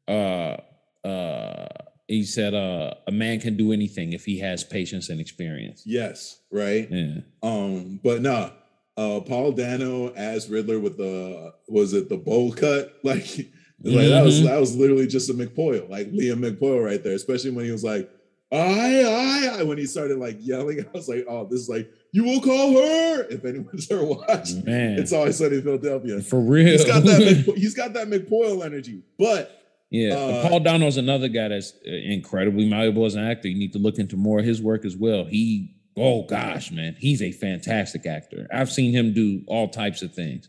[0.07, 0.57] Uh
[1.05, 1.67] uh
[2.07, 5.83] he said uh, a man can do anything if he has patience and experience.
[5.85, 6.87] Yes, right.
[6.89, 7.17] Yeah.
[7.43, 8.51] Um, but nah,
[8.97, 12.93] uh, Paul Dano as Riddler with the was it the bowl cut?
[13.03, 13.95] Like, mm-hmm.
[13.95, 14.47] like that was mm-hmm.
[14.47, 17.13] that was literally just a McPoyle, like Liam McPoyle right there.
[17.13, 18.09] Especially when he was like,
[18.51, 21.91] I, I, I, when he started like yelling, I was like, oh, this is like
[22.11, 23.27] you will call her.
[23.29, 24.97] If anyone's ever watched, Man.
[24.97, 26.21] it's always sunny in Philadelphia.
[26.21, 27.53] For real, he's got that.
[27.55, 32.67] he's got that McPoyle energy, but yeah, uh, Paul Dano's another guy that's uh, incredibly
[32.67, 33.47] malleable as an actor.
[33.47, 35.25] You need to look into more of his work as well.
[35.25, 38.47] He, oh gosh, man, he's a fantastic actor.
[38.53, 40.47] I've seen him do all types of things.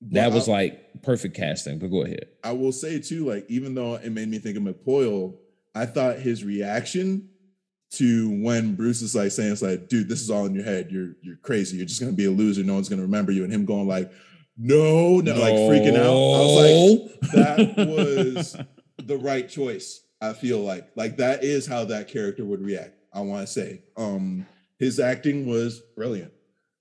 [0.00, 1.78] That was I, like perfect casting.
[1.78, 2.28] But go ahead.
[2.42, 5.34] I will say too, like even though it made me think of McPoyle,
[5.74, 7.28] I thought his reaction
[7.90, 10.88] to when Bruce is like saying it's like, dude, this is all in your head.
[10.90, 11.76] You're you're crazy.
[11.76, 12.62] You're just gonna be a loser.
[12.62, 13.44] No one's gonna remember you.
[13.44, 14.10] And him going like,
[14.56, 16.04] no, no, no, like freaking out.
[16.04, 18.56] I was like, that was
[18.98, 20.02] the right choice.
[20.20, 22.97] I feel like, like that is how that character would react.
[23.12, 24.46] I want to say, um,
[24.78, 26.32] his acting was brilliant,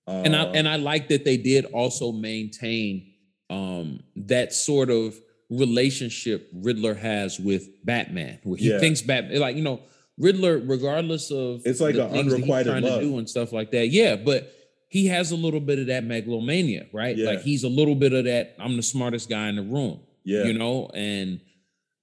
[0.08, 3.14] uh, and I and I like that they did also maintain
[3.50, 5.16] um that sort of
[5.50, 8.80] relationship Riddler has with Batman, where he yeah.
[8.80, 9.82] thinks Batman, like you know,
[10.18, 13.00] Riddler, regardless of it's like an unrequited love.
[13.00, 13.88] to do and stuff like that.
[13.88, 14.54] Yeah, but
[14.90, 17.16] he has a little bit of that megalomania, right?
[17.16, 17.30] Yeah.
[17.30, 18.56] Like he's a little bit of that.
[18.60, 20.00] I'm the smartest guy in the room.
[20.24, 20.44] Yeah.
[20.44, 21.42] You know, and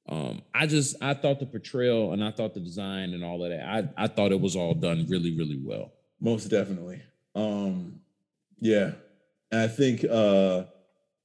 [0.08, 3.50] um, I just I thought the portrayal and I thought the design and all of
[3.50, 3.66] that.
[3.66, 5.92] I I thought it was all done really really well.
[6.20, 7.02] Most definitely.
[7.34, 8.00] Um,
[8.60, 8.92] yeah,
[9.50, 10.64] and I think uh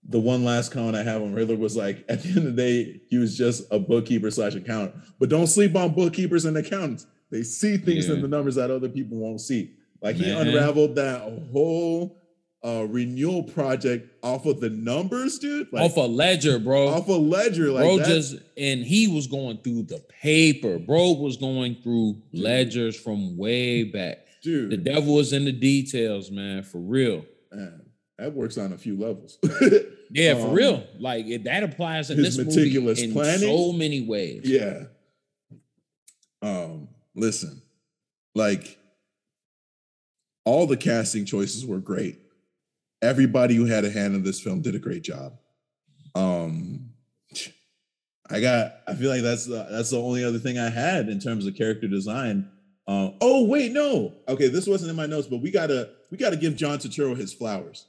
[0.08, 2.52] the one last comment I have on Riddler was like, at the end of the
[2.52, 4.96] day, he was just a bookkeeper slash accountant.
[5.20, 7.06] But don't sleep on bookkeepers and accountants.
[7.30, 8.16] They see things yeah.
[8.16, 9.76] in the numbers that other people won't see.
[10.02, 10.26] Like Man.
[10.26, 12.19] he unraveled that whole
[12.64, 15.72] uh renewal project off of the numbers, dude.
[15.72, 16.90] Like, off a ledger, bro.
[16.90, 17.98] Off a ledger, like bro.
[17.98, 18.08] That.
[18.08, 21.14] Just and he was going through the paper, bro.
[21.14, 22.44] Was going through dude.
[22.44, 24.72] ledgers from way back, dude.
[24.72, 26.64] The devil was in the details, man.
[26.64, 27.26] For real.
[27.52, 27.82] Man,
[28.18, 29.38] that works on a few levels.
[30.12, 30.84] yeah, um, for real.
[31.00, 33.40] Like it, that applies in this meticulous movie in planning.
[33.40, 34.42] so many ways.
[34.44, 34.84] Yeah.
[36.42, 36.90] Um.
[37.16, 37.62] Listen,
[38.36, 38.78] like
[40.46, 42.20] all the casting choices were great.
[43.02, 45.34] Everybody who had a hand in this film did a great job.
[46.16, 46.92] Um,
[48.30, 48.82] I got.
[48.88, 51.56] I feel like that's the, that's the only other thing I had in terms of
[51.56, 52.50] character design.
[52.88, 54.14] Um, oh wait, no.
[54.28, 57.34] Okay, this wasn't in my notes, but we gotta we gotta give John Turturro his
[57.34, 57.86] flowers.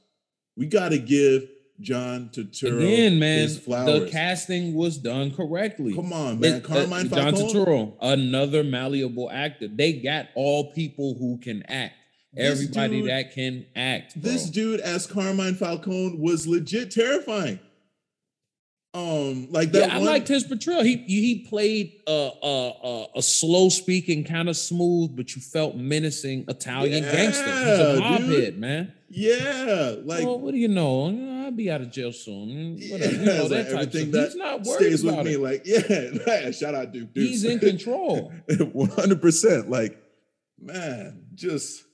[0.57, 1.49] We gotta give
[1.81, 3.39] John Turturro again, man.
[3.41, 4.01] His flowers.
[4.01, 5.95] The casting was done correctly.
[5.95, 6.57] Come on, man.
[6.57, 9.69] It, Carmine uh, John Turturro, another malleable actor.
[9.69, 11.95] They got all people who can act.
[12.37, 14.21] Everybody dude, that can act.
[14.21, 14.31] Bro.
[14.31, 17.59] This dude as Carmine Falcone was legit terrifying.
[18.93, 19.89] Um, like that.
[19.89, 20.09] Yeah, one...
[20.09, 20.83] I liked his portrayal.
[20.83, 26.45] He he played a a, a slow speaking, kind of smooth, but you felt menacing
[26.49, 27.45] Italian yeah, gangster.
[27.45, 28.93] He's a mob man.
[29.09, 31.45] Yeah, like well, what do you know?
[31.45, 32.81] I'll be out of jail soon.
[32.91, 35.35] Whatever, yeah, you know, that like everything that He's not worried stays with me.
[35.35, 35.41] It.
[35.41, 35.63] Like,
[36.27, 37.13] yeah, shout out Duke.
[37.13, 37.29] Deuce.
[37.29, 38.33] He's in control.
[38.73, 39.71] One hundred percent.
[39.71, 40.01] Like,
[40.61, 41.85] man, just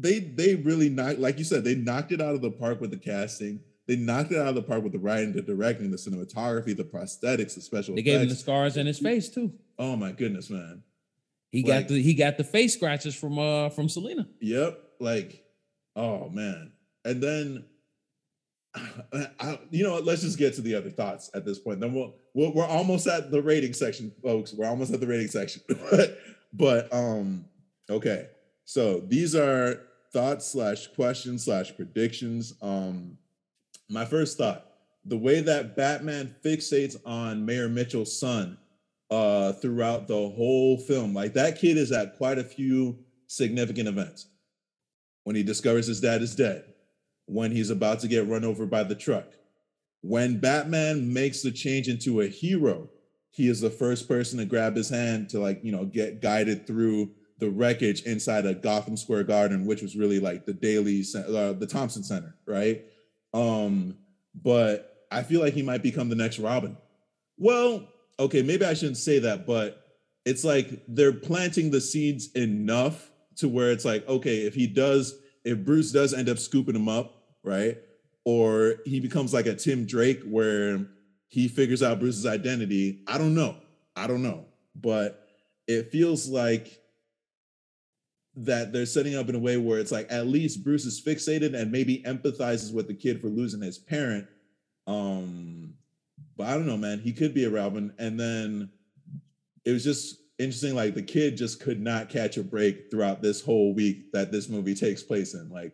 [0.00, 2.90] they they really knocked, like you said, they knocked it out of the park with
[2.90, 3.60] the casting
[3.90, 6.84] they knocked it out of the park with the writing, the directing, the cinematography, the
[6.84, 7.96] prosthetics, the special.
[7.96, 8.12] They effects.
[8.12, 9.52] gave him the scars in his face too.
[9.80, 10.84] Oh my goodness, man!
[11.50, 14.28] He like, got the he got the face scratches from uh from Selina.
[14.40, 15.44] Yep, like
[15.96, 16.70] oh man,
[17.04, 17.64] and then
[19.40, 20.04] I, you know what?
[20.04, 21.80] Let's just get to the other thoughts at this point.
[21.80, 24.54] Then we'll, we'll we're almost at the rating section, folks.
[24.54, 26.16] We're almost at the rating section, but
[26.52, 27.44] but um
[27.90, 28.28] okay.
[28.66, 29.80] So these are
[30.12, 32.54] thoughts slash questions slash predictions.
[32.62, 33.18] Um
[33.88, 34.66] my first thought
[35.04, 38.58] the way that Batman fixates on Mayor Mitchell's son
[39.10, 41.14] uh, throughout the whole film.
[41.14, 44.28] Like that kid is at quite a few significant events.
[45.24, 46.64] When he discovers his dad is dead,
[47.26, 49.26] when he's about to get run over by the truck,
[50.02, 52.88] when Batman makes the change into a hero,
[53.30, 56.66] he is the first person to grab his hand to like, you know, get guided
[56.66, 61.52] through the wreckage inside a Gotham Square Garden, which was really like the Daily, uh,
[61.52, 62.84] the Thompson Center, right?
[63.32, 63.96] Um,
[64.34, 66.76] but I feel like he might become the next Robin.
[67.36, 67.88] Well,
[68.18, 69.82] okay, maybe I shouldn't say that, but
[70.24, 75.18] it's like they're planting the seeds enough to where it's like, okay, if he does,
[75.44, 77.78] if Bruce does end up scooping him up, right?
[78.24, 80.86] Or he becomes like a Tim Drake where
[81.28, 83.02] he figures out Bruce's identity.
[83.06, 83.56] I don't know.
[83.96, 84.44] I don't know.
[84.74, 85.26] But
[85.66, 86.79] it feels like
[88.44, 91.54] that they're setting up in a way where it's like at least Bruce is fixated
[91.54, 94.26] and maybe empathizes with the kid for losing his parent.
[94.86, 95.74] Um,
[96.36, 97.00] but I don't know, man.
[97.00, 97.92] He could be a Robin.
[97.98, 98.70] And then
[99.64, 103.42] it was just interesting, like the kid just could not catch a break throughout this
[103.42, 105.50] whole week that this movie takes place in.
[105.50, 105.72] Like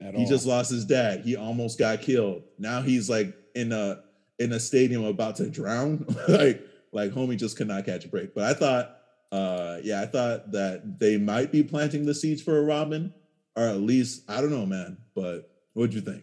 [0.00, 0.28] At he all.
[0.28, 1.20] just lost his dad.
[1.20, 2.42] He almost got killed.
[2.58, 4.02] Now he's like in a
[4.38, 6.04] in a stadium about to drown.
[6.28, 8.34] like, like homie just could not catch a break.
[8.34, 8.98] But I thought
[9.32, 13.14] uh, yeah, I thought that they might be planting the seeds for a Robin,
[13.56, 14.98] or at least I don't know, man.
[15.14, 16.22] But what'd you think?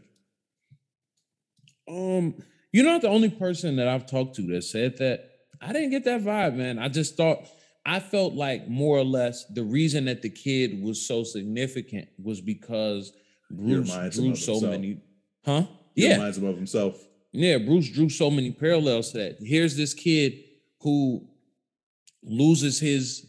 [1.90, 2.36] Um,
[2.72, 5.26] you're not the only person that I've talked to that said that.
[5.62, 6.80] I didn't get that vibe, man.
[6.80, 7.40] I just thought
[7.86, 12.40] I felt like more or less the reason that the kid was so significant was
[12.40, 13.12] because
[13.50, 14.64] Bruce drew so himself.
[14.64, 15.02] many,
[15.44, 15.64] huh?
[15.96, 17.04] He yeah, reminds him of himself.
[17.32, 19.38] Yeah, Bruce drew so many parallels to that.
[19.42, 20.44] Here's this kid
[20.82, 21.28] who
[22.24, 23.26] loses his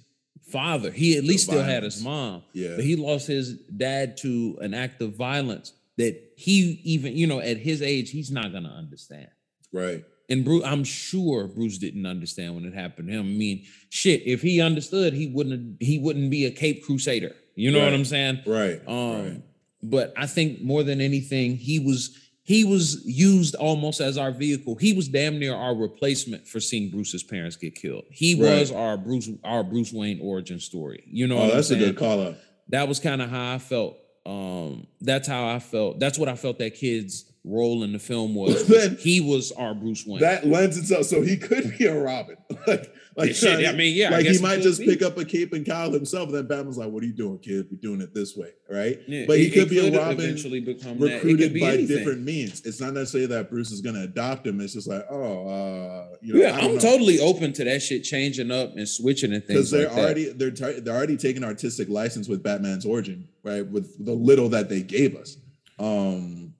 [0.50, 0.90] father.
[0.90, 2.42] He at least still had his mom.
[2.52, 2.76] Yeah.
[2.76, 7.40] But he lost his dad to an act of violence that he even, you know,
[7.40, 9.28] at his age, he's not gonna understand.
[9.72, 10.04] Right.
[10.28, 13.26] And Bruce, I'm sure Bruce didn't understand when it happened to him.
[13.26, 17.34] I mean, shit, if he understood, he wouldn't he wouldn't be a Cape Crusader.
[17.54, 17.86] You know right.
[17.86, 18.40] what I'm saying?
[18.46, 18.80] Right.
[18.86, 19.42] Um, right.
[19.82, 22.16] but I think more than anything, he was
[22.50, 24.74] he was used almost as our vehicle.
[24.74, 28.06] He was damn near our replacement for seeing Bruce's parents get killed.
[28.10, 28.58] He right.
[28.58, 31.04] was our Bruce, our Bruce Wayne origin story.
[31.06, 32.34] You know, oh, that's a good call out.
[32.70, 33.98] That was kind of how I felt.
[34.26, 36.00] Um, that's how I felt.
[36.00, 38.66] That's what I felt that kid's role in the film was.
[39.00, 40.18] he was our Bruce Wayne.
[40.18, 42.36] That lends itself, so he could be a Robin.
[42.66, 44.86] like like, shit, I mean, yeah, like he might just be.
[44.86, 46.28] pick up a cape and cowl himself.
[46.28, 47.66] And then Batman's like, "What are you doing, kid?
[47.70, 50.20] We're doing it this way, right?" Yeah, but he it, could it be a Robin
[50.20, 51.86] eventually become recruited by anything.
[51.86, 52.62] different means.
[52.62, 54.60] It's not necessarily that Bruce is going to adopt him.
[54.60, 56.80] It's just like, oh, uh, you know, yeah, I'm know.
[56.80, 59.58] totally open to that shit changing up and switching and things.
[59.58, 63.66] Because they're like already they're t- they're already taking artistic license with Batman's origin, right?
[63.66, 65.36] With the little that they gave us.
[65.78, 66.54] Um,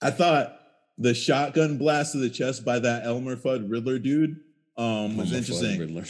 [0.00, 0.58] I thought
[0.98, 4.40] the shotgun blast to the chest by that Elmer Fudd Riddler dude
[4.76, 6.04] um was interesting.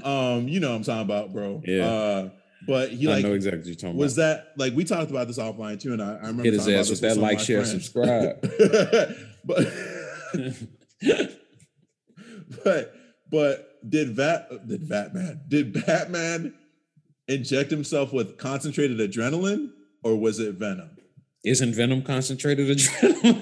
[0.04, 1.62] um, you know what I'm talking about, bro.
[1.64, 1.86] Yeah.
[1.86, 2.30] Uh,
[2.66, 4.44] but he like I know exactly what you're talking was about.
[4.44, 6.90] that like we talked about this offline too, and I, I remember hit his ass
[6.90, 7.84] with that like, share, friends.
[7.84, 8.40] subscribe.
[9.44, 9.66] but
[12.64, 12.94] but
[13.30, 16.54] but did Vat did Batman did Batman
[17.28, 19.70] inject himself with concentrated adrenaline
[20.02, 20.93] or was it venom?
[21.44, 23.38] Isn't Venom concentrated adrenaline?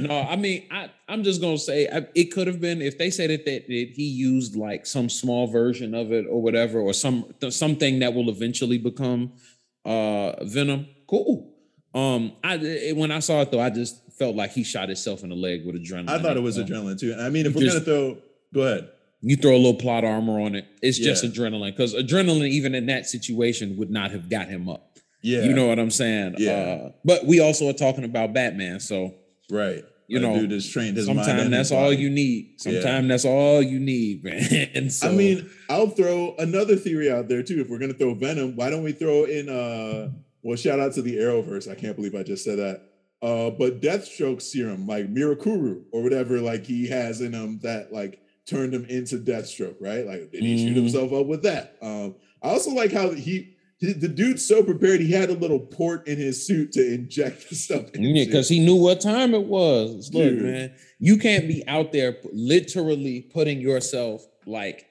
[0.08, 3.10] no, I mean, I, I'm just gonna say I, it could have been if they
[3.10, 6.92] said it that, that he used like some small version of it or whatever, or
[6.92, 9.32] some something that will eventually become
[9.84, 10.86] uh Venom.
[11.08, 11.52] Cool.
[11.94, 15.30] Um, I when I saw it though, I just felt like he shot himself in
[15.30, 16.10] the leg with adrenaline.
[16.10, 17.16] I thought it was um, adrenaline too.
[17.18, 18.18] I mean, if we're just, gonna throw,
[18.54, 18.90] go ahead.
[19.20, 20.66] You throw a little plot armor on it.
[20.80, 21.06] It's yeah.
[21.06, 24.93] just adrenaline because adrenaline, even in that situation, would not have got him up.
[25.24, 25.44] Yeah.
[25.44, 26.34] You know what I'm saying?
[26.36, 26.52] Yeah.
[26.52, 28.78] Uh, but we also are talking about Batman.
[28.78, 29.14] So
[29.50, 29.82] right.
[30.06, 32.60] you know, dude is trained his Sometimes that's all you need.
[32.60, 33.08] Sometimes yeah.
[33.08, 34.68] that's all you need, man.
[34.74, 37.58] and so, I mean, I'll throw another theory out there too.
[37.58, 40.10] If we're gonna throw Venom, why don't we throw in uh
[40.42, 41.70] well, shout out to the Arrowverse.
[41.70, 42.82] I can't believe I just said that.
[43.22, 48.20] Uh, but Deathstroke serum, like Mirakuru or whatever, like he has in him that like
[48.46, 50.06] turned him into Deathstroke, right?
[50.06, 50.58] Like did he mm.
[50.58, 50.80] shoot mm-hmm.
[50.80, 51.78] himself up with that?
[51.80, 55.00] Um, I also like how he the dude's so prepared.
[55.00, 57.86] He had a little port in his suit to inject the stuff.
[57.94, 60.10] Yeah, because he knew what time it was.
[60.12, 60.42] Look, Dude.
[60.42, 64.86] man, you can't be out there literally putting yourself like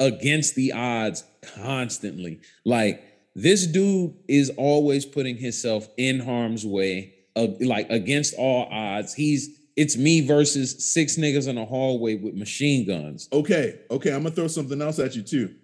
[0.00, 1.24] against the odds
[1.56, 2.40] constantly.
[2.64, 3.02] Like
[3.34, 9.14] this dude is always putting himself in harm's way, uh, like against all odds.
[9.14, 13.28] He's it's me versus six niggas in a hallway with machine guns.
[13.32, 15.54] Okay, okay, I'm gonna throw something else at you too.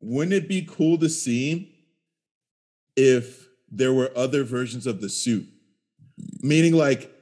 [0.00, 1.74] Wouldn't it be cool to see
[2.96, 5.46] if there were other versions of the suit?
[6.40, 7.12] Meaning, like,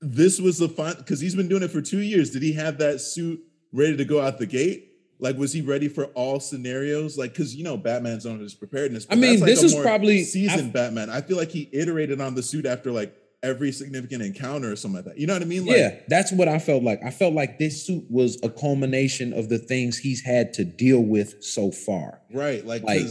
[0.00, 2.30] this was the fun because he's been doing it for two years.
[2.30, 3.40] Did he have that suit
[3.72, 4.84] ready to go out the gate?
[5.20, 7.18] Like, was he ready for all scenarios?
[7.18, 9.06] Like, because you know, Batman's on his preparedness.
[9.10, 11.10] I mean, like this is probably seasoned Batman.
[11.10, 14.96] I feel like he iterated on the suit after like every significant encounter or something
[14.96, 15.18] like that.
[15.18, 15.66] You know what I mean?
[15.66, 17.02] Like, yeah, that's what I felt like.
[17.04, 21.00] I felt like this suit was a culmination of the things he's had to deal
[21.00, 22.20] with so far.
[22.32, 22.64] Right.
[22.66, 23.06] Like, like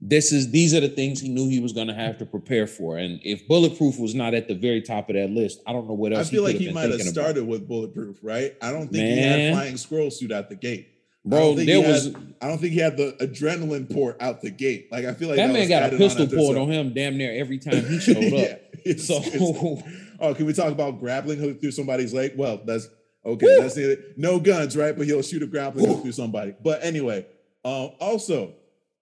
[0.00, 2.66] this is these are the things he knew he was going to have to prepare
[2.66, 2.96] for.
[2.98, 5.94] And if bulletproof was not at the very top of that list, I don't know
[5.94, 6.28] what else.
[6.28, 7.48] I feel he like he might have started about.
[7.48, 8.56] with bulletproof, right?
[8.62, 9.16] I don't think Man.
[9.16, 10.88] he had flying squirrel suit out the gate.
[11.24, 12.06] Bro, there was.
[12.06, 14.88] Had, I don't think he had the adrenaline port out the gate.
[14.90, 17.32] Like I feel like that, that man got a pistol pulled on him damn near
[17.38, 18.60] every time he showed yeah, up.
[18.84, 19.82] It's, so, it's,
[20.20, 22.32] oh, can we talk about grappling hook through somebody's leg?
[22.36, 22.88] Well, that's
[23.26, 23.46] okay.
[23.46, 23.62] Woo!
[23.62, 24.16] That's it.
[24.16, 24.96] No guns, right?
[24.96, 26.54] But he'll shoot a grappling hook through somebody.
[26.62, 27.26] But anyway,
[27.64, 28.54] um, also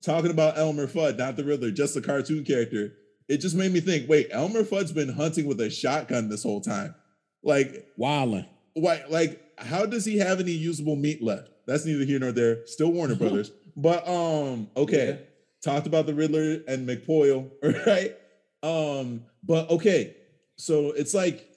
[0.03, 2.95] talking about Elmer Fudd, not the Riddler, just the cartoon character.
[3.29, 4.09] It just made me think.
[4.09, 6.95] Wait, Elmer Fudd's been hunting with a shotgun this whole time.
[7.43, 8.47] Like wilding.
[8.75, 9.03] Why?
[9.09, 11.51] Like, how does he have any usable meat left?
[11.67, 12.67] That's neither here nor there.
[12.67, 13.51] Still Warner Brothers.
[13.77, 15.09] But um, okay.
[15.09, 15.27] Yeah.
[15.63, 17.51] Talked about the Riddler and McPoyle,
[17.87, 18.15] right?
[18.63, 20.17] Um, but okay,
[20.57, 21.49] so it's like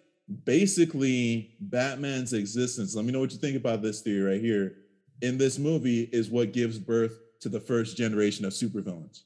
[0.46, 2.96] basically Batman's existence.
[2.96, 4.76] Let me know what you think about this theory right here.
[5.22, 9.24] In this movie, is what gives birth to the first generation of supervillains.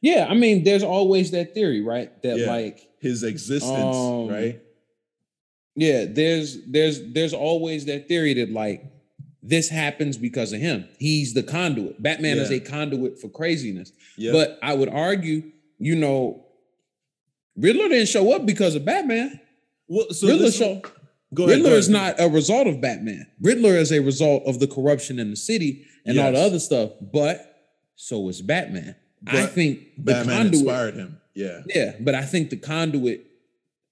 [0.00, 2.10] Yeah, I mean, there's always that theory, right?
[2.22, 2.46] That yeah.
[2.46, 4.60] like his existence, um, right?
[5.76, 8.84] Yeah, there's there's there's always that theory that like
[9.42, 10.86] this happens because of him.
[10.98, 12.02] He's the conduit.
[12.02, 12.42] Batman yeah.
[12.42, 13.92] is a conduit for craziness.
[14.16, 14.32] Yep.
[14.32, 16.44] But I would argue, you know,
[17.56, 19.40] Riddler didn't show up because of Batman.
[19.88, 20.82] Well, so Riddler show.
[21.32, 23.26] Go ahead, Riddler is not a result of Batman.
[23.40, 26.24] Riddler is a result of the corruption in the city and yes.
[26.24, 26.90] all the other stuff.
[27.00, 28.96] But so is Batman.
[29.22, 31.20] But I think Batman conduit, inspired him.
[31.34, 31.60] Yeah.
[31.66, 31.92] Yeah.
[32.00, 33.29] But I think the conduit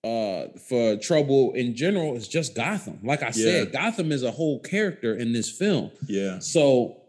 [0.09, 2.99] uh for trouble in general is just Gotham.
[3.03, 3.33] Like I yeah.
[3.33, 5.91] said, Gotham is a whole character in this film.
[6.07, 6.39] Yeah.
[6.39, 7.03] So,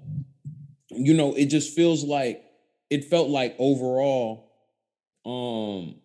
[0.89, 2.43] you know, it just feels like
[2.89, 4.51] it felt like overall,
[5.25, 5.95] um,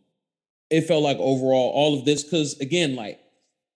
[0.70, 3.18] it felt like overall all of this, because again, like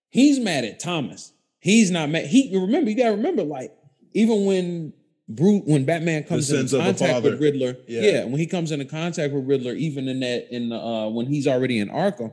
[0.09, 1.33] he's mad at Thomas.
[1.59, 2.25] He's not mad.
[2.27, 3.75] He remember, you gotta remember, like,
[4.13, 4.93] even when
[5.27, 8.01] Brute, when Batman comes into contact with Riddler, yeah.
[8.01, 8.23] yeah.
[8.23, 11.47] when he comes into contact with Riddler, even in that in the uh when he's
[11.47, 12.31] already in Arkham,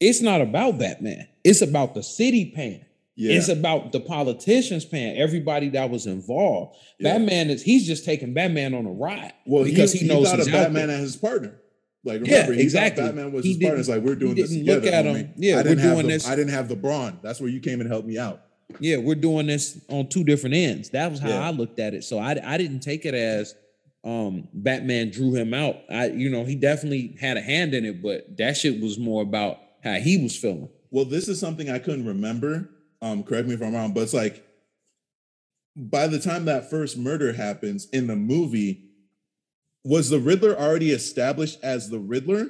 [0.00, 1.28] it's not about Batman.
[1.44, 2.84] It's about the city paying.
[3.16, 3.36] Yeah.
[3.36, 6.78] It's about the politicians paying everybody that was involved.
[6.98, 7.12] Yeah.
[7.12, 9.34] Batman is he's just taking Batman on a ride.
[9.44, 11.60] Well, because he, he knows he thought of Batman and his partner.
[12.02, 13.04] Like remember, yeah, exactly.
[13.04, 13.80] Batman was he his partner.
[13.80, 14.80] It's like we're doing this together.
[14.80, 15.34] Look at him.
[15.36, 16.26] Yeah, I didn't we're doing the, this.
[16.26, 17.20] I didn't have the brawn.
[17.22, 18.40] That's where you came and helped me out.
[18.78, 20.88] Yeah, we're doing this on two different ends.
[20.90, 21.46] That was how yeah.
[21.46, 22.04] I looked at it.
[22.04, 23.54] So I I didn't take it as
[24.02, 25.76] um Batman drew him out.
[25.90, 29.22] I you know he definitely had a hand in it, but that shit was more
[29.22, 30.68] about how he was feeling.
[30.90, 32.70] Well, this is something I couldn't remember.
[33.02, 34.44] Um, correct me if I'm wrong, but it's like
[35.76, 38.90] by the time that first murder happens in the movie,
[39.84, 42.48] was the Riddler already established as the Riddler?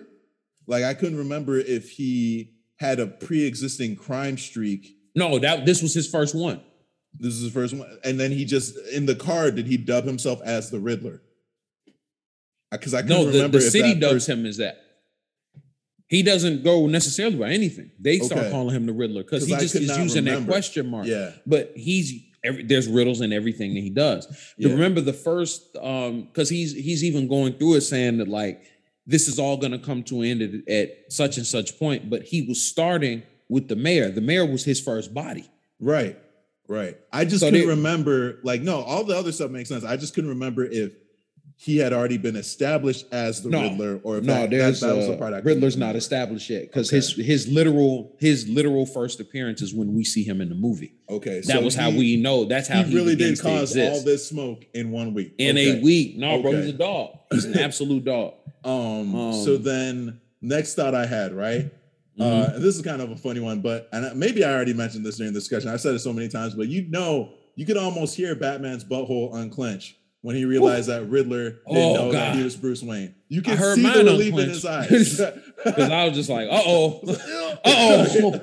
[0.67, 4.97] Like I couldn't remember if he had a pre-existing crime streak.
[5.15, 6.61] No, that this was his first one.
[7.19, 10.05] This is the first one, and then he just in the car did he dub
[10.05, 11.21] himself as the Riddler?
[12.71, 13.59] Because I couldn't no, the, remember.
[13.59, 14.81] The city dubs him as that.
[16.11, 17.93] He doesn't go necessarily by anything.
[18.01, 20.47] They start calling him the Riddler because he just is using remember.
[20.47, 21.07] that question mark.
[21.07, 21.31] Yeah.
[21.47, 22.13] But he's
[22.43, 24.27] every, there's riddles in everything that he does.
[24.59, 24.73] Yeah.
[24.73, 28.61] Remember the first um because he's he's even going through it saying that like
[29.07, 32.11] this is all going to come to an end at, at such and such point.
[32.11, 34.11] But he was starting with the mayor.
[34.11, 35.49] The mayor was his first body.
[35.79, 36.19] Right.
[36.67, 36.99] Right.
[37.13, 39.85] I just so couldn't they, remember like no, all the other stuff makes sense.
[39.85, 40.93] I just couldn't remember if
[41.63, 44.95] he had already been established as the no, Riddler, or if no, that, there's that,
[44.95, 46.97] that part Riddler's not established yet because okay.
[46.97, 50.95] his his literal his literal first appearance is when we see him in the movie.
[51.11, 52.47] Okay, that so was he, how we know.
[52.47, 55.35] That's how he, he really did cause all this smoke in one week.
[55.37, 55.79] In okay.
[55.79, 56.43] a week, no, okay.
[56.43, 57.19] bro, he's a dog.
[57.31, 58.37] He's an absolute dog.
[58.65, 61.71] Um, um, So then, next thought I had right.
[62.19, 62.57] Uh, mm-hmm.
[62.57, 65.19] Uh, this is kind of a funny one, but and maybe I already mentioned this
[65.19, 65.69] during the discussion.
[65.69, 69.35] I've said it so many times, but you know, you could almost hear Batman's butthole
[69.35, 70.93] unclench when he realized Ooh.
[70.93, 72.15] that Riddler didn't oh, know God.
[72.15, 73.15] that he was Bruce Wayne.
[73.29, 75.21] You can see the relief in his eyes.
[75.63, 77.17] Because I was just like, uh oh, uh
[77.67, 78.41] oh.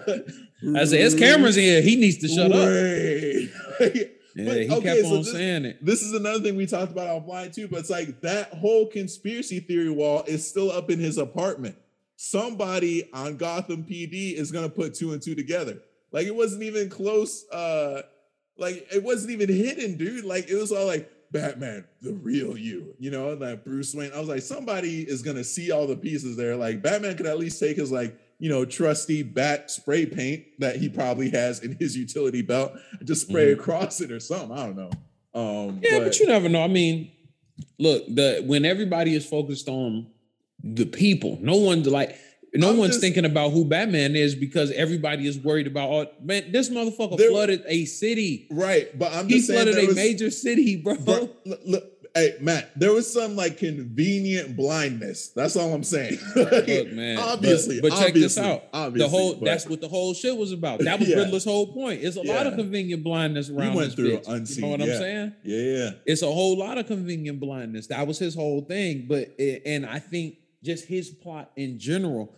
[0.76, 1.82] I said, his camera's here.
[1.82, 3.52] He needs to shut Wait.
[3.80, 4.08] up.
[4.38, 5.84] Yeah, but, he okay, kept on this, saying it.
[5.84, 9.60] This is another thing we talked about offline too, but it's like that whole conspiracy
[9.60, 11.76] theory wall is still up in his apartment.
[12.18, 15.80] Somebody on Gotham PD is gonna put two and two together.
[16.12, 17.50] Like it wasn't even close.
[17.50, 18.04] Uh,
[18.60, 20.24] like it wasn't even hidden, dude.
[20.24, 24.12] Like it was all like, Batman, the real you, you know, like Bruce Wayne.
[24.14, 26.56] I was like, somebody is gonna see all the pieces there.
[26.56, 30.78] Like Batman could at least take his like, you know, trusty bat spray paint that
[30.78, 33.60] he probably has in his utility belt and just spray mm-hmm.
[33.60, 34.52] across it or something.
[34.52, 34.92] I don't know.
[35.34, 36.64] Um, yeah, but, but you never know.
[36.64, 37.12] I mean,
[37.78, 40.08] look, the when everybody is focused on
[40.64, 42.18] the people, no one's like
[42.54, 46.06] no I'm one's just, thinking about who Batman is because everybody is worried about all
[46.22, 46.52] man.
[46.52, 48.48] This motherfucker there, flooded a city.
[48.50, 50.96] Right, but I'm he flooded a was, major city, bro.
[50.96, 55.30] bro look, look, hey Matt, there was some like convenient blindness.
[55.30, 56.18] That's all I'm saying.
[56.36, 57.20] look, man.
[57.20, 58.64] Obviously, but, but check this out.
[58.74, 60.80] Obviously, the whole but, that's what the whole shit was about.
[60.80, 61.18] That was yeah.
[61.18, 62.04] Riddler's whole point.
[62.04, 62.36] It's a yeah.
[62.36, 63.72] lot of convenient blindness around.
[63.72, 64.28] He went through bitch.
[64.28, 64.64] unseen.
[64.64, 64.94] You know what yeah.
[64.94, 65.34] I'm saying?
[65.44, 65.90] Yeah, yeah.
[66.06, 67.88] It's a whole lot of convenient blindness.
[67.88, 69.06] That was his whole thing.
[69.08, 70.38] But and I think
[70.68, 72.36] just his plot in general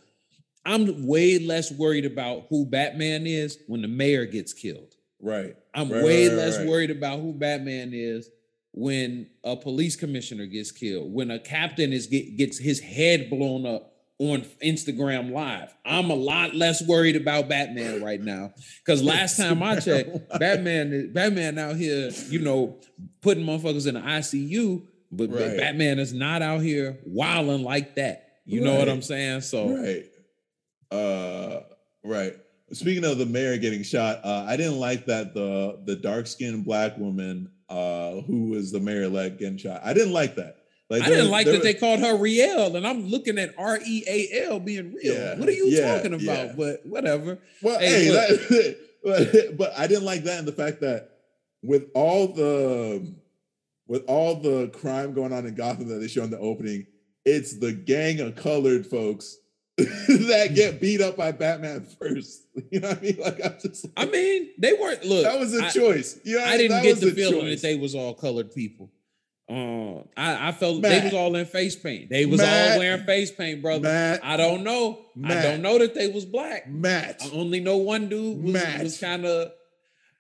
[0.65, 4.93] I'm way less worried about who Batman is when the mayor gets killed.
[5.21, 5.55] Right.
[5.73, 6.67] I'm right, way right, less right.
[6.67, 8.29] worried about who Batman is
[8.71, 13.65] when a police commissioner gets killed, when a captain is get, gets his head blown
[13.65, 15.73] up on Instagram Live.
[15.85, 18.53] I'm a lot less worried about Batman right now
[18.85, 22.77] because last time I checked, Batman Batman out here, you know,
[23.21, 25.39] putting motherfuckers in the ICU, but, right.
[25.39, 28.25] but Batman is not out here wilding like that.
[28.45, 28.71] You right.
[28.71, 29.41] know what I'm saying?
[29.41, 30.05] So right.
[30.91, 31.61] Uh,
[32.03, 32.35] right.
[32.71, 36.65] Speaking of the mayor getting shot, uh, I didn't like that the the dark skinned
[36.65, 39.81] black woman uh, who was the mayor elect getting shot.
[39.83, 40.57] I didn't like that.
[40.89, 43.53] Like, I didn't was, like that was, they called her Riel, and I'm looking at
[43.57, 45.13] R E A L being real.
[45.13, 46.25] Yeah, what are you yeah, talking about?
[46.25, 46.53] Yeah.
[46.57, 47.37] But whatever.
[47.61, 48.05] Well, hey,
[48.49, 51.11] hey but, but I didn't like that and the fact that
[51.61, 53.13] with all the
[53.89, 56.85] with all the crime going on in Gotham that they show in the opening,
[57.25, 59.37] it's the gang of colored folks
[59.77, 62.43] that get beat up by Batman first.
[62.71, 63.17] You know what I mean?
[63.17, 65.23] Like I just like, I mean, they weren't look.
[65.23, 66.19] That was a I, choice.
[66.25, 67.61] You know I didn't get the feeling choice.
[67.61, 68.91] that they was all colored people.
[69.49, 70.91] Uh, I, I felt Matt.
[70.91, 72.09] they was all in face paint.
[72.09, 72.73] They was Matt.
[72.73, 73.83] all wearing face paint, brother.
[73.83, 74.23] Matt.
[74.23, 74.99] I don't know.
[75.23, 76.69] I don't know that they was black.
[76.69, 77.21] Matt.
[77.23, 79.53] I only know one dude was, was kind of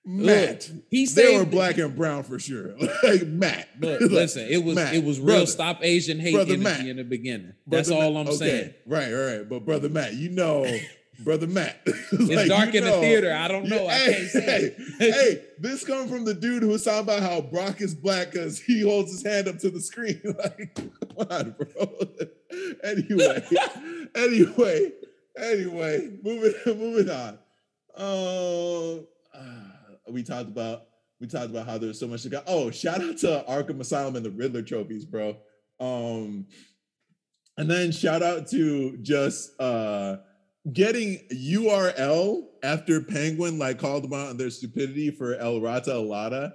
[0.05, 0.69] Matt.
[0.71, 2.75] Look, he said they were black and brown for sure.
[3.03, 3.69] like Matt.
[3.79, 6.97] Look, listen, it was Matt, it was real brother, stop Asian hate energy Matt, in
[6.97, 7.53] the beginning.
[7.67, 8.73] That's all I'm okay, saying.
[8.85, 9.47] Right, right.
[9.47, 10.65] But brother Matt, you know,
[11.19, 11.81] brother Matt.
[11.85, 13.33] it's like, dark in know, the theater.
[13.33, 13.87] I don't know.
[13.87, 14.75] I can't say.
[14.97, 18.31] Hey, hey, this coming from the dude who was talking about how Brock is black
[18.31, 20.21] because he holds his hand up to the screen.
[20.23, 21.91] like, come on, bro.
[22.83, 23.45] anyway,
[24.15, 24.91] anyway,
[25.37, 27.37] anyway, moving moving on.
[27.95, 29.01] Uh,
[29.37, 29.68] uh
[30.11, 30.83] we talked about
[31.19, 32.41] we talked about how there's so much to go.
[32.47, 35.35] Oh, shout out to Arkham Asylum and the Riddler trophies, bro.
[35.79, 36.45] Um,
[37.57, 40.17] and then shout out to just uh
[40.71, 46.53] getting URL after Penguin like called them out on their stupidity for El Rata Alada.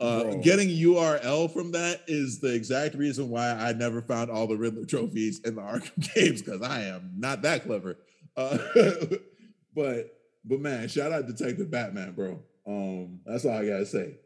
[0.00, 4.56] Uh, getting URL from that is the exact reason why I never found all the
[4.56, 7.98] Riddler trophies in the Arkham games because I am not that clever.
[8.36, 8.58] Uh,
[9.76, 10.12] but
[10.44, 12.42] but man, shout out Detective Batman, bro.
[12.66, 14.16] Um, that's all I gotta say.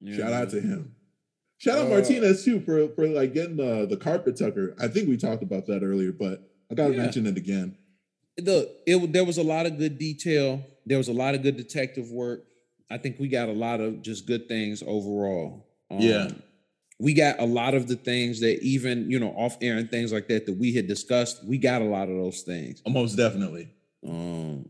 [0.00, 0.94] Yeah, Shout out to him.
[1.58, 4.74] Shout out uh, Martinez too for for like getting the the carpet tucker.
[4.80, 7.02] I think we talked about that earlier, but I gotta yeah.
[7.02, 7.76] mention it again.
[8.36, 10.64] The it there was a lot of good detail.
[10.86, 12.44] There was a lot of good detective work.
[12.90, 15.66] I think we got a lot of just good things overall.
[15.90, 16.28] Um, yeah.
[16.98, 20.12] We got a lot of the things that even, you know, off air and things
[20.12, 21.44] like that that we had discussed.
[21.44, 22.82] We got a lot of those things.
[22.86, 23.70] Most definitely.
[24.06, 24.68] Um,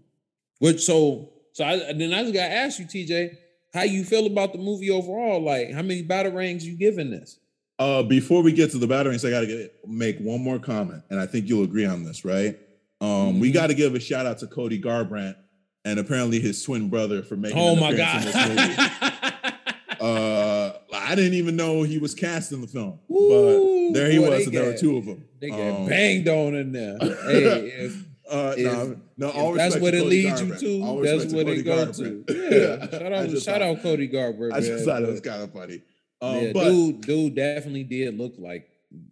[0.60, 3.36] which so so I, then I just got to ask you, TJ,
[3.72, 5.42] how you feel about the movie overall?
[5.42, 7.38] Like, how many battle batarangs you giving this?
[7.78, 11.02] Uh, before we get to the battle batarangs, I got to make one more comment,
[11.10, 12.58] and I think you'll agree on this, right?
[13.00, 13.40] Um, mm-hmm.
[13.40, 15.36] We got to give a shout out to Cody Garbrandt
[15.84, 17.58] and apparently his twin brother for making.
[17.58, 17.80] This movie.
[17.80, 19.54] Oh my god!
[20.00, 24.18] uh, I didn't even know he was cast in the film, Ooh, but there he
[24.18, 25.24] boy, was, and there were two of them.
[25.40, 26.98] They get um, banged on in there.
[27.00, 27.90] hey,
[28.32, 31.02] uh, no, no, that's what it leads you to.
[31.02, 32.24] That's what it goes to.
[32.28, 34.54] Yeah, shout out, shout out Cody Garbrandt.
[34.54, 35.82] I just thought it was kind of funny.
[36.20, 38.68] Um, yeah, but, dude, dude definitely did look like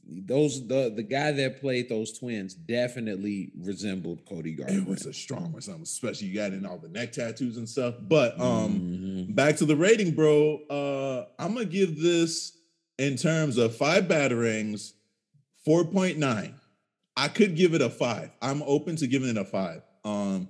[0.07, 4.83] those the the guy that played those twins definitely resembled Cody Garbrandt.
[4.83, 7.69] It was a strong or something, especially you got in all the neck tattoos and
[7.69, 7.95] stuff.
[8.01, 9.33] But um mm-hmm.
[9.33, 10.61] back to the rating, bro.
[10.69, 12.57] Uh I'm gonna give this
[12.99, 14.93] in terms of five batarangs,
[15.67, 16.53] 4.9.
[17.21, 18.31] I could give it a five.
[18.41, 19.83] I'm open to giving it a five.
[20.07, 20.49] Um,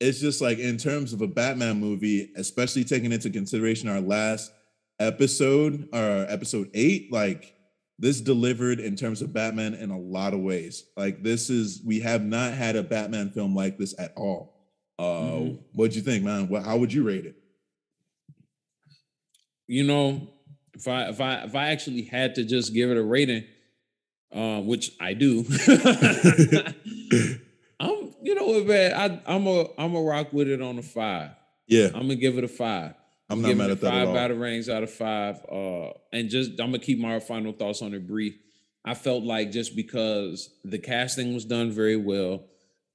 [0.00, 4.50] it's just like in terms of a Batman movie, especially taking into consideration our last
[4.98, 7.54] episode or episode eight, like
[7.98, 10.84] this delivered in terms of Batman in a lot of ways.
[10.96, 14.54] Like this is we have not had a Batman film like this at all.
[14.98, 15.54] Uh mm-hmm.
[15.74, 16.48] what'd you think, man?
[16.48, 17.36] What how would you rate it?
[19.66, 20.28] You know,
[20.72, 23.44] if I if I if I actually had to just give it a rating,
[24.36, 25.44] uh, which I do,
[27.80, 30.82] I'm you know what, man, I I'm a I'm a rock with it on a
[30.82, 31.30] five.
[31.66, 31.86] Yeah.
[31.86, 32.94] I'm gonna give it a five.
[33.28, 34.36] I'm not mad at that five at all.
[34.36, 35.44] batarangs out of five.
[35.50, 38.36] Uh, and just I'm gonna keep my final thoughts on it brief.
[38.84, 42.44] I felt like just because the casting was done very well,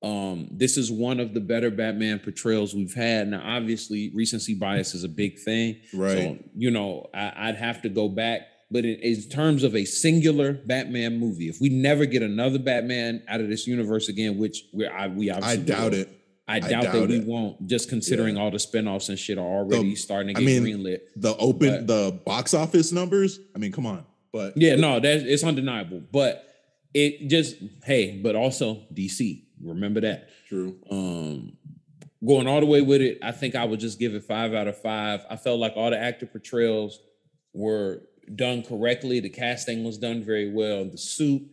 [0.02, 3.28] um, this is one of the better Batman portrayals we've had.
[3.28, 6.18] Now, obviously, recency bias is a big thing, right?
[6.18, 8.48] So, you know, I, would have to go back.
[8.72, 13.22] But in, in, terms of a singular Batman movie, if we never get another Batman
[13.28, 16.18] out of this universe again, which we I, we obviously I doubt will, it.
[16.48, 18.44] I doubt, I doubt that we won't, just considering yeah.
[18.44, 21.00] all the spinoffs and shit are already the, starting to get I mean, greenlit.
[21.16, 23.40] The open, but, the box office numbers.
[23.56, 24.06] I mean, come on.
[24.32, 26.02] But yeah, no, that it's undeniable.
[26.12, 26.48] But
[26.94, 29.44] it just hey, but also DC.
[29.62, 30.30] Remember that.
[30.48, 30.78] True.
[30.90, 31.58] Um,
[32.26, 34.68] going all the way with it, I think I would just give it five out
[34.68, 35.26] of five.
[35.30, 37.00] I felt like all the actor portrayals
[37.54, 38.02] were
[38.36, 39.20] done correctly.
[39.20, 40.86] The casting was done very well.
[40.86, 41.50] The suit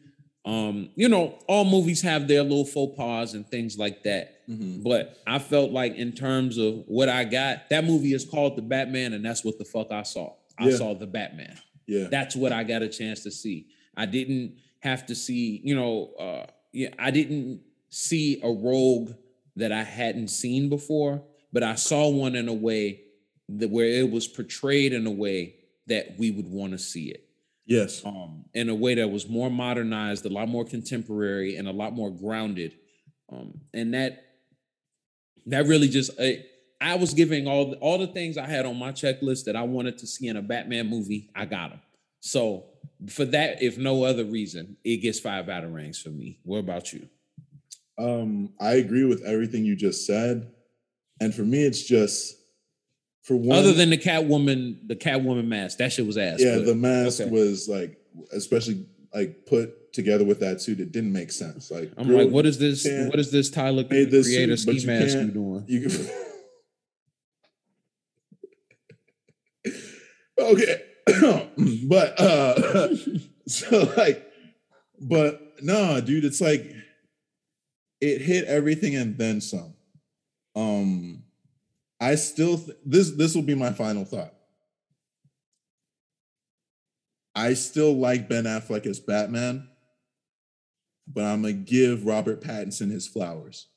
[0.48, 4.48] um, you know, all movies have their little faux pas and things like that.
[4.48, 4.82] Mm-hmm.
[4.82, 8.62] But I felt like in terms of what I got, that movie is called The
[8.62, 10.32] Batman, and that's what the fuck I saw.
[10.58, 10.76] I yeah.
[10.76, 11.58] saw The Batman.
[11.86, 12.08] Yeah.
[12.10, 13.66] That's what I got a chance to see.
[13.94, 19.12] I didn't have to see, you know, uh, yeah, I didn't see a rogue
[19.56, 21.22] that I hadn't seen before,
[21.52, 23.02] but I saw one in a way
[23.50, 25.56] that where it was portrayed in a way
[25.88, 27.24] that we would want to see it.
[27.66, 28.02] Yes.
[28.04, 31.92] Um, in a way that was more modernized, a lot more contemporary, and a lot
[31.92, 32.74] more grounded.
[33.30, 34.24] Um, and that
[35.46, 36.32] that really just uh,
[36.80, 39.62] I was giving all the, all the things I had on my checklist that I
[39.62, 41.30] wanted to see in a Batman movie.
[41.34, 41.80] I got them.
[42.20, 42.64] So
[43.08, 46.38] for that, if no other reason, it gets five batarangs for me.
[46.44, 47.08] What about you?
[47.98, 50.52] Um, I agree with everything you just said,
[51.20, 52.37] and for me, it's just
[53.28, 56.38] for one, other than the Catwoman, the Catwoman mask, that shit was ass.
[56.40, 57.30] Yeah, but, the mask okay.
[57.30, 57.98] was like,
[58.32, 61.70] especially like put together with that suit, it didn't make sense.
[61.70, 62.88] Like, I'm girl, like, what is this?
[62.88, 65.64] What is this Tyler the Creator suit, ski mask you doing?
[65.68, 65.90] You
[69.64, 69.74] can,
[70.38, 70.82] okay,
[71.86, 72.96] but uh
[73.46, 74.26] so like,
[74.98, 76.64] but no, dude, it's like
[78.00, 79.74] it hit everything and then some.
[80.56, 81.24] Um
[82.00, 84.34] I still th- this this will be my final thought.
[87.34, 89.68] I still like Ben Affleck as Batman,
[91.06, 93.68] but I'm gonna give Robert Pattinson his flowers.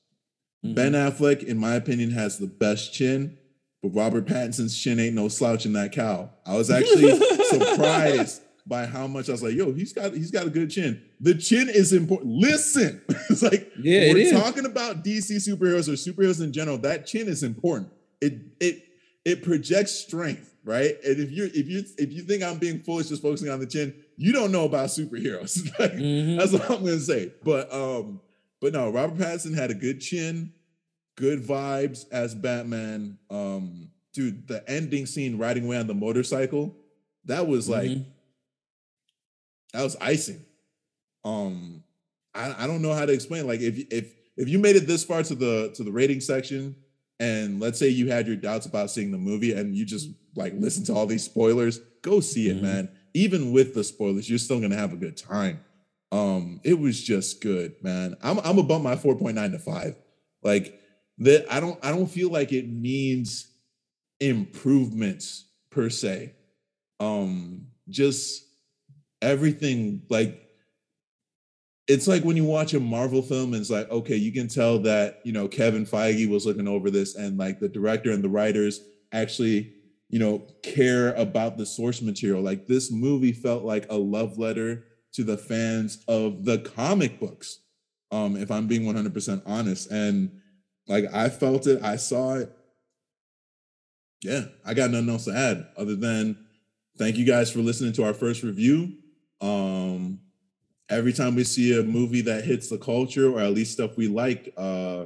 [0.65, 0.75] Mm-hmm.
[0.75, 3.37] Ben Affleck, in my opinion, has the best chin,
[3.81, 6.31] but Robert Pattinson's chin ain't no slouch in that cowl.
[6.45, 10.45] I was actually surprised by how much I was like, yo, he's got he's got
[10.45, 11.01] a good chin.
[11.19, 12.31] The chin is important.
[12.31, 16.77] Listen, it's like yeah, we're talking about DC superheroes or superheroes in general.
[16.77, 17.91] That chin is important
[18.21, 18.83] it it
[19.25, 20.95] it projects strength, right?
[21.03, 23.65] And if you if you if you think I'm being foolish just focusing on the
[23.65, 25.65] chin, you don't know about superheroes.
[25.79, 26.37] like, mm-hmm.
[26.37, 27.33] That's what I'm gonna say.
[27.43, 28.21] But um,
[28.61, 30.53] but no, Robert Pattinson had a good chin,
[31.15, 33.17] good vibes as Batman.
[33.29, 36.75] Um, dude, the ending scene riding away on the motorcycle,
[37.25, 38.09] that was like mm-hmm.
[39.73, 40.45] that was icing.
[41.23, 41.83] Um,
[42.33, 43.47] I, I don't know how to explain.
[43.47, 46.75] Like if if if you made it this far to the to the rating section
[47.21, 50.53] and let's say you had your doubts about seeing the movie and you just like
[50.57, 52.65] listen to all these spoilers, go see it, mm-hmm.
[52.65, 52.89] man.
[53.13, 55.63] Even with the spoilers, you're still gonna have a good time.
[56.11, 58.17] Um, it was just good, man.
[58.23, 59.95] I'm I'm gonna bump my 4.9 to 5.
[60.41, 60.79] Like
[61.19, 63.47] that, I don't I don't feel like it needs
[64.19, 66.33] improvements per se.
[66.99, 68.43] Um, just
[69.21, 70.50] everything like
[71.87, 74.79] it's like when you watch a Marvel film and it's like, okay, you can tell
[74.79, 78.29] that, you know, Kevin Feige was looking over this and like the director and the
[78.29, 78.81] writers
[79.11, 79.73] actually
[80.11, 82.41] you know, care about the source material.
[82.41, 84.83] Like this movie felt like a love letter
[85.13, 87.61] to the fans of the comic books.
[88.11, 89.89] Um, if I'm being 100% honest.
[89.89, 90.41] And
[90.87, 92.51] like I felt it, I saw it.
[94.21, 96.37] Yeah, I got nothing else to add other than
[96.97, 98.97] thank you guys for listening to our first review.
[99.39, 100.19] Um,
[100.91, 104.07] every time we see a movie that hits the culture or at least stuff we
[104.07, 105.05] like, uh,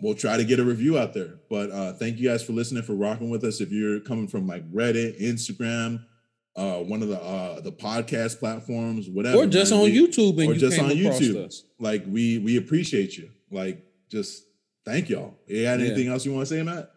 [0.00, 1.40] we'll try to get a review out there.
[1.48, 3.60] But uh, thank you guys for listening, for rocking with us.
[3.60, 6.04] If you're coming from like Reddit, Instagram,
[6.56, 10.40] uh, one of the uh, the podcast platforms, whatever, or just man, on we, YouTube,
[10.40, 11.64] and or just on YouTube, us.
[11.78, 13.30] like we we appreciate you.
[13.50, 14.44] Like just
[14.84, 15.34] thank y'all.
[15.46, 16.12] You got anything yeah.
[16.12, 16.90] else you want to say, Matt?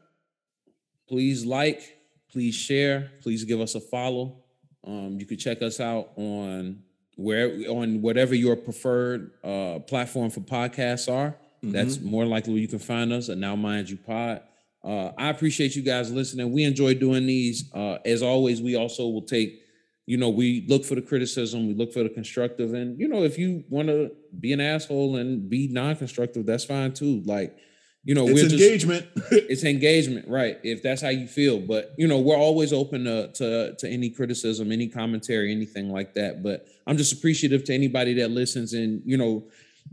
[1.08, 1.98] Please like,
[2.32, 4.44] please share, please give us a follow.
[4.86, 6.82] Um, you can check us out on
[7.16, 11.36] where on whatever your preferred uh, platform for podcasts are.
[11.64, 11.72] Mm-hmm.
[11.72, 14.42] That's more likely where you can find us at Now Mind You Pod.
[14.84, 16.52] Uh, I appreciate you guys listening.
[16.52, 17.72] We enjoy doing these.
[17.74, 19.62] Uh, as always, we also will take,
[20.06, 23.24] you know, we look for the criticism, we look for the constructive, and you know,
[23.24, 27.22] if you want to be an asshole and be non-constructive, that's fine too.
[27.26, 27.58] Like,
[28.06, 29.08] you know, it's we're engagement.
[29.16, 30.60] Just, it's engagement, right?
[30.64, 34.10] If that's how you feel, but you know, we're always open to to to any
[34.10, 36.44] criticism, any commentary, anything like that.
[36.44, 39.46] But I'm just appreciative to anybody that listens and you know,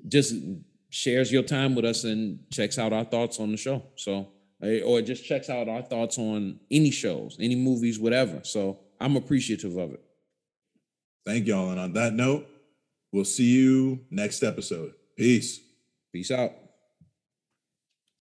[0.09, 0.35] just
[0.89, 3.85] shares your time with us and checks out our thoughts on the show.
[3.95, 4.29] So
[4.63, 8.41] eh, or just checks out our thoughts on any shows, any movies, whatever.
[8.43, 10.03] So I'm appreciative of it.
[11.25, 11.71] Thank y'all.
[11.71, 12.49] And on that note,
[13.13, 14.95] we'll see you next episode.
[15.17, 15.61] Peace.
[16.13, 16.53] Peace out.